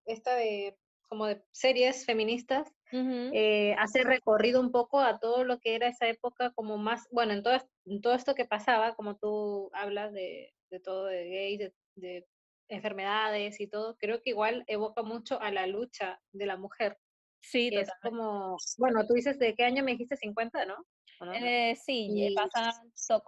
esta 0.06 0.36
de 0.36 0.78
como 1.08 1.28
de 1.28 1.42
series 1.52 2.06
feministas, 2.06 2.72
eh, 2.92 3.76
hace 3.78 4.04
recorrido 4.04 4.60
un 4.60 4.72
poco 4.72 5.00
a 5.00 5.20
todo 5.20 5.44
lo 5.44 5.60
que 5.60 5.76
era 5.76 5.88
esa 5.88 6.08
época, 6.08 6.52
como 6.52 6.78
más, 6.78 7.08
bueno, 7.12 7.34
en 7.34 7.44
todo, 7.44 7.54
en 7.86 8.02
todo 8.02 8.14
esto 8.14 8.36
que 8.36 8.46
pasaba, 8.46 8.96
como 8.96 9.18
tú 9.18 9.70
hablas 9.74 10.14
de, 10.14 10.54
de 10.70 10.80
todo, 10.80 11.06
de 11.06 11.30
gays, 11.30 11.72
de, 11.96 12.28
enfermedades 12.68 13.60
y 13.60 13.68
todo, 13.68 13.96
creo 13.98 14.22
que 14.22 14.32
igual 14.32 14.64
evoca 14.66 15.04
mucho 15.04 15.40
a 15.40 15.52
la 15.52 15.68
lucha 15.68 16.20
de 16.32 16.48
la 16.48 16.58
mujer. 16.58 16.98
Sí, 17.46 17.70
es 17.74 17.90
como, 18.02 18.58
bueno, 18.78 19.06
tú 19.06 19.14
dices 19.14 19.38
de 19.38 19.54
qué 19.54 19.66
año 19.66 19.84
me 19.84 19.92
dijiste 19.92 20.18
50, 20.18 20.66
¿no? 20.66 20.86
Eh, 21.34 21.76
sí, 21.76 22.34
pasa, 22.36 22.84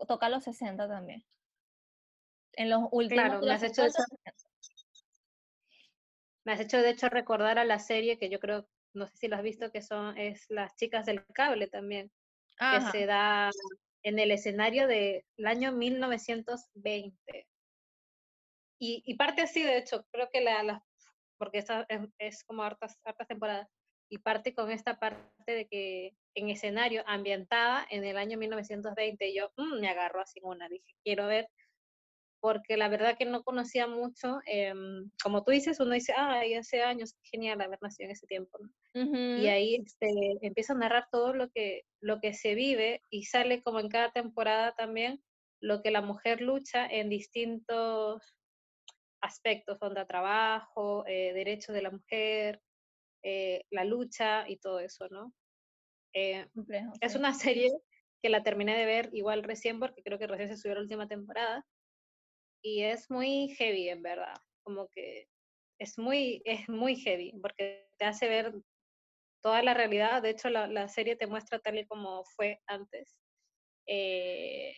toca 0.07 0.29
los 0.29 0.43
60 0.43 0.87
también. 0.87 1.23
En 2.53 2.69
los 2.69 2.81
últimos. 2.91 3.23
Claro, 3.23 3.41
me 3.41 3.53
has 3.53 3.63
hecho 3.63 3.83
me 6.43 6.53
has 6.53 6.59
hecho 6.61 6.81
de 6.81 6.89
hecho 6.89 7.09
recordar 7.09 7.59
a 7.59 7.65
la 7.65 7.77
serie 7.77 8.17
que 8.17 8.29
yo 8.29 8.39
creo 8.39 8.67
no 8.93 9.05
sé 9.07 9.17
si 9.17 9.27
lo 9.27 9.35
has 9.35 9.43
visto, 9.43 9.71
que 9.71 9.81
son 9.81 10.17
es 10.17 10.45
las 10.49 10.75
chicas 10.75 11.05
del 11.05 11.25
cable 11.27 11.67
también, 11.67 12.11
que 12.57 12.81
se 12.91 13.05
da 13.05 13.51
en 14.03 14.17
el 14.17 14.31
escenario 14.31 14.87
del 14.87 15.23
año 15.45 15.71
1920. 15.73 17.47
Y, 18.79 19.03
y, 19.05 19.15
parte 19.15 19.41
así, 19.41 19.63
de 19.63 19.77
hecho, 19.77 20.05
creo 20.11 20.29
que 20.31 20.41
la, 20.41 20.63
la 20.63 20.85
porque 21.37 21.59
esta 21.59 21.85
es, 21.89 22.01
es, 22.17 22.43
como 22.43 22.63
hartas, 22.63 22.99
hartas 23.03 23.27
temporadas, 23.27 23.67
y 24.09 24.19
parte 24.19 24.53
con 24.53 24.71
esta 24.71 24.99
parte 24.99 25.51
de 25.51 25.67
que 25.67 26.13
en 26.35 26.49
escenario 26.49 27.03
ambientada 27.07 27.85
en 27.89 28.03
el 28.03 28.17
año 28.17 28.37
1920, 28.37 29.33
yo 29.33 29.51
mm, 29.57 29.79
me 29.79 29.89
agarro 29.89 30.21
así 30.21 30.39
una, 30.43 30.69
dije, 30.69 30.95
quiero 31.03 31.27
ver 31.27 31.47
porque 32.39 32.77
la 32.77 32.87
verdad 32.87 33.17
que 33.17 33.25
no 33.25 33.43
conocía 33.43 33.87
mucho. 33.87 34.39
Em, 34.45 35.09
como 35.21 35.43
tú 35.43 35.51
dices, 35.51 35.79
uno 35.79 35.93
dice, 35.93 36.13
ay, 36.15 36.53
hace 36.53 36.81
años, 36.81 37.15
genial 37.23 37.61
haber 37.61 37.79
nacido 37.81 38.05
en 38.05 38.11
ese 38.11 38.27
tiempo. 38.27 38.59
Y 38.93 39.47
ahí 39.47 39.75
este, 39.75 40.07
empieza 40.41 40.73
a 40.73 40.77
narrar 40.77 41.07
todo 41.11 41.33
lo 41.33 41.49
que, 41.49 41.83
lo 42.01 42.19
que 42.19 42.33
se 42.33 42.55
vive 42.55 43.01
y 43.11 43.23
sale 43.23 43.61
como 43.61 43.79
en 43.79 43.89
cada 43.89 44.11
temporada 44.11 44.73
también 44.75 45.21
lo 45.59 45.81
que 45.81 45.91
la 45.91 46.01
mujer 46.01 46.41
lucha 46.41 46.87
en 46.87 47.09
distintos 47.09 48.35
aspectos, 49.21 49.81
onda 49.81 50.05
trabajo, 50.05 51.05
eh, 51.07 51.33
derechos 51.33 51.75
de 51.75 51.81
la 51.81 51.91
mujer, 51.91 52.61
eh, 53.29 53.65
la 53.71 53.83
lucha 53.83 54.47
y 54.47 54.55
todo 54.55 54.79
eso, 54.79 55.09
¿no? 55.09 55.33
Eh, 56.13 56.47
es 57.01 57.15
una 57.15 57.33
serie 57.57 57.69
que 58.23 58.29
la 58.29 58.41
terminé 58.41 58.77
de 58.77 58.85
ver 58.85 59.09
igual 59.11 59.43
recién 59.43 59.81
porque 59.81 60.01
creo 60.01 60.17
que 60.17 60.27
recién 60.27 60.47
se 60.47 60.55
subió 60.55 60.75
la 60.75 60.81
última 60.81 61.09
temporada 61.09 61.65
y 62.61 62.83
es 62.83 63.11
muy 63.11 63.49
heavy, 63.57 63.89
en 63.89 64.01
verdad. 64.01 64.35
Como 64.63 64.87
que 64.87 65.27
es 65.77 65.97
muy, 65.99 66.41
es 66.45 66.69
muy 66.69 66.95
heavy, 66.95 67.33
porque 67.41 67.89
te 67.97 68.05
hace 68.05 68.29
ver 68.29 68.53
toda 69.43 69.61
la 69.61 69.73
realidad. 69.73 70.21
De 70.21 70.29
hecho, 70.29 70.49
la, 70.49 70.67
la 70.67 70.87
serie 70.87 71.17
te 71.17 71.27
muestra 71.27 71.59
tal 71.59 71.77
y 71.79 71.85
como 71.85 72.23
fue 72.23 72.61
antes. 72.65 73.17
Eh, 73.87 74.73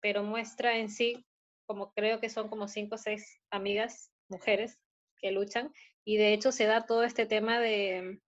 pero 0.00 0.22
muestra 0.22 0.78
en 0.78 0.88
sí, 0.88 1.26
como 1.66 1.92
creo 1.94 2.20
que 2.20 2.28
son 2.28 2.48
como 2.48 2.68
cinco 2.68 2.94
o 2.94 2.98
seis 2.98 3.40
amigas, 3.50 4.12
mujeres, 4.28 4.78
que 5.16 5.32
luchan. 5.32 5.72
Y 6.04 6.16
de 6.16 6.32
hecho 6.32 6.52
se 6.52 6.66
da 6.66 6.84
todo 6.84 7.04
este 7.04 7.26
tema 7.26 7.60
de, 7.60 8.20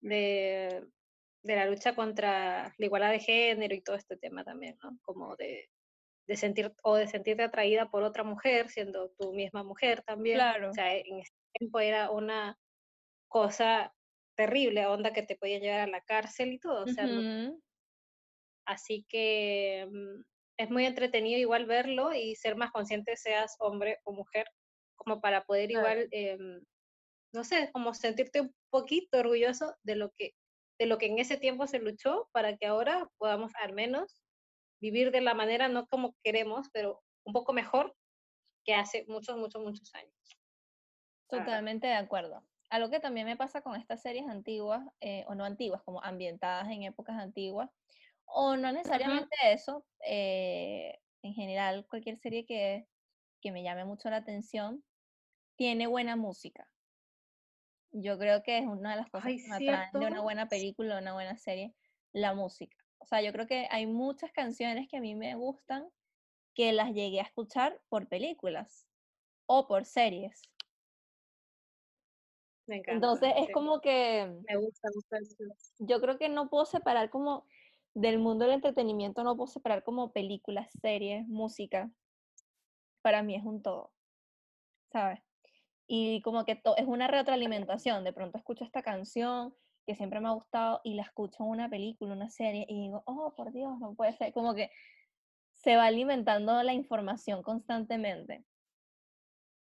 de, 0.00 0.86
de 1.42 1.56
la 1.56 1.66
lucha 1.66 1.94
contra 1.94 2.74
la 2.76 2.86
igualdad 2.86 3.10
de 3.10 3.20
género 3.20 3.74
y 3.74 3.82
todo 3.82 3.96
este 3.96 4.16
tema 4.16 4.44
también, 4.44 4.76
¿no? 4.82 4.98
Como 5.02 5.36
de, 5.36 5.68
de 6.26 6.36
sentir 6.36 6.72
o 6.82 6.96
de 6.96 7.06
sentirte 7.06 7.42
atraída 7.42 7.90
por 7.90 8.02
otra 8.02 8.24
mujer, 8.24 8.68
siendo 8.70 9.10
tu 9.18 9.32
misma 9.32 9.62
mujer 9.62 10.02
también. 10.02 10.36
Claro. 10.36 10.70
O 10.70 10.72
sea, 10.72 10.94
en 10.94 11.20
ese 11.20 11.32
tiempo 11.58 11.80
era 11.80 12.10
una 12.10 12.58
cosa 13.28 13.92
terrible, 14.36 14.86
onda 14.86 15.12
que 15.12 15.22
te 15.22 15.36
podía 15.36 15.58
llevar 15.58 15.80
a 15.80 15.86
la 15.86 16.00
cárcel 16.00 16.52
y 16.52 16.58
todo. 16.58 16.84
O 16.84 16.88
sea, 16.88 17.06
Así 18.66 19.04
que 19.08 19.86
mm, 19.90 20.22
es 20.56 20.70
muy 20.70 20.86
entretenido 20.86 21.38
igual 21.38 21.66
verlo 21.66 22.14
y 22.14 22.34
ser 22.34 22.56
más 22.56 22.70
consciente 22.70 23.16
seas 23.16 23.56
hombre 23.58 23.98
o 24.04 24.12
mujer, 24.12 24.46
como 24.96 25.20
para 25.20 25.44
poder 25.44 25.70
igual, 25.70 26.08
em, 26.10 26.62
no 27.32 27.44
sé, 27.44 27.70
como 27.72 27.94
sentirte 27.94 28.40
un 28.40 28.54
poquito 28.70 29.18
orgulloso 29.18 29.74
de 29.82 29.96
lo 29.96 30.10
que 30.12 30.34
de 30.78 30.86
lo 30.86 30.98
que 30.98 31.06
en 31.06 31.18
ese 31.18 31.36
tiempo 31.36 31.66
se 31.66 31.78
luchó 31.78 32.28
para 32.32 32.56
que 32.56 32.66
ahora 32.66 33.08
podamos 33.18 33.52
al 33.56 33.74
menos 33.74 34.22
vivir 34.80 35.12
de 35.12 35.20
la 35.20 35.34
manera 35.34 35.68
no 35.68 35.86
como 35.86 36.16
queremos, 36.22 36.68
pero 36.72 37.02
un 37.24 37.32
poco 37.32 37.52
mejor 37.52 37.94
que 38.64 38.74
hace 38.74 39.04
muchos, 39.08 39.36
muchos, 39.36 39.62
muchos 39.62 39.94
años. 39.94 40.12
Totalmente 41.28 41.86
de 41.86 41.94
acuerdo. 41.94 42.44
Algo 42.70 42.90
que 42.90 43.00
también 43.00 43.26
me 43.26 43.36
pasa 43.36 43.62
con 43.62 43.76
estas 43.76 44.02
series 44.02 44.28
antiguas, 44.28 44.86
eh, 45.00 45.24
o 45.28 45.34
no 45.34 45.44
antiguas, 45.44 45.82
como 45.84 46.02
ambientadas 46.02 46.68
en 46.68 46.82
épocas 46.82 47.16
antiguas, 47.18 47.70
o 48.24 48.56
no 48.56 48.72
necesariamente 48.72 49.36
eso, 49.52 49.86
eh, 50.06 50.98
en 51.22 51.34
general 51.34 51.86
cualquier 51.88 52.18
serie 52.18 52.46
que, 52.46 52.86
que 53.44 53.52
me 53.52 53.62
llame 53.62 53.84
mucho 53.84 54.08
la 54.08 54.16
atención, 54.16 54.82
tiene 55.56 55.86
buena 55.86 56.16
música. 56.16 56.66
Yo 57.92 58.18
creo 58.18 58.42
que 58.42 58.56
es 58.56 58.66
una 58.66 58.92
de 58.92 58.96
las 58.96 59.10
cosas 59.10 59.30
que 59.30 59.46
me 59.46 59.54
atraen 59.54 59.92
de 59.92 60.06
una 60.06 60.22
buena 60.22 60.48
película, 60.48 60.98
una 60.98 61.12
buena 61.12 61.36
serie, 61.36 61.74
la 62.14 62.32
música. 62.32 62.74
O 62.98 63.04
sea, 63.04 63.20
yo 63.20 63.32
creo 63.32 63.46
que 63.46 63.68
hay 63.70 63.86
muchas 63.86 64.32
canciones 64.32 64.88
que 64.88 64.96
a 64.96 65.00
mí 65.00 65.14
me 65.14 65.34
gustan 65.34 65.86
que 66.54 66.72
las 66.72 66.94
llegué 66.94 67.20
a 67.20 67.24
escuchar 67.24 67.78
por 67.90 68.08
películas 68.08 68.88
o 69.44 69.68
por 69.68 69.84
series. 69.84 70.40
Me 72.66 72.76
encanta. 72.76 72.92
Entonces 72.94 73.34
es 73.36 73.52
como 73.52 73.82
que... 73.82 74.40
Me 74.48 74.56
gusta, 74.56 74.88
mucho 74.94 75.54
Yo 75.80 76.00
creo 76.00 76.16
que 76.16 76.30
no 76.30 76.48
puedo 76.48 76.64
separar 76.64 77.10
como 77.10 77.46
del 77.92 78.18
mundo 78.18 78.46
del 78.46 78.54
entretenimiento, 78.54 79.22
no 79.22 79.36
puedo 79.36 79.48
separar 79.48 79.84
como 79.84 80.12
películas, 80.12 80.70
series, 80.80 81.28
música. 81.28 81.90
Para 83.04 83.22
mí 83.22 83.34
es 83.34 83.44
un 83.44 83.60
todo, 83.60 83.92
¿sabes? 84.90 85.20
Y 85.86 86.22
como 86.22 86.46
que 86.46 86.62
es 86.78 86.86
una 86.86 87.06
retroalimentación. 87.06 88.02
De 88.02 88.14
pronto 88.14 88.38
escucho 88.38 88.64
esta 88.64 88.82
canción 88.82 89.54
que 89.86 89.94
siempre 89.94 90.20
me 90.20 90.28
ha 90.28 90.32
gustado 90.32 90.80
y 90.84 90.94
la 90.94 91.02
escucho 91.02 91.44
en 91.44 91.50
una 91.50 91.68
película, 91.68 92.14
una 92.14 92.30
serie 92.30 92.64
y 92.66 92.80
digo, 92.80 93.02
oh, 93.04 93.34
por 93.36 93.52
Dios, 93.52 93.78
no 93.78 93.94
puede 93.94 94.14
ser. 94.14 94.32
Como 94.32 94.54
que 94.54 94.70
se 95.52 95.76
va 95.76 95.84
alimentando 95.84 96.62
la 96.62 96.72
información 96.72 97.42
constantemente. 97.42 98.42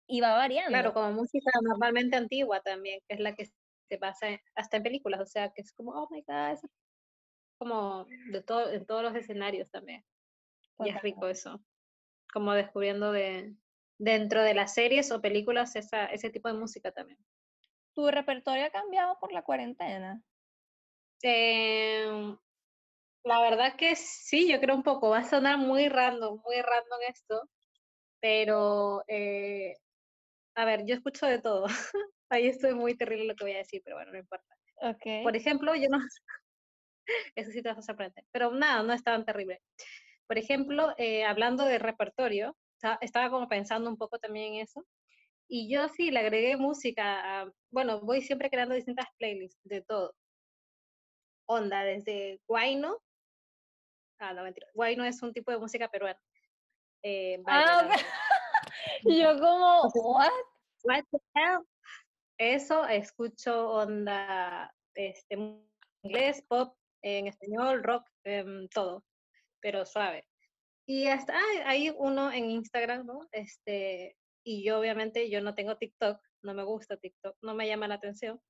Y 0.07 0.21
va 0.21 0.35
variando. 0.35 0.71
Claro, 0.71 0.95
como 0.95 1.11
música 1.11 1.51
normalmente 1.63 2.17
antigua 2.17 2.61
también, 2.61 3.01
que 3.09 3.17
es 3.17 3.21
la 3.21 3.35
que 3.35 3.47
se 3.89 3.99
pasa 3.99 4.29
hasta 4.55 4.77
en 4.77 4.85
películas, 4.85 5.21
o 5.21 5.27
sea, 5.27 5.51
que 5.53 5.63
es 5.63 5.73
como, 5.73 5.91
oh 5.91 6.07
my 6.13 6.23
God, 6.29 6.53
es 6.53 6.61
como 7.59 8.07
de 8.31 8.41
todo, 8.41 8.71
en 8.71 8.87
todos 8.87 9.03
los 9.03 9.17
escenarios 9.17 9.69
también. 9.69 10.05
Y 10.79 10.91
es 10.91 11.03
rico 11.03 11.27
eso, 11.27 11.61
como 12.33 12.53
descubriendo 12.53 13.13
de, 13.13 13.55
dentro 13.99 14.43
de 14.43 14.55
las 14.55 14.75
series 14.75 15.13
o 15.13 15.21
películas 15.21 15.77
esa, 15.77 16.07
ese 16.07 16.31
tipo 16.31 16.49
de 16.49 16.55
música 16.55 16.91
también. 16.91 17.19
¿Tu 17.95 18.11
repertorio 18.11 18.65
ha 18.67 18.71
cambiado 18.71 19.19
por 19.21 19.33
la 19.33 19.43
cuarentena? 19.43 20.23
Em, 21.23 22.37
la 23.25 23.41
verdad 23.41 23.77
que 23.77 23.95
sí, 23.95 24.51
yo 24.51 24.61
creo 24.61 24.75
un 24.75 24.83
poco. 24.83 25.11
Va 25.11 25.19
a 25.19 25.25
sonar 25.25 25.59
muy 25.59 25.89
random, 25.89 26.41
muy 26.45 26.57
random 26.57 26.99
esto, 27.09 27.49
pero 28.21 29.05
eh, 29.07 29.75
a 30.57 30.65
ver, 30.65 30.85
yo 30.85 30.95
escucho 30.95 31.27
de 31.27 31.41
todo. 31.41 31.67
Ahí 32.31 32.47
estoy 32.47 32.75
muy 32.75 32.97
terrible 32.97 33.27
lo 33.27 33.35
que 33.35 33.45
voy 33.45 33.53
a 33.55 33.59
decir, 33.59 33.83
pero 33.85 33.97
bueno, 33.97 34.13
no 34.13 34.19
importa. 34.19 34.57
Okay. 34.77 35.23
Por 35.23 35.37
ejemplo, 35.37 35.75
yo 35.75 35.89
no. 35.89 35.99
Eso 37.37 37.51
sí 37.51 37.63
te 37.63 37.69
vas 37.69 37.79
a 37.79 37.83
sorprender. 37.83 38.25
Pero 38.33 38.51
nada, 38.53 38.83
no 38.83 38.93
es 38.93 39.05
tan 39.05 39.25
terrible. 39.25 39.61
Por 40.27 40.39
ejemplo, 40.39 40.95
eh, 40.99 41.25
hablando 41.25 41.65
de 41.65 41.79
repertorio, 41.79 42.57
estaba 43.01 43.31
como 43.31 43.49
pensando 43.49 43.89
un 43.89 43.97
poco 43.97 44.19
también 44.19 44.55
en 44.55 44.63
eso. 44.63 44.85
Y 45.49 45.73
yo 45.73 45.89
sí 45.89 46.11
le 46.11 46.21
agregué 46.21 46.57
música, 46.57 47.53
bueno, 47.71 48.01
voy 48.01 48.23
siempre 48.23 48.51
creando 48.51 48.75
distintas 48.75 49.07
playlists 49.19 49.61
de 49.65 49.83
todo. 49.83 50.15
Onda, 51.47 51.85
desde 51.85 52.41
guayno, 52.49 52.99
ah, 54.19 54.33
no, 54.33 54.45
mentira, 54.45 54.67
guayno 54.75 55.05
es 55.05 55.23
un 55.23 55.33
tipo 55.33 55.51
de 55.51 55.59
música 55.59 55.89
peruana. 55.89 56.19
Eh, 57.03 57.43
ah, 57.47 57.89
yo 59.05 59.39
como, 59.39 59.91
what? 59.95 60.31
What 60.85 61.05
the 61.11 61.19
hell? 61.35 61.61
Eso, 62.39 62.87
escucho 62.87 63.71
onda, 63.71 64.73
este, 64.95 65.37
inglés, 66.03 66.43
pop, 66.49 66.75
en 67.03 67.27
español, 67.27 67.83
rock, 67.83 68.07
em, 68.25 68.69
todo, 68.69 69.05
pero 69.63 69.87
suave. 69.87 70.27
Y 70.87 71.07
hasta 71.07 71.35
hay 71.65 71.95
uno 71.97 72.31
en 72.31 72.51
Instagram, 72.51 73.07
¿no? 73.07 73.29
Este, 73.31 74.17
y 74.45 74.65
yo 74.65 74.79
obviamente 74.79 75.31
yo 75.31 75.41
no 75.41 75.55
tengo 75.55 75.79
TikTok, 75.79 76.21
no 76.43 76.55
me 76.55 76.65
gusta 76.65 76.97
TikTok, 76.97 77.37
no 77.41 77.55
me 77.55 77.69
llama 77.69 77.89
la 77.89 77.95
atención, 77.95 78.41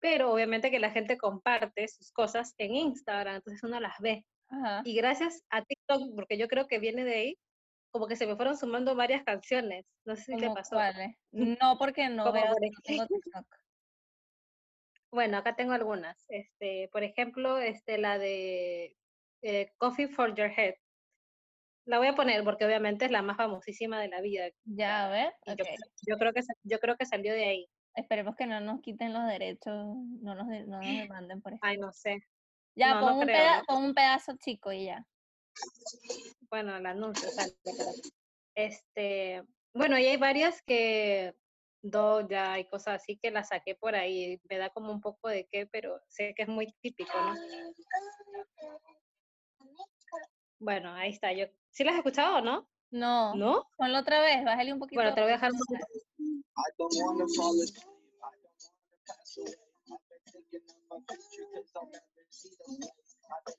pero 0.00 0.32
obviamente 0.32 0.70
que 0.70 0.78
la 0.78 0.90
gente 0.90 1.18
comparte 1.18 1.88
sus 1.88 2.12
cosas 2.12 2.54
en 2.58 2.74
Instagram, 2.74 3.36
entonces 3.36 3.62
uno 3.62 3.80
las 3.80 3.98
ve. 3.98 4.24
Y 4.84 4.94
gracias 4.94 5.42
a 5.50 5.64
TikTok, 5.64 6.14
porque 6.14 6.38
yo 6.38 6.46
creo 6.46 6.68
que 6.68 6.78
viene 6.78 7.04
de 7.04 7.14
ahí, 7.14 7.38
como 7.90 8.06
que 8.06 8.14
se 8.14 8.26
me 8.26 8.36
fueron 8.36 8.56
sumando 8.56 8.94
varias 8.94 9.24
canciones. 9.24 9.84
No 10.04 10.14
sé 10.14 10.24
si 10.24 10.36
te 10.36 10.50
pasó. 10.50 10.76
No, 11.32 11.76
porque 11.78 12.08
no 12.08 12.32
veo 12.32 12.54
TikTok. 12.60 13.08
Bueno, 15.10 15.38
acá 15.38 15.56
tengo 15.56 15.72
algunas. 15.72 16.24
Este, 16.28 16.88
por 16.92 17.02
ejemplo, 17.02 17.58
este, 17.58 17.98
la 17.98 18.18
de 18.18 18.96
eh, 19.44 19.72
Coffee 19.76 20.08
for 20.08 20.34
Your 20.34 20.50
Head. 20.50 20.74
La 21.86 21.98
voy 21.98 22.06
a 22.06 22.14
poner 22.14 22.42
porque 22.44 22.64
obviamente 22.64 23.04
es 23.04 23.10
la 23.10 23.20
más 23.20 23.36
famosísima 23.36 24.00
de 24.00 24.08
la 24.08 24.22
vida. 24.22 24.46
Ya, 24.64 25.04
a 25.04 25.10
ver. 25.10 25.34
Yo, 25.46 26.16
creo 26.16 26.32
que, 26.32 26.40
yo 26.62 26.78
creo 26.78 26.96
que 26.96 27.04
salió 27.04 27.34
de 27.34 27.44
ahí. 27.44 27.68
Esperemos 27.94 28.34
que 28.36 28.46
no 28.46 28.58
nos 28.60 28.80
quiten 28.80 29.12
los 29.12 29.26
derechos, 29.26 29.74
no 30.22 30.34
nos, 30.34 30.46
no 30.66 30.80
nos 30.80 30.86
demanden 30.86 31.42
por 31.42 31.52
eso. 31.52 31.60
Ay, 31.62 31.76
no 31.76 31.92
sé. 31.92 32.20
Ya, 32.74 32.98
pon, 32.98 33.18
un 33.18 33.26
pedazo, 33.26 33.78
un 33.78 33.94
pedazo 33.94 34.32
chico 34.38 34.72
y 34.72 34.86
ya. 34.86 35.06
Bueno, 36.50 36.74
el 36.76 36.86
anuncio 36.86 37.28
sale. 37.28 37.52
Este, 38.56 39.42
bueno, 39.74 39.98
y 39.98 40.06
hay 40.06 40.16
varias 40.16 40.62
que 40.62 41.34
Doja 41.82 42.58
y 42.58 42.64
cosas 42.64 43.02
así 43.02 43.18
que 43.18 43.30
la 43.30 43.44
saqué 43.44 43.74
por 43.74 43.94
ahí. 43.94 44.40
Me 44.48 44.56
da 44.56 44.70
como 44.70 44.90
un 44.90 45.02
poco 45.02 45.28
de 45.28 45.46
qué, 45.52 45.66
pero 45.66 46.00
sé 46.08 46.34
que 46.34 46.44
es 46.44 46.48
muy 46.48 46.72
típico, 46.80 47.12
¿no? 47.14 47.34
Bueno, 50.58 50.94
ahí 50.94 51.10
está. 51.10 51.32
Yo, 51.32 51.46
¿Sí 51.70 51.84
las 51.84 51.94
has 51.94 51.98
escuchado 51.98 52.36
o 52.36 52.40
no? 52.40 52.68
No. 52.90 53.34
¿No? 53.34 53.68
Ponlo 53.76 53.98
otra 53.98 54.20
vez, 54.20 54.44
bájale 54.44 54.72
un 54.72 54.78
poquito. 54.78 55.00
Bueno, 55.00 55.14
te 55.14 55.20
lo 55.20 55.26
voy 55.26 55.32
a 55.32 55.36
dejar 55.36 55.52
un 55.52 55.58
poquito. 55.58 55.86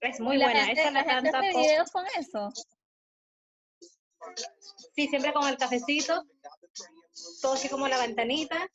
Es 0.02 0.20
muy 0.20 0.38
la 0.38 0.46
buena. 0.46 0.66
gente, 0.66 0.82
Esa 0.82 0.92
la 0.92 1.04
la 1.04 1.14
gente 1.22 1.38
hace 1.38 1.58
videos 1.58 1.92
con 1.92 2.06
eso. 2.18 2.50
Sí, 4.96 5.08
siempre 5.08 5.34
con 5.34 5.48
el 5.48 5.58
cafecito. 5.58 6.24
Todo 7.42 7.54
así 7.54 7.70
como 7.70 7.88
la 7.88 7.98
ventanita. 7.98 8.70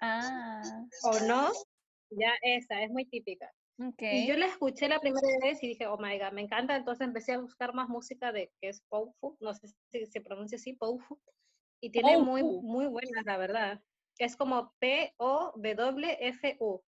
Ah, 0.00 0.62
¿O 1.02 1.20
no? 1.20 1.50
Ya 2.10 2.32
esa, 2.42 2.82
es 2.82 2.90
muy 2.90 3.06
típica. 3.06 3.50
Y 3.78 4.26
yo 4.26 4.36
la 4.36 4.46
escuché 4.46 4.88
la 4.88 5.00
primera 5.00 5.26
vez 5.42 5.62
y 5.62 5.68
dije, 5.68 5.86
oh 5.86 5.98
my 5.98 6.18
god, 6.18 6.32
me 6.32 6.42
encanta. 6.42 6.76
Entonces 6.76 7.06
empecé 7.06 7.34
a 7.34 7.38
buscar 7.38 7.74
más 7.74 7.88
música 7.88 8.32
de 8.32 8.52
que 8.60 8.70
es 8.70 8.82
Powfu, 8.88 9.36
no 9.40 9.54
sé 9.54 9.68
si 9.92 10.06
se 10.06 10.20
pronuncia 10.20 10.56
así, 10.56 10.72
Powfu. 10.72 11.20
Y 11.80 11.90
tiene 11.90 12.18
muy, 12.18 12.42
muy 12.42 12.86
buenas, 12.86 13.24
la 13.26 13.36
verdad. 13.36 13.80
Es 14.18 14.36
como 14.36 14.72
P-O-W-F-U. 14.78 16.82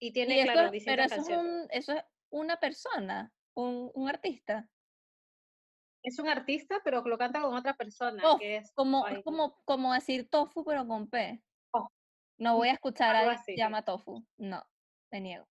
Y 0.00 0.08
Y 0.08 0.12
tiene, 0.12 0.42
eso, 0.42 0.52
claro, 0.52 0.70
pero 0.84 1.02
eso 1.04 1.14
es, 1.14 1.18
canciones. 1.24 1.62
un, 1.62 1.68
eso 1.70 1.92
es 1.92 2.02
una 2.30 2.58
persona, 2.58 3.32
un, 3.54 3.90
un 3.94 4.08
artista. 4.08 4.68
Es 6.02 6.18
un 6.18 6.28
artista, 6.28 6.80
pero 6.84 7.00
lo 7.02 7.16
canta 7.16 7.40
con 7.40 7.54
otra 7.54 7.74
persona, 7.74 8.20
Tof, 8.20 8.40
que 8.40 8.56
es, 8.56 8.72
como, 8.72 9.06
ay, 9.06 9.18
es 9.18 9.24
como, 9.24 9.56
como 9.64 9.94
decir 9.94 10.28
tofu, 10.28 10.64
pero 10.64 10.86
con 10.86 11.08
P. 11.08 11.42
Oh. 11.72 11.88
No 12.38 12.56
voy 12.56 12.68
a 12.68 12.72
escuchar 12.72 13.14
a 13.14 13.20
algo 13.20 13.42
se 13.42 13.56
llama 13.56 13.84
tofu. 13.84 14.26
No, 14.36 14.62
te 15.14 15.20
niego. 15.20 15.46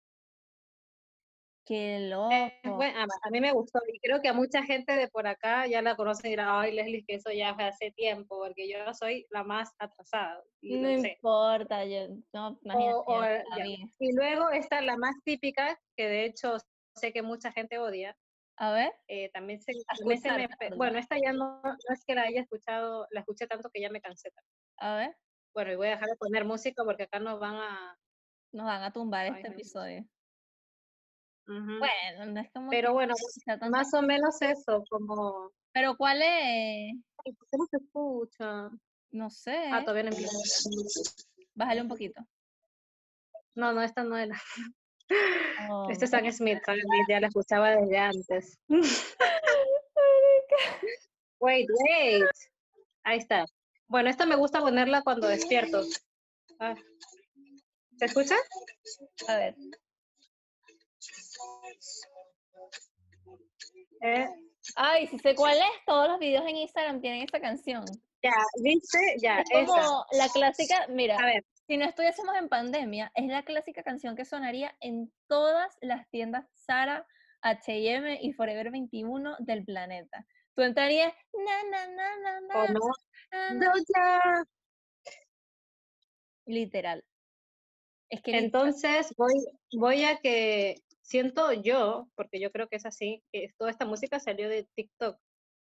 Qué 1.66 1.96
es 1.96 2.10
loco. 2.10 2.76
buena, 2.76 3.02
a 3.22 3.30
mí 3.30 3.40
me 3.40 3.50
gustó 3.52 3.80
y 3.92 3.98
creo 3.98 4.22
que 4.22 4.28
a 4.28 4.32
mucha 4.32 4.62
gente 4.62 4.92
de 4.92 5.08
por 5.08 5.26
acá 5.26 5.66
ya 5.66 5.82
la 5.82 5.96
conoce 5.96 6.28
y 6.28 6.30
dirá, 6.30 6.60
ay 6.60 6.72
Leslie, 6.72 7.04
que 7.04 7.16
eso 7.16 7.32
ya 7.32 7.54
fue 7.56 7.64
hace 7.64 7.90
tiempo, 7.90 8.38
porque 8.38 8.70
yo 8.70 8.94
soy 8.94 9.26
la 9.30 9.42
más 9.42 9.74
atrasada. 9.80 10.44
Y 10.62 10.76
No 10.76 10.88
lo 10.88 10.98
sé. 11.02 11.08
importa, 11.08 11.84
yo, 11.84 12.06
no, 12.32 12.58
imagínate, 12.62 12.94
O- 12.96 13.04
o, 13.04 13.22
yo 13.24 13.64
eh. 13.64 13.78
Y 13.98 14.14
luego 14.14 14.50
está 14.50 14.80
la 14.80 14.96
más 14.96 15.16
típica, 15.24 15.76
que 15.96 16.06
de 16.08 16.24
hecho 16.26 16.56
sé 16.94 17.12
que 17.12 17.22
mucha 17.22 17.50
gente 17.50 17.78
odia. 17.78 18.16
A 18.56 18.72
ver, 18.72 18.92
eh, 19.08 19.30
también 19.30 19.60
se, 19.60 19.72
también 19.98 20.20
se 20.20 20.32
me 20.32 20.48
bueno, 20.76 20.98
esta 20.98 21.16
ya 21.16 21.32
no, 21.32 21.60
no 21.62 21.94
es 21.94 22.04
que 22.04 22.14
la 22.14 22.22
haya 22.22 22.42
escuchado, 22.42 23.08
la 23.10 23.20
escuché 23.20 23.48
tanto 23.48 23.70
que 23.72 23.80
ya 23.80 23.90
me 23.90 24.00
cansé. 24.00 24.30
también. 24.30 24.54
a 24.78 24.96
ver, 24.96 25.16
Bueno, 25.52 25.72
y 25.72 25.76
voy 25.76 25.88
a 25.88 25.90
dejar 25.90 26.08
de 26.08 26.16
poner 26.16 26.44
música 26.44 26.84
porque 26.84 27.02
acá 27.04 27.18
nos 27.18 27.40
van 27.40 27.56
a... 27.56 27.98
nos 28.52 28.66
van 28.66 28.82
a 28.82 28.92
tumbar 28.92 29.26
Ay, 29.26 29.32
este 29.36 29.48
no. 29.48 29.54
episodio. 29.54 30.04
Ujú. 31.46 31.78
Bueno, 31.78 32.26
no 32.32 32.40
es 32.40 32.50
como 32.52 32.70
Pero 32.70 32.92
bueno, 32.92 33.14
tan- 33.46 33.70
más 33.70 33.92
o 33.94 34.02
menos 34.02 34.40
eso, 34.42 34.84
como... 34.90 35.50
Pero 35.72 35.96
¿cuál 35.96 36.20
es? 36.22 36.94
Ay, 37.24 37.32
¿por 37.32 37.48
qué 37.50 37.56
no 37.56 37.66
se 37.70 37.76
escucha? 37.78 38.70
No 39.10 39.30
sé. 39.30 39.56
Ah, 39.72 39.80
todavía 39.82 40.04
no 40.04 40.10
empieza. 40.10 40.36
Bájale 41.54 41.80
un 41.82 41.88
poquito. 41.88 42.20
No, 43.54 43.72
no, 43.72 43.82
esta 43.82 44.02
no 44.04 44.16
era. 44.16 44.40
Oh, 45.70 45.88
Este 45.90 46.04
es 46.04 46.10
Sam 46.10 46.30
Smith, 46.30 46.58
Sam 46.66 46.76
Smith, 46.76 47.06
ya 47.08 47.18
la 47.18 47.28
escuchaba 47.28 47.70
desde 47.70 47.96
antes. 47.96 48.58
Wait, 51.40 51.68
wait. 51.70 52.24
Ahí 53.04 53.18
está. 53.18 53.46
Bueno, 53.86 54.10
esta 54.10 54.26
me 54.26 54.36
gusta 54.36 54.60
ponerla 54.60 55.02
cuando 55.02 55.28
despierto. 55.28 55.82
Ah. 56.60 56.74
¿Se 57.98 58.04
escucha? 58.04 58.36
A 59.28 59.36
ver. 59.36 59.54
Eh, 64.00 64.26
Ay, 64.76 65.06
si 65.08 65.18
sé 65.18 65.34
cuál 65.34 65.56
es, 65.56 65.84
todos 65.86 66.08
los 66.08 66.18
videos 66.18 66.44
en 66.46 66.56
Instagram 66.56 67.00
tienen 67.00 67.22
esta 67.22 67.40
canción. 67.40 67.84
ya, 68.22 68.34
¿viste? 68.62 68.98
Ya, 69.20 69.40
Es 69.40 69.46
esa. 69.50 69.66
como 69.66 70.04
la 70.12 70.28
clásica, 70.28 70.86
mira, 70.88 71.16
A 71.16 71.24
ver, 71.26 71.44
si 71.66 71.76
no 71.76 71.84
estuviésemos 71.84 72.36
en 72.36 72.48
pandemia, 72.48 73.10
es 73.14 73.26
la 73.26 73.44
clásica 73.44 73.82
canción 73.82 74.14
que 74.16 74.24
sonaría 74.24 74.76
en 74.80 75.12
todas 75.26 75.76
las 75.80 76.08
tiendas 76.10 76.46
Zara, 76.66 77.06
H&M 77.40 78.18
y 78.20 78.32
Forever 78.32 78.70
21 78.70 79.36
del 79.40 79.64
planeta. 79.64 80.26
Tú 80.54 80.62
entrarías, 80.62 81.12
na, 81.32 81.62
na, 81.70 81.86
na, 81.88 82.16
na, 82.18 82.40
na, 82.40 82.66
no. 82.68 82.80
na, 83.94 84.44
literal. 86.46 87.04
Es 88.10 88.22
que 88.22 88.32
literal, 88.32 88.44
Entonces 88.44 89.14
voy, 89.16 89.34
voy 89.72 90.04
a 90.04 90.18
que 90.18 90.82
siento 91.02 91.52
yo, 91.52 92.08
porque 92.14 92.40
yo 92.40 92.50
creo 92.50 92.68
que 92.68 92.76
es 92.76 92.86
así, 92.86 93.22
que 93.32 93.54
toda 93.58 93.70
esta 93.70 93.84
música 93.86 94.20
salió 94.20 94.48
de 94.48 94.68
TikTok. 94.74 95.18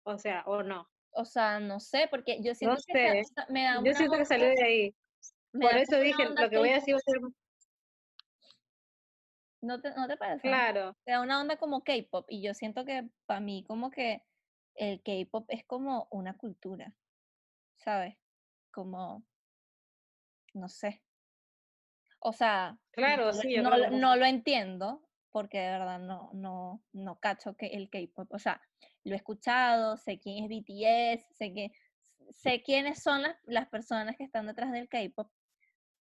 O 0.06 0.18
sea, 0.18 0.44
o 0.46 0.64
no. 0.64 0.90
o 1.12 1.26
sea, 1.26 1.60
no 1.60 1.80
sé, 1.80 2.08
porque 2.10 2.42
yo 2.44 2.54
siento 2.56 2.78
que 2.88 3.24
sé. 3.24 3.44
me 3.50 3.64
da 3.64 3.82
Yo 3.84 3.94
siento 3.94 4.18
que 4.18 4.26
salió 4.26 4.48
de 4.48 4.64
ahí. 4.64 4.96
Por 5.54 5.78
eso 5.78 6.00
dije, 6.00 6.26
lo 6.30 6.50
que 6.50 6.58
voy 6.58 6.70
a 6.70 6.76
decir 6.76 6.96
va 6.96 6.98
a 6.98 7.12
ser 7.12 7.22
¿No 9.62 9.80
te, 9.80 9.92
no 9.92 10.08
te 10.08 10.18
parece? 10.18 10.42
claro. 10.42 10.94
Te 11.06 11.14
da 11.14 11.22
una 11.22 11.40
onda 11.40 11.56
como 11.56 11.84
K-pop 11.84 12.26
y 12.28 12.42
yo 12.42 12.54
siento 12.54 12.84
que 12.84 13.08
para 13.26 13.40
mí 13.40 13.64
como 13.66 13.92
que 13.92 14.22
el 14.76 15.02
K-pop 15.02 15.46
es 15.48 15.64
como 15.66 16.08
una 16.12 16.36
cultura, 16.36 16.94
¿sabes? 17.78 18.18
Como, 18.72 19.24
no 20.54 20.68
sé. 20.68 21.02
O 22.26 22.32
sea, 22.34 22.78
Claro, 22.92 23.26
no, 23.28 23.34
sí, 23.34 23.58
no, 23.58 23.70
lo- 23.78 23.90
que- 23.90 23.98
no 23.98 24.16
lo 24.16 24.26
entiendo 24.26 25.02
porque 25.30 25.60
de 25.60 25.70
verdad 25.72 26.00
no, 26.00 26.30
no, 26.34 26.82
no 26.94 27.20
cacho 27.20 27.56
que 27.58 27.68
el 27.68 27.90
K-pop, 27.90 28.32
o 28.34 28.40
sea, 28.40 28.62
lo 29.04 29.14
he 29.14 29.18
escuchado, 29.18 29.98
sé 29.98 30.20
quién 30.20 30.44
es 30.44 30.50
BTS, 30.50 31.36
sé 31.36 31.54
que 31.54 31.72
sé 32.30 32.62
quiénes 32.64 33.02
son 33.04 33.24
las, 33.24 33.36
las 33.44 33.68
personas 33.68 34.16
que 34.16 34.24
están 34.24 34.48
detrás 34.48 34.72
del 34.72 34.88
K-pop, 34.88 35.30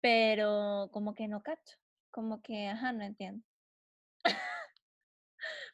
pero 0.00 0.88
como 0.92 1.14
que 1.14 1.28
no 1.28 1.42
cacho, 1.42 1.76
como 2.11 2.40
que, 2.40 2.68
ajá, 2.68 2.92
no 2.92 3.04
entiendo. 3.04 3.44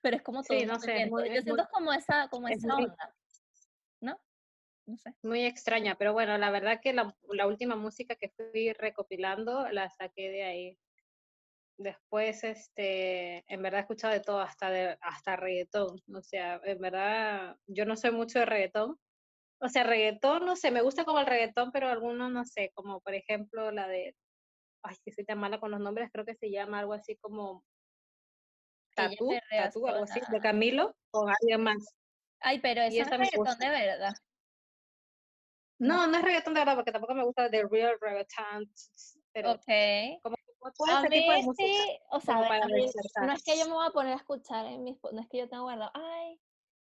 pero 0.03 0.17
es 0.17 0.23
como 0.23 0.43
todo 0.43 0.59
Sí, 0.59 0.67
no 0.67 0.79
sé, 0.81 1.03
es 1.03 1.11
movimiento. 1.11 1.15
muy- 1.17 1.29
Yo 1.29 1.35
es 1.37 1.45
siento 1.45 1.63
muy- 1.63 1.71
como 1.73 1.93
esa, 1.93 2.29
como 2.29 2.49
es 2.49 2.59
esa 2.59 2.75
muy- 2.75 2.85
onda. 2.85 3.15
No 4.87 4.99
sé. 4.99 5.15
Muy 5.23 5.45
extraña, 5.45 5.97
pero 5.97 6.13
bueno, 6.13 6.37
la 6.37 6.51
verdad 6.51 6.81
que 6.83 6.93
la, 6.93 7.17
la 7.29 7.47
última 7.47 7.77
música 7.77 8.17
que 8.17 8.29
fui 8.29 8.73
recopilando 8.73 9.69
la 9.71 9.89
saqué 9.89 10.31
de 10.31 10.45
ahí. 10.45 10.79
Después, 11.77 12.45
este, 12.45 13.45
en 13.53 13.63
verdad 13.63 13.81
he 13.81 13.83
escuchado 13.83 14.13
de 14.13 14.21
todo, 14.21 14.41
hasta 14.41 14.71
de, 14.71 14.99
hasta 15.01 15.37
reggaetón. 15.37 16.01
O 16.15 16.23
sea, 16.23 16.61
en 16.65 16.79
verdad, 16.81 17.57
yo 17.67 17.85
no 17.85 17.97
soy 17.97 18.13
mucho 18.13 18.39
de 18.39 18.47
reggaetón. 18.47 18.99
O 19.59 19.69
sea, 19.69 19.83
reggaetón, 19.85 20.45
no 20.45 20.57
sé, 20.57 20.71
me 20.71 20.83
gusta 20.83 21.05
como 21.05 21.21
el 21.21 21.27
reggaetón, 21.27 21.73
pero 21.73 21.89
algunos, 21.89 22.31
no 22.31 22.45
sé, 22.45 22.71
como 22.75 23.01
por 23.01 23.15
ejemplo 23.15 23.71
la 23.71 23.89
de, 23.89 24.15
ay, 24.83 24.97
que 25.05 25.13
soy 25.13 25.25
tan 25.25 25.39
mala 25.39 25.59
con 25.59 25.71
los 25.71 25.81
nombres, 25.81 26.11
creo 26.13 26.25
que 26.25 26.35
se 26.35 26.51
llama 26.51 26.81
algo 26.81 26.93
así 26.93 27.17
como 27.17 27.65
Tatú, 28.95 29.33
Tatú, 29.51 29.87
algo 29.87 30.05
así, 30.05 30.21
de. 30.31 30.41
Camilo, 30.41 30.95
con 31.11 31.31
alguien 31.31 31.63
más. 31.63 31.97
Ay, 32.41 32.61
pero 32.61 32.83
eso 32.83 33.01
es 33.01 33.11
reggaetón 33.11 33.59
de 33.59 33.69
verdad. 33.71 34.13
No. 35.79 36.07
No, 36.07 36.17
es 36.17 36.23
reggaetón 36.25 36.55
de 36.55 36.61
verdad, 36.61 36.77
porque 36.77 36.93
tampoco 36.93 37.15
me 37.15 37.25
gusta 37.25 37.51
The 37.51 37.65
Real 37.71 37.97
Reggaeton, 38.01 38.71
pero 39.33 39.53
Ok. 39.53 39.63
como, 40.23 40.37
A 40.89 41.01
ese 41.01 41.09
mí 41.11 41.17
tipo 41.21 41.33
de 41.33 41.43
música. 41.43 41.67
sí, 41.67 41.99
o 42.11 42.21
sea, 42.21 42.37
a 42.37 42.67
mí 42.69 42.87
no 43.27 43.33
es 43.33 43.43
que 43.45 43.59
yo 43.59 43.67
me 43.67 43.73
voy 43.73 43.87
a 43.87 43.91
poner 43.91 44.13
a 44.13 44.17
escuchar 44.17 44.67
en 44.67 44.83
mis, 44.85 44.99
no 45.13 45.21
es 45.21 45.29
que 45.29 45.39
yo 45.39 45.49
tengo 45.49 45.65
guardado, 45.65 45.91
ay, 45.95 46.41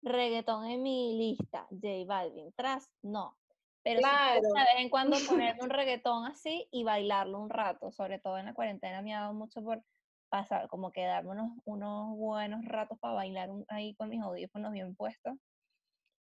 reggaetón 0.02 0.66
en 0.66 0.82
mi 0.82 1.18
lista, 1.18 1.68
J 1.70 1.88
Balvin, 2.08 2.54
tras, 2.54 2.90
no. 3.02 3.38
Pero 3.84 4.00
sí 4.00 4.06
Claro. 4.10 4.42
gusta 4.42 4.60
de 4.62 4.66
vez 4.76 4.84
en 4.84 4.90
cuando 4.90 5.18
ponerme 5.28 5.62
un 5.64 5.70
reggaetón 5.70 6.26
así 6.26 6.68
y 6.72 6.84
bailarlo 6.84 7.40
un 7.40 7.50
rato, 7.50 7.92
sobre 7.92 8.20
todo 8.20 8.38
en 8.38 8.46
la 8.48 8.54
cuarentena 8.54 9.02
me 9.02 9.14
ha 9.16 9.22
dado 9.22 9.34
mucho 9.34 9.62
por 9.64 9.84
pasar, 10.30 10.68
como 10.68 10.92
quedarme 10.92 11.32
unos, 11.32 11.52
unos 11.66 12.16
buenos 12.18 12.64
ratos 12.66 13.00
para 13.00 13.14
bailar 13.16 13.50
un- 13.50 13.66
ahí 13.70 13.96
con 13.96 14.10
mis 14.10 14.22
audífonos 14.22 14.72
bien 14.74 14.96
puestos. 14.96 15.36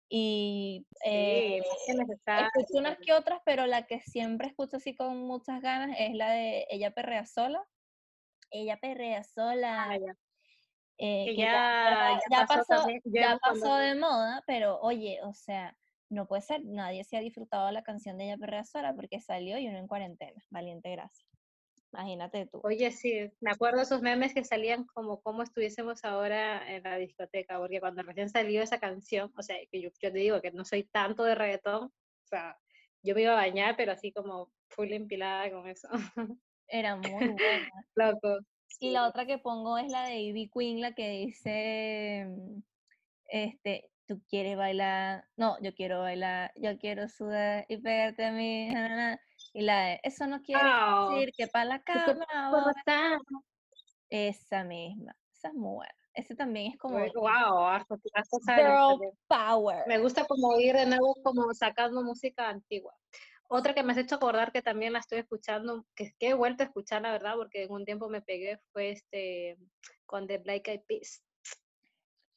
Y 0.07 0.85
eh, 1.03 1.61
Sí, 1.85 1.91
escucho 2.47 2.77
unas 2.77 2.97
que 2.99 3.13
otras, 3.13 3.41
pero 3.45 3.65
la 3.65 3.87
que 3.87 3.99
siempre 4.01 4.47
escucho 4.47 4.77
así 4.77 4.95
con 4.95 5.17
muchas 5.25 5.61
ganas 5.61 5.95
es 5.99 6.13
la 6.13 6.29
de 6.31 6.67
Ella 6.69 6.91
Perrea 6.91 7.25
Sola. 7.25 7.63
Ella 8.51 8.77
Perrea 8.79 9.23
Sola. 9.23 9.89
Ah, 9.89 9.97
ya. 9.97 10.15
eh, 10.97 11.25
Que 11.25 11.35
ya, 11.35 12.19
ya 12.31 12.45
pasó, 12.45 12.63
también. 12.83 13.01
Cuando- 13.41 13.75
de 13.77 13.95
moda, 13.95 14.43
pero 14.47 14.79
oye, 14.79 15.19
o 15.23 15.33
sea, 15.33 15.75
no 16.09 16.27
puede 16.27 16.43
ser, 16.43 16.63
nadie 16.63 17.03
se 17.03 17.17
ha 17.17 17.19
disfrutado 17.19 17.71
la 17.71 17.83
canción 17.83 18.17
de 18.17 18.25
Ella 18.25 18.37
Perrea 18.37 18.63
Sola 18.63 18.93
porque 18.93 19.19
salió 19.19 19.57
y 19.57 19.67
uno 19.67 19.79
en 19.79 19.87
cuarentena. 19.87 20.41
Valiente 20.51 20.91
gracia. 20.91 21.25
Imagínate 21.95 22.45
tú. 22.47 22.59
Oye, 22.63 22.91
sí, 22.91 23.31
me 23.39 23.51
acuerdo 23.51 23.81
esos 23.81 24.01
memes 24.01 24.33
que 24.33 24.43
salían 24.43 24.85
como 24.85 25.21
como 25.21 25.43
estuviésemos 25.43 26.03
ahora 26.03 26.75
en 26.75 26.83
la 26.83 26.97
discoteca, 26.97 27.57
porque 27.57 27.79
cuando 27.79 28.03
recién 28.03 28.29
salió 28.29 28.61
esa 28.61 28.79
canción, 28.79 29.31
o 29.37 29.41
sea, 29.41 29.55
que 29.71 29.81
yo, 29.81 29.89
yo 30.01 30.11
te 30.11 30.19
digo 30.19 30.41
que 30.41 30.51
no 30.51 30.65
soy 30.65 30.83
tanto 30.83 31.23
de 31.23 31.35
reggaetón, 31.35 31.85
o 31.85 32.27
sea, 32.27 32.57
yo 33.01 33.15
me 33.15 33.21
iba 33.21 33.31
a 33.31 33.35
bañar, 33.35 33.77
pero 33.77 33.93
así 33.93 34.11
como 34.11 34.51
full 34.69 34.91
empilada 34.91 35.49
con 35.51 35.67
eso. 35.67 35.87
Era 36.67 36.95
muy 36.97 37.11
buena. 37.11 37.69
Loco. 37.95 38.39
Y 38.79 38.91
la 38.91 39.07
otra 39.07 39.25
que 39.25 39.37
pongo 39.37 39.77
es 39.77 39.89
la 39.89 40.07
de 40.07 40.19
Ivy 40.19 40.49
Queen, 40.53 40.81
la 40.81 40.93
que 40.93 41.09
dice, 41.11 42.27
este, 43.27 43.89
tú 44.07 44.21
quieres 44.29 44.57
bailar, 44.57 45.25
no, 45.35 45.57
yo 45.61 45.73
quiero 45.73 45.99
bailar, 45.99 46.51
yo 46.55 46.77
quiero 46.77 47.07
sudar 47.07 47.65
y 47.67 47.77
pegarte 47.77 48.25
a 48.25 48.31
mí, 48.31 48.69
y 49.53 49.61
la 49.61 49.81
de, 49.81 49.99
eso 50.03 50.27
no 50.27 50.41
quiere 50.41 50.61
decir 50.63 51.33
que 51.35 51.47
para 51.47 51.65
la 51.65 51.83
cama, 51.83 52.25
esa 54.09 54.63
misma, 54.63 55.15
esa 55.33 55.49
es 55.49 55.53
muy 55.53 55.75
buena. 55.75 55.95
Ese 56.15 56.33
también 56.33 56.71
es 56.71 56.77
como. 56.77 56.97
Wow, 56.97 57.77
Girl 58.45 59.13
power. 59.27 59.83
Me 59.85 59.99
gusta 59.99 60.25
como 60.25 60.57
ir 60.59 60.73
de 60.73 60.85
nuevo 60.85 61.13
como 61.21 61.53
sacando 61.53 62.01
música 62.03 62.47
antigua. 62.47 62.95
Otra 63.49 63.73
que 63.73 63.83
me 63.83 63.91
has 63.91 63.97
hecho 63.97 64.15
acordar 64.15 64.53
que 64.53 64.61
también 64.61 64.93
la 64.93 64.99
estoy 64.99 65.19
escuchando, 65.19 65.85
que, 65.93 66.13
que 66.17 66.29
he 66.29 66.33
vuelto 66.33 66.63
a 66.63 66.67
escuchar, 66.67 67.01
la 67.01 67.11
verdad, 67.11 67.35
porque 67.35 67.63
en 67.63 67.71
un 67.71 67.83
tiempo 67.83 68.07
me 68.07 68.21
pegué, 68.21 68.59
fue 68.71 68.91
este 68.91 69.57
con 70.05 70.25
The 70.25 70.37
Black 70.37 70.67
Eyed 70.69 70.81
Peas. 70.87 71.24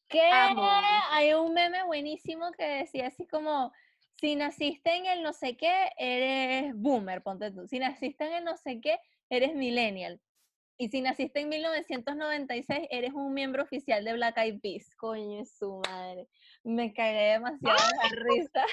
¿Qué? 0.08 0.30
Hay 1.10 1.34
un 1.34 1.52
meme 1.52 1.84
buenísimo 1.84 2.50
que 2.52 2.64
decía 2.64 3.08
así 3.08 3.26
como, 3.26 3.72
si 4.20 4.36
naciste 4.36 4.96
en 4.96 5.06
el 5.06 5.22
no 5.22 5.32
sé 5.32 5.56
qué, 5.56 5.90
eres 5.96 6.74
boomer, 6.74 7.22
ponte 7.22 7.50
tú. 7.50 7.66
Si 7.68 7.78
naciste 7.78 8.26
en 8.26 8.32
el 8.32 8.44
no 8.44 8.56
sé 8.56 8.80
qué, 8.80 8.98
eres 9.30 9.54
millennial. 9.54 10.20
Y 10.80 10.90
si 10.90 11.02
naciste 11.02 11.40
en 11.40 11.48
1996, 11.48 12.86
eres 12.92 13.12
un 13.12 13.34
miembro 13.34 13.64
oficial 13.64 14.04
de 14.04 14.12
Black 14.12 14.38
Eyed 14.38 14.60
Peas. 14.60 14.88
Coño, 14.94 15.44
su 15.44 15.82
madre. 15.84 16.28
Me 16.62 16.92
cagué 16.92 17.32
demasiado 17.32 17.76
de 17.76 17.96
la 17.96 18.22
risa. 18.22 18.64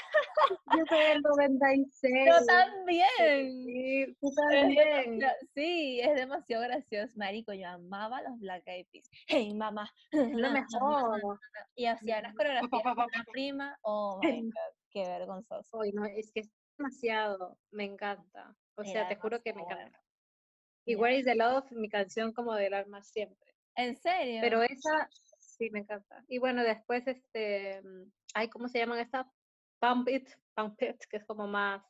Yo 0.77 0.85
soy 0.87 1.03
del 1.03 1.21
96. 1.23 2.27
Yo 2.27 2.45
también. 2.45 3.63
Sí, 3.65 4.15
tú 4.21 4.31
también. 4.35 5.19
sí, 5.55 5.99
es 5.99 6.13
demasiado 6.13 6.63
gracioso. 6.65 7.13
Marico, 7.15 7.53
yo 7.53 7.67
amaba 7.69 8.21
los 8.21 8.39
Black 8.39 8.67
Eyed 8.67 8.85
Peas. 8.91 9.09
Hey, 9.25 9.55
mamá. 9.55 9.91
Lo 10.11 10.51
mejor. 10.51 11.39
Y 11.73 11.87
hacía 11.87 12.21
las 12.21 12.35
coreografías 12.35 12.83
con 12.83 12.97
la 12.97 13.23
prima. 13.31 13.79
Oh, 13.81 14.19
my 14.21 14.41
God. 14.43 14.75
Qué 14.91 15.01
vergonzoso. 15.07 15.81
Ay, 15.81 15.91
no, 15.91 16.05
es 16.05 16.31
que 16.31 16.41
es 16.41 16.51
demasiado. 16.77 17.57
Me 17.71 17.85
encanta. 17.85 18.55
O 18.75 18.83
sea, 18.83 19.07
te 19.07 19.15
juro 19.15 19.41
que 19.41 19.53
me 19.53 19.63
encanta. 19.63 20.04
Y 20.85 20.95
Where 20.95 21.17
is 21.17 21.25
the 21.25 21.35
Love, 21.35 21.71
mi 21.71 21.89
canción 21.89 22.31
como 22.31 22.53
del 22.53 22.73
alma 22.73 23.03
siempre. 23.03 23.53
¿En 23.75 23.95
serio? 23.95 24.39
Pero 24.41 24.61
esa 24.63 25.09
sí 25.39 25.69
me 25.71 25.79
encanta. 25.79 26.23
Y 26.27 26.37
bueno, 26.37 26.63
después 26.63 27.07
este, 27.07 27.81
mm, 27.81 28.11
ay, 28.35 28.49
¿cómo 28.49 28.67
se 28.67 28.79
llaman 28.79 28.99
estas? 28.99 29.27
Pump 29.79 30.07
It, 30.09 30.29
Pump 30.53 30.81
It, 30.81 30.97
que 31.09 31.17
es 31.17 31.25
como 31.25 31.47
más, 31.47 31.83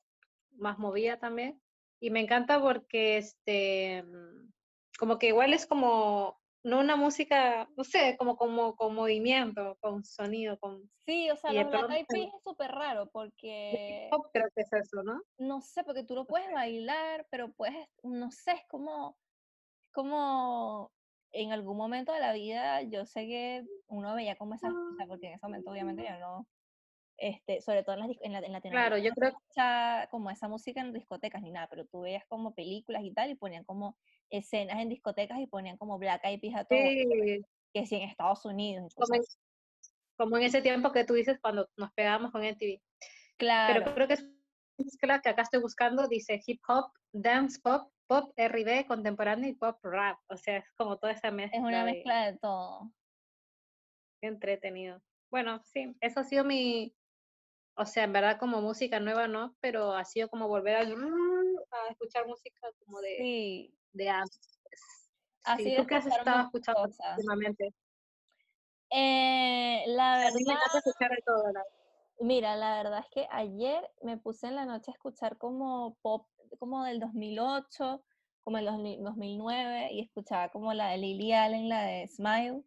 más 0.52 0.80
movida 0.80 1.20
también. 1.20 1.62
Y 2.00 2.10
me 2.10 2.22
encanta 2.22 2.60
porque 2.62 3.18
este, 3.18 4.04
mm, 4.04 4.52
como 4.98 5.20
que 5.20 5.28
igual 5.28 5.54
es 5.54 5.66
como 5.66 6.39
no 6.66 6.80
una 6.80 6.95
música, 6.95 7.70
no 7.78 7.84
sé, 7.84 8.16
como, 8.18 8.38
como 8.38 8.76
con 8.76 8.95
movimiento, 8.95 9.78
con 9.82 10.03
sonido, 10.03 10.57
con... 10.57 10.89
Sí, 11.05 11.30
o 11.30 11.36
sea, 11.36 11.53
los 11.53 11.70
Black 11.70 11.91
Eyed 11.91 12.05
Peas 12.07 12.34
es 12.36 12.43
súper 12.43 12.72
raro 12.72 13.07
porque... 13.11 14.09
creo 14.34 14.49
que 14.55 14.61
es 14.61 14.74
eso, 14.74 15.03
¿no? 15.03 15.22
No 15.38 15.61
sé, 15.61 15.84
porque 15.84 16.03
tú 16.03 16.16
lo 16.16 16.26
puedes 16.26 16.51
bailar, 16.51 17.28
pero 17.30 17.53
puedes, 17.53 17.88
no 18.01 18.32
sé, 18.32 18.53
es 18.53 18.63
como, 18.68 19.16
como 19.93 20.91
en 21.32 21.51
algún 21.51 21.78
momento 21.78 22.11
de 22.13 22.20
la 22.20 22.34
vida, 22.34 22.82
yo 22.82 23.05
sé 23.05 23.28
que 23.28 23.63
uno 23.86 24.16
veía 24.16 24.36
como 24.36 24.55
esas 24.55 24.74
cosas, 24.74 24.97
ah. 25.01 25.05
porque 25.07 25.28
en 25.28 25.34
ese 25.34 25.45
momento 25.45 25.70
obviamente 25.70 26.01
ya 26.01 26.18
no, 26.18 26.47
este, 27.18 27.61
sobre 27.61 27.84
todo 27.84 27.95
en, 27.95 28.01
las, 28.01 28.09
en, 28.22 28.34
la, 28.34 28.39
en 28.39 28.51
Latinoamérica. 28.51 28.70
Claro, 28.72 28.97
yo 28.97 29.11
creo 29.13 29.32
que... 29.32 30.07
como 30.09 30.30
esa 30.30 30.47
música 30.47 30.82
en 30.82 30.93
discotecas 30.93 31.41
ni 31.41 31.51
nada, 31.51 31.68
pero 31.70 31.86
tú 31.86 32.01
veías 32.01 32.26
como 32.28 32.53
películas 32.53 33.03
y 33.03 33.11
tal 33.13 33.30
y 33.30 33.36
ponían 33.36 33.63
como 33.63 33.97
escenas 34.30 34.80
en 34.80 34.89
discotecas 34.89 35.39
y 35.39 35.47
ponían 35.47 35.78
como 35.78 35.97
Black 35.97 36.24
Eyed 36.26 36.41
Peas 36.41 36.55
a 36.55 36.66
todo, 36.66 36.78
que 36.78 37.86
sí 37.86 37.95
en 37.95 38.09
Estados 38.09 38.45
Unidos. 38.45 38.93
Como 40.18 40.38
en, 40.38 40.43
ese 40.43 40.61
tiempo 40.61 40.91
que 40.91 41.03
tú 41.03 41.13
dices 41.13 41.39
cuando 41.41 41.70
nos 41.78 41.91
pegábamos 41.93 42.32
con 42.32 42.41
MTV. 42.41 42.82
Claro. 43.38 43.82
Pero 43.84 43.95
creo 43.95 44.07
que 44.07 44.13
es 44.13 44.26
mezcla 44.78 45.22
que 45.22 45.30
acá 45.30 45.41
estoy 45.41 45.61
buscando, 45.61 46.07
dice 46.07 46.41
hip 46.45 46.61
hop, 46.68 46.91
dance 47.11 47.59
pop, 47.61 47.91
pop 48.07 48.34
R&B, 48.36 48.86
contemporáneo 48.88 49.49
y 49.49 49.53
pop 49.53 49.78
rap. 49.84 50.18
O 50.28 50.38
sea, 50.38 50.57
es 50.57 50.72
como 50.78 50.97
toda 50.97 51.13
esa 51.13 51.32
mezcla. 51.32 51.57
Es 51.57 51.63
una 51.63 51.84
mezcla 51.84 52.32
de 52.32 52.38
todo. 52.38 52.91
Entretenido. 54.22 55.01
Bueno, 55.30 55.61
sí, 55.63 55.95
eso 55.99 56.22
ha 56.22 56.24
sido 56.24 56.45
mi, 56.45 56.95
o 57.76 57.86
sea, 57.86 58.04
en 58.06 58.14
verdad 58.14 58.40
como 58.40 58.62
música 58.62 59.00
nueva 59.00 59.28
no, 59.28 59.56
pero 59.60 59.94
ha 59.94 60.06
sido 60.06 60.30
como 60.30 60.48
volver 60.48 60.76
a, 60.76 60.80
a 60.82 61.92
escuchar 61.92 62.26
música 62.28 62.70
como 62.86 63.02
de, 63.02 63.18
sí. 63.18 63.78
de 63.94 64.10
antes. 64.10 64.62
Así 65.44 65.64
sí, 65.64 65.76
¿Tú 65.76 65.86
qué 65.86 65.96
has 65.96 66.08
estado 66.08 66.46
escuchando 66.46 66.84
últimamente? 66.84 67.74
Eh, 68.90 69.84
la 69.88 70.18
verdad... 70.18 70.58
escuchar 70.74 71.12
de 71.12 71.22
todo, 71.26 71.44
Mira, 72.20 72.56
la 72.56 72.78
verdad 72.78 73.00
es 73.00 73.10
que 73.12 73.28
ayer 73.30 73.92
me 74.02 74.18
puse 74.18 74.48
en 74.48 74.56
la 74.56 74.66
noche 74.66 74.90
a 74.90 74.94
escuchar 74.94 75.38
como 75.38 75.98
pop, 76.02 76.28
como 76.60 76.86
del 76.86 77.02
2008, 77.02 78.04
como 78.44 78.58
el 78.58 78.66
2009, 78.66 79.90
y 79.92 80.02
escuchaba 80.02 80.50
como 80.50 80.74
la 80.74 80.90
de 80.90 80.98
Lily 80.98 81.34
Allen, 81.34 81.68
la 81.68 81.82
de 81.82 82.08
Smile. 82.08 82.64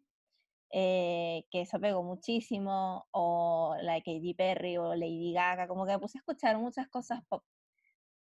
Eh, 0.71 1.45
que 1.49 1.61
eso 1.61 1.79
pegó 1.79 2.03
muchísimo, 2.03 3.07
o 3.11 3.75
la 3.81 3.93
de 3.93 4.03
Katy 4.03 4.33
Perry 4.35 4.77
o 4.77 4.95
Lady 4.95 5.33
Gaga, 5.33 5.67
como 5.67 5.85
que 5.85 5.93
me 5.93 5.99
puse 5.99 6.17
a 6.17 6.21
escuchar 6.21 6.57
muchas 6.57 6.87
cosas 6.89 7.23
pop. 7.27 7.43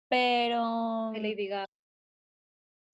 Pero... 0.09 1.13
Lady 1.15 1.49
Gaga. 1.49 1.69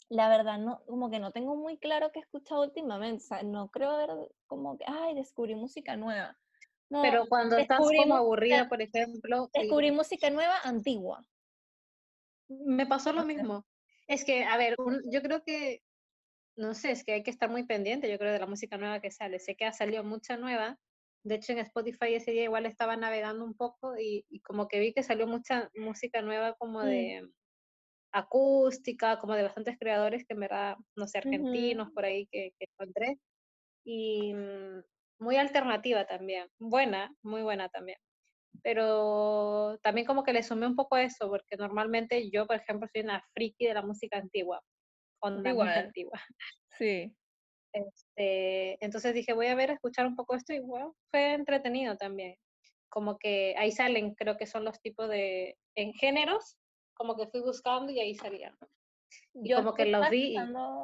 La 0.08 0.28
verdad, 0.28 0.58
no, 0.58 0.82
como 0.86 1.10
que 1.10 1.18
no 1.18 1.30
tengo 1.32 1.56
muy 1.56 1.78
claro 1.78 2.10
qué 2.12 2.20
he 2.20 2.22
escuchado 2.22 2.62
últimamente, 2.62 3.24
o 3.24 3.26
sea, 3.26 3.42
no 3.42 3.70
creo 3.70 3.90
haber 3.90 4.10
como 4.46 4.76
que, 4.78 4.84
ay, 4.86 5.14
descubrí 5.14 5.54
música 5.54 5.96
nueva. 5.96 6.38
Pero 6.88 7.26
cuando 7.28 7.56
estás 7.56 7.78
como 7.78 8.14
aburrida, 8.14 8.68
por 8.68 8.80
ejemplo... 8.80 9.50
Descubrí 9.52 9.90
música 9.90 10.30
nueva 10.30 10.58
antigua. 10.62 11.24
Me 12.48 12.86
pasó 12.86 13.12
lo 13.12 13.24
mismo. 13.24 13.66
Es 14.06 14.24
que, 14.24 14.44
a 14.44 14.56
ver, 14.56 14.76
yo 15.10 15.22
creo 15.22 15.42
que 15.42 15.82
no 16.56 16.74
sé, 16.74 16.92
es 16.92 17.04
que 17.04 17.12
hay 17.12 17.22
que 17.22 17.30
estar 17.30 17.50
muy 17.50 17.64
pendiente, 17.64 18.10
yo 18.10 18.18
creo, 18.18 18.32
de 18.32 18.38
la 18.38 18.46
música 18.46 18.76
nueva 18.78 19.00
que 19.00 19.10
sale. 19.10 19.38
Sé 19.38 19.56
que 19.56 19.64
ha 19.64 19.72
salido 19.72 20.04
mucha 20.04 20.36
nueva. 20.36 20.78
De 21.24 21.36
hecho, 21.36 21.52
en 21.52 21.58
Spotify 21.58 22.14
ese 22.14 22.32
día 22.32 22.44
igual 22.44 22.66
estaba 22.66 22.96
navegando 22.96 23.44
un 23.44 23.54
poco 23.54 23.94
y, 23.98 24.24
como 24.42 24.68
que 24.68 24.78
vi 24.78 24.92
que 24.92 25.02
salió 25.02 25.26
mucha 25.26 25.70
música 25.74 26.22
nueva 26.22 26.54
como 26.54 26.80
mm. 26.80 26.86
de 26.86 27.28
acústica, 28.12 29.18
como 29.18 29.34
de 29.34 29.42
bastantes 29.42 29.76
creadores 29.78 30.24
que 30.26 30.34
en 30.34 30.40
verdad, 30.40 30.76
no 30.96 31.08
sé, 31.08 31.18
argentinos 31.18 31.90
por 31.92 32.04
ahí 32.04 32.28
que, 32.30 32.52
encontré. 32.60 33.18
Y 33.84 34.34
mm, 34.34 34.82
muy 35.20 35.36
alternativa 35.36 36.06
también. 36.06 36.48
Buena, 36.58 37.12
muy 37.22 37.42
buena 37.42 37.68
también. 37.68 37.98
Pero 38.62 39.78
también 39.82 40.06
como 40.06 40.22
que 40.22 40.32
le 40.32 40.42
sumé 40.44 40.66
un 40.66 40.76
poco 40.76 40.94
a 40.94 41.02
eso, 41.02 41.28
porque 41.28 41.56
normalmente 41.56 42.30
yo, 42.30 42.46
por 42.46 42.56
ejemplo, 42.56 42.88
soy 42.92 43.02
una 43.02 43.22
friki 43.34 43.66
de 43.66 43.74
la 43.74 43.82
música 43.82 44.18
antigua 44.18 44.62
onda 45.24 45.54
muy 45.54 45.68
antigua. 45.68 46.20
Sí. 46.78 47.14
Este, 47.72 48.84
entonces 48.84 49.14
dije, 49.14 49.32
voy 49.32 49.46
a 49.46 49.54
ver, 49.54 49.70
a 49.70 49.74
escuchar 49.74 50.06
un 50.06 50.16
poco 50.16 50.34
esto 50.34 50.52
y 50.52 50.58
bueno, 50.58 50.96
fue 51.10 51.34
entretenido 51.34 51.96
también. 51.96 52.36
Como 52.88 53.16
que 53.16 53.54
ahí 53.56 53.70
salen, 53.70 54.14
creo 54.14 54.36
que 54.36 54.46
son 54.46 54.64
los 54.64 54.80
tipos 54.80 55.08
de, 55.08 55.56
en 55.76 55.92
géneros, 55.92 56.56
como 56.94 57.16
que 57.16 57.28
fui 57.28 57.40
buscando 57.40 57.92
y 57.92 58.00
ahí 58.00 58.16
salían. 58.16 58.56
Yo 59.34 59.58
como 59.58 59.74
que 59.74 59.86
los 59.86 60.10
vi, 60.10 60.34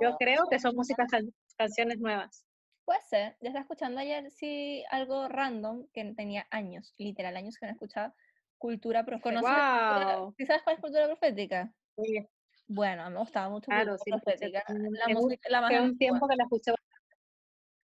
yo 0.01 0.17
creo 0.17 0.47
que 0.49 0.61
son 0.61 0.77
músicas, 0.77 1.09
canciones 1.57 1.99
nuevas. 1.99 2.47
Puede 2.85 3.01
ser, 3.03 3.37
yo 3.41 3.49
estaba 3.49 3.63
escuchando 3.63 4.01
ayer 4.01 4.31
sí 4.31 4.85
algo 4.91 5.29
random 5.29 5.87
que 5.93 6.05
tenía 6.15 6.47
años, 6.51 6.95
literal 6.99 7.37
años 7.37 7.57
que 7.57 7.67
no 7.67 7.73
escuchaba, 7.73 8.15
cultura 8.59 9.05
profética. 9.05 10.19
Wow. 10.21 10.35
sabes 10.47 10.63
cuál 10.63 10.77
es 10.77 10.81
cultura 10.81 11.07
profética? 11.07 11.73
Sí. 11.97 12.29
Bueno, 12.73 13.11
me 13.11 13.19
gustaba 13.19 13.49
mucho. 13.49 13.67
Claro, 13.67 13.99
sí, 13.99 14.13
la 14.13 15.09
música, 15.09 15.49
la 15.51 15.61
más 15.61 15.73
un 15.81 15.99
tiempo 15.99 16.29
que 16.29 16.37
la 16.37 16.45
escuché 16.45 16.73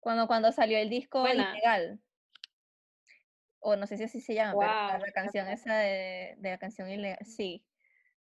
Cuando, 0.01 0.27
cuando 0.27 0.51
salió 0.51 0.77
el 0.77 0.89
disco 0.89 1.25
Ilegal. 1.25 2.01
O 3.59 3.77
no 3.77 3.87
sé 3.87 3.95
si 3.95 4.03
así 4.03 4.19
se 4.19 4.33
llama, 4.33 4.51
pero 4.91 5.05
la 5.05 5.11
canción 5.13 5.47
esa 5.47 5.77
de, 5.77 6.35
de 6.39 6.49
la 6.49 6.57
canción 6.57 6.89
Ilegal. 6.89 7.25
Sí. 7.25 7.65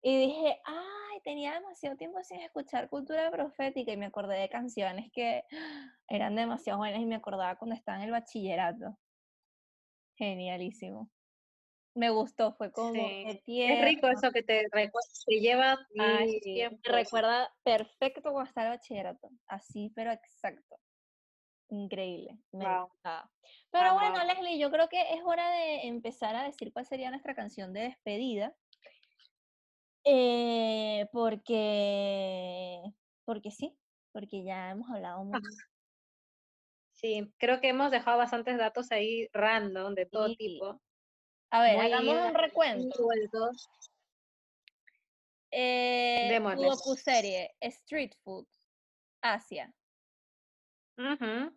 Y 0.00 0.18
dije, 0.18 0.58
ay, 0.64 1.20
tenía 1.24 1.52
demasiado 1.52 1.98
tiempo 1.98 2.24
sin 2.24 2.40
escuchar 2.40 2.88
cultura 2.88 3.30
profética 3.30 3.92
y 3.92 3.98
me 3.98 4.06
acordé 4.06 4.38
de 4.38 4.48
canciones 4.48 5.10
que 5.12 5.44
eran 6.08 6.36
demasiado 6.36 6.78
buenas 6.78 7.02
y 7.02 7.06
me 7.06 7.16
acordaba 7.16 7.56
cuando 7.56 7.76
estaba 7.76 7.98
en 7.98 8.04
el 8.04 8.12
bachillerato. 8.12 8.98
Genialísimo 10.16 11.10
me 11.94 12.10
gustó, 12.10 12.52
fue 12.52 12.70
como 12.72 13.08
Es 13.08 13.84
rico 13.84 14.08
eso 14.08 14.30
que 14.30 14.42
te, 14.42 14.68
te 14.70 15.40
lleva 15.40 15.78
recuerda 16.82 17.52
perfecto 17.62 18.22
cuando 18.32 18.48
estaba 18.48 18.68
el 18.68 18.72
bachillerato, 18.78 19.30
así 19.46 19.92
pero 19.94 20.12
exacto. 20.12 20.76
Increíble, 21.68 22.36
me 22.50 22.64
Pero 23.70 23.94
bueno, 23.94 24.24
Leslie, 24.24 24.58
yo 24.58 24.70
creo 24.72 24.88
que 24.88 25.00
es 25.14 25.22
hora 25.24 25.50
de 25.50 25.86
empezar 25.86 26.34
a 26.34 26.44
decir 26.44 26.72
cuál 26.72 26.84
sería 26.84 27.10
nuestra 27.10 27.34
canción 27.34 27.72
de 27.72 27.82
despedida. 27.82 28.56
Eh, 30.04 31.08
porque, 31.12 32.82
porque 33.24 33.50
sí, 33.52 33.78
porque 34.12 34.42
ya 34.42 34.70
hemos 34.70 34.90
hablado 34.90 35.24
mucho. 35.24 35.46
Sí, 36.92 37.32
creo 37.38 37.60
que 37.60 37.68
hemos 37.68 37.90
dejado 37.90 38.18
bastantes 38.18 38.58
datos 38.58 38.90
ahí 38.90 39.28
random 39.32 39.94
de 39.94 40.06
todo 40.06 40.28
Sí. 40.28 40.36
tipo. 40.36 40.82
A 41.50 41.62
ver, 41.62 41.76
Muy 41.76 41.86
hagamos 41.86 42.16
un 42.28 42.34
recuento. 42.34 43.10
Eh, 45.50 46.38
docuserie, 46.56 47.56
Street 47.60 48.12
Food, 48.22 48.46
Asia. 49.20 49.74
Ujú. 50.96 51.56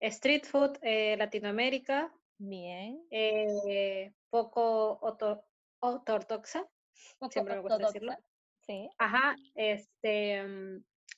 Street 0.00 0.44
food, 0.44 0.78
eh, 0.82 1.16
Latinoamérica, 1.16 2.12
Bien. 2.38 3.04
eh, 3.10 4.12
poco 4.30 4.98
orto- 5.00 5.44
ortodoxa. 5.80 6.68
Siempre 7.30 7.54
me 7.54 7.60
gusta 7.60 7.78
decirlo. 7.78 8.12
Sí. 8.66 8.88
Ajá, 8.98 9.34
este. 9.54 10.40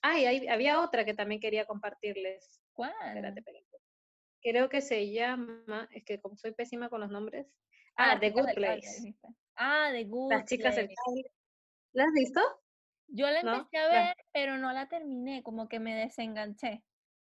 Ay, 0.01 0.25
hay- 0.27 0.49
había 0.49 0.81
otra 0.81 1.05
que 1.05 1.15
también 1.15 1.41
quería 1.41 1.67
compartirles. 1.67 2.61
¿Cuál? 2.73 2.93
Espérate, 3.07 3.41
espérate. 3.41 3.67
Creo 4.43 4.69
que 4.69 4.81
se 4.81 5.11
llama, 5.11 5.89
es 5.91 6.05
que 6.05 6.21
como 6.21 6.37
soy 6.37 6.53
pésima 6.53 6.89
con 6.89 7.01
los 7.01 7.11
nombres. 7.11 7.47
Ah, 7.97 8.19
The 8.19 8.31
Good 8.31 8.55
Place. 8.55 9.15
Ah, 9.57 9.91
The 9.93 10.05
Good 10.05 10.33
Las 10.33 10.45
chicas 10.47 10.77
del 10.77 10.87
Place. 10.87 11.31
¿La 11.93 12.05
has 12.05 12.13
visto? 12.13 12.41
Yo 13.09 13.31
la 13.31 13.43
¿no? 13.43 13.55
empecé 13.57 13.79
a 13.79 13.89
La- 13.89 14.01
ver, 14.07 14.17
pero 14.33 14.59
no 14.59 14.73
la 14.73 14.89
terminé, 14.89 15.43
como 15.43 15.69
que 15.69 15.79
me 15.79 15.95
desenganché. 15.95 16.83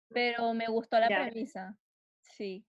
Pero 0.08 0.54
me 0.54 0.66
gustó 0.66 0.98
la 0.98 1.08
Ya. 1.08 1.24
premisa. 1.24 1.76
Sí. 2.22 2.64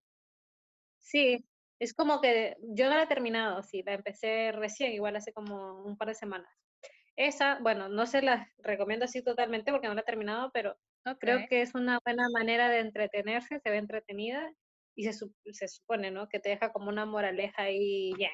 Sí, 0.97 1.45
es 1.79 1.93
como 1.93 2.21
que 2.21 2.57
yo 2.61 2.89
no 2.89 2.95
la 2.95 3.03
he 3.03 3.07
terminado, 3.07 3.63
sí, 3.63 3.81
la 3.83 3.93
empecé 3.93 4.51
recién, 4.51 4.91
igual 4.91 5.15
hace 5.15 5.33
como 5.33 5.83
un 5.83 5.97
par 5.97 6.09
de 6.09 6.15
semanas. 6.15 6.53
Esa, 7.15 7.59
bueno, 7.59 7.89
no 7.89 8.05
se 8.05 8.21
la 8.21 8.51
recomiendo 8.59 9.05
así 9.05 9.23
totalmente 9.23 9.71
porque 9.71 9.87
no 9.87 9.93
la 9.93 10.01
he 10.01 10.05
terminado, 10.05 10.51
pero 10.53 10.77
creo 11.19 11.47
que 11.49 11.61
es 11.61 11.73
una 11.73 11.99
buena 12.05 12.29
manera 12.29 12.69
de 12.69 12.79
entretenerse, 12.79 13.59
se 13.59 13.69
ve 13.69 13.77
entretenida 13.77 14.53
y 14.99 15.03
se, 15.05 15.13
se 15.53 15.67
supone, 15.69 16.11
¿no? 16.11 16.27
Que 16.27 16.39
te 16.39 16.49
deja 16.49 16.73
como 16.73 16.89
una 16.89 17.05
moraleja 17.05 17.63
ahí 17.63 18.13
bien. 18.15 18.31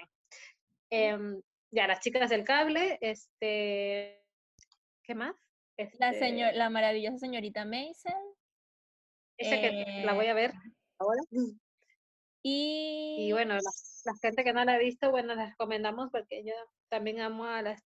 Em, 0.89 1.41
ya, 1.71 1.85
las 1.87 1.99
chicas 1.99 2.29
del 2.29 2.43
cable, 2.43 2.97
este, 3.01 4.23
¿qué 5.03 5.13
más? 5.15 5.35
La, 5.99 6.13
señor, 6.13 6.47
Este, 6.49 6.57
la 6.57 6.69
maravillosa 6.71 7.17
señorita 7.19 7.65
Maisel. 7.65 8.13
esa 9.37 9.55
que 9.61 10.01
la 10.05 10.13
voy 10.13 10.25
a 10.27 10.33
ver 10.33 10.53
ahora. 10.99 11.21
Y, 12.43 13.27
Y 13.27 13.31
bueno, 13.31 13.55
la, 13.55 13.59
la 14.05 14.13
gente 14.21 14.43
que 14.43 14.53
no 14.53 14.63
la 14.65 14.73
ha 14.73 14.77
visto, 14.79 15.11
bueno, 15.11 15.35
les 15.35 15.49
recomendamos 15.49 16.09
porque 16.11 16.43
yo 16.43 16.53
también 16.89 17.19
amo 17.19 17.45
a 17.45 17.61
las 17.61 17.81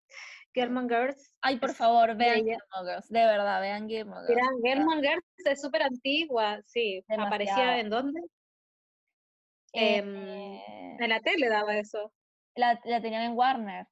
Gilmore 0.54 0.88
Girls. 0.88 1.34
ay, 1.42 1.58
por 1.60 1.74
favor, 1.74 2.16
vean. 2.16 2.38
Gilmore 2.46 2.86
Girls, 2.86 3.10
de 3.10 3.26
verdad, 3.26 3.60
vean 3.62 3.88
Gilmore 3.90 4.26
Girls. 4.28 5.02
Girls 5.02 5.26
es 5.46 5.62
súper 5.62 5.84
antigua, 5.84 6.62
sí. 6.66 7.04
¿Aparecía 7.10 7.56
Demasiado. 7.56 7.80
en 7.82 7.90
dónde? 7.90 8.22
Eh, 9.74 9.98
Em, 10.00 10.16
en 11.00 11.10
la 11.10 11.20
tele 11.22 11.50
daba 11.50 11.78
eso. 11.78 12.14
la, 12.56 12.80
la 12.86 13.02
tenían 13.02 13.24
en 13.24 13.38
Warner. 13.38 13.88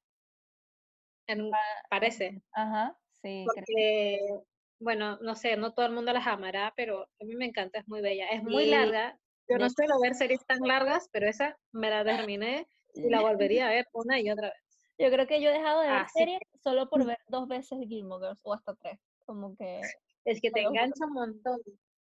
en- 1.26 1.50
parece. 1.90 2.42
Ajá, 2.52 2.98
sí. 3.22 3.46
creo. 3.66 4.46
Bueno, 4.80 5.18
no 5.20 5.34
sé, 5.34 5.56
no 5.56 5.74
todo 5.74 5.86
el 5.86 5.92
mundo 5.92 6.12
las 6.12 6.26
amará, 6.26 6.72
pero 6.76 7.02
a 7.02 7.24
mí 7.24 7.34
me 7.34 7.46
encanta, 7.46 7.80
es 7.80 7.88
muy 7.88 8.00
bella. 8.00 8.28
Es 8.28 8.42
muy 8.42 8.64
Sí, 8.64 8.70
larga. 8.70 9.18
Yo 9.48 9.58
no 9.58 9.68
suelo 9.70 9.98
ver 10.00 10.14
series 10.14 10.44
tan 10.46 10.60
largas, 10.60 11.08
pero 11.12 11.26
esa 11.28 11.58
me 11.72 11.90
la 11.90 12.04
terminé 12.28 12.66
y 12.94 13.08
la 13.08 13.20
volvería 13.22 13.66
a 13.68 13.70
ver 13.70 13.86
una 13.92 14.20
y 14.20 14.30
otra 14.30 14.48
vez. 14.48 14.78
Yo 14.98 15.10
creo 15.10 15.26
que 15.26 15.40
yo 15.40 15.50
he 15.50 15.52
dejado 15.52 15.80
de 15.80 15.88
ver 15.88 16.00
Así 16.02 16.18
series 16.18 16.40
solo 16.62 16.88
por 16.88 17.04
ver 17.06 17.18
dos 17.28 17.48
veces 17.48 17.78
Gilmore 17.88 18.26
Girls 18.26 18.40
o 18.44 18.54
hasta 18.54 18.74
tres. 18.74 18.98
Como 19.26 19.56
que, 19.56 19.80
Es 20.24 20.40
que 20.40 20.50
te 20.50 20.62
engancha 20.62 21.06
un 21.06 21.12
montón. 21.12 21.58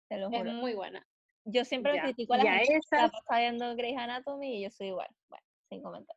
te 0.08 0.18
lo 0.18 0.30
Es 0.30 0.38
juro. 0.38 0.52
muy 0.52 0.74
buena. 0.74 1.06
Yo 1.48 1.64
siempre 1.64 1.94
Ya, 1.94 2.02
critico 2.02 2.34
a 2.34 2.38
la 2.38 2.58
gente 2.58 2.80
que 2.90 3.04
está 3.04 3.38
viendo 3.38 3.76
Grey's 3.76 3.96
Anatomy 3.96 4.58
y 4.58 4.62
yo 4.64 4.70
soy 4.70 4.88
igual. 4.88 5.08
Bueno, 5.28 5.44
sin 5.68 5.82
comentar. 5.82 6.16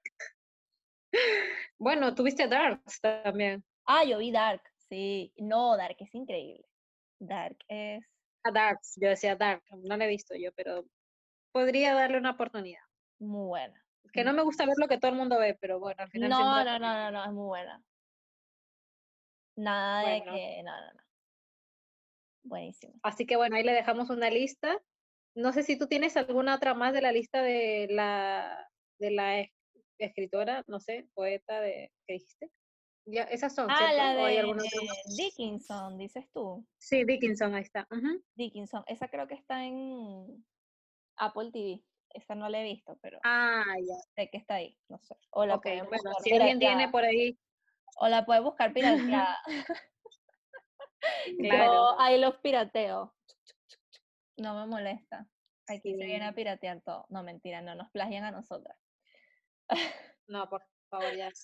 Bueno, 1.80 2.14
tuviste 2.14 2.48
Darks 2.48 3.00
también. 3.00 3.64
Ah, 3.86 4.04
yo 4.04 4.18
vi 4.18 4.32
Dark, 4.32 4.62
sí. 4.90 5.32
No, 5.38 5.78
Dark 5.78 5.96
es 6.00 6.14
increíble. 6.14 6.66
Dark 7.20 7.58
es 7.68 8.04
A 8.44 8.52
Darks, 8.52 8.96
yo 9.02 9.10
decía 9.10 9.36
Dark, 9.36 9.64
no 9.72 9.98
la 9.98 10.06
he 10.06 10.10
visto 10.10 10.36
yo, 10.36 10.52
pero 10.56 10.86
podría 11.52 11.94
darle 11.94 12.18
una 12.18 12.32
oportunidad. 12.32 12.84
muy 13.20 13.48
buena. 13.48 13.86
Que 14.12 14.24
no 14.24 14.34
me 14.34 14.42
gusta 14.42 14.66
ver 14.66 14.76
lo 14.78 14.88
que 14.88 14.98
todo 14.98 15.12
el 15.12 15.18
mundo 15.18 15.38
ve, 15.38 15.58
pero 15.60 15.80
bueno, 15.80 16.02
al 16.02 16.10
final 16.10 16.30
No, 16.30 16.64
no, 16.64 16.80
no, 16.80 16.94
no, 16.94 17.12
no, 17.12 17.26
es 17.26 17.32
muy 17.32 17.46
buena. 17.46 17.84
Nada 19.56 20.10
de 20.10 20.24
que, 20.24 20.64
no, 20.64 20.72
no, 20.72 20.94
no. 20.94 21.04
Buenísimo. 22.44 22.94
Así 23.04 23.26
que 23.26 23.36
bueno, 23.36 23.56
ahí 23.56 23.64
le 23.64 23.74
dejamos 23.74 24.10
una 24.10 24.30
lista. 24.30 24.80
No 25.36 25.54
sé 25.54 25.64
si 25.64 25.78
tú 25.78 25.88
tienes 25.88 26.18
alguna 26.18 26.56
otra 26.56 26.74
más 26.74 26.94
de 26.94 27.02
la 27.02 27.12
lista 27.12 27.42
de 27.42 27.88
la 27.90 28.68
de 29.00 29.12
la 29.12 29.40
es- 29.40 29.52
escritora, 29.98 30.64
no 30.68 30.80
sé, 30.80 31.10
poeta 31.14 31.62
de 31.62 31.92
¿qué 32.08 32.14
dijiste? 32.16 32.52
Ya, 33.06 33.24
esas 33.24 33.56
son, 33.56 33.68
Ah, 33.70 33.78
¿cierto? 33.78 33.96
la 33.96 34.22
¿O 34.22 34.26
hay 34.26 34.36
de? 34.36 34.54
Dickinson, 35.18 35.98
dices 35.98 36.26
tú. 36.34 36.68
Sí, 36.78 37.04
Dickinson, 37.06 37.56
ahí 37.56 37.64
está. 37.64 37.88
Dickinson, 38.36 38.84
esa 38.88 39.08
creo 39.08 39.28
que 39.28 39.34
está 39.36 39.64
en 39.66 40.46
Apple 41.18 41.52
TV. 41.52 41.84
Esa 42.12 42.36
no 42.36 42.50
la 42.50 42.60
he 42.62 42.64
visto, 42.64 42.98
pero 43.02 43.20
Ah, 43.24 43.64
ya. 43.80 43.96
sé 44.16 44.30
que 44.32 44.38
está 44.38 44.56
ahí, 44.56 44.78
no 44.90 45.00
sé. 45.00 45.16
O 45.32 45.46
la 45.46 45.56
Ok, 45.56 45.64
pueden 45.64 45.86
bueno, 45.86 46.04
buscar 46.04 46.24
si 46.24 46.34
alguien 46.34 46.60
tiene 46.60 46.90
por 46.90 47.04
ahí, 47.04 47.38
O 47.98 48.08
la 48.08 48.26
puedes 48.26 48.44
buscar 48.44 48.74
pirateada. 48.74 49.38
claro. 51.40 51.74
Yo 51.74 52.00
ahí 52.00 52.20
los 52.20 52.36
pirateo. 52.38 53.16
No 54.40 54.54
me 54.54 54.66
molesta. 54.66 55.28
Aquí 55.68 55.96
se 55.96 56.06
viene 56.06 56.26
a 56.26 56.34
piratear 56.34 56.82
todo. 56.82 57.06
No, 57.10 57.24
mentira, 57.24 57.62
no 57.62 57.76
nos 57.76 57.90
plagian 57.92 58.24
a 58.24 58.32
nosotras. 58.32 58.78
No, 60.28 60.50
por 60.50 60.64
favor, 60.90 61.16
ya. 61.16 61.30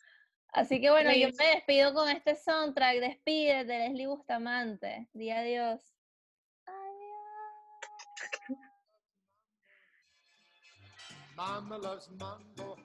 Así 0.53 0.79
que 0.79 0.89
bueno, 0.89 1.11
yo 1.11 1.27
me 1.37 1.47
despido 1.47 1.93
con 1.93 2.07
este 2.09 2.35
soundtrack. 2.35 2.99
Despídete, 2.99 3.77
Leslie 3.79 4.07
Bustamante. 4.07 5.09
Di 5.11 5.29
adiós. 5.29 5.81
Adiós. 6.65 6.95
Mama 11.35 11.77
loves 11.77 12.09
mambo, 12.11 12.77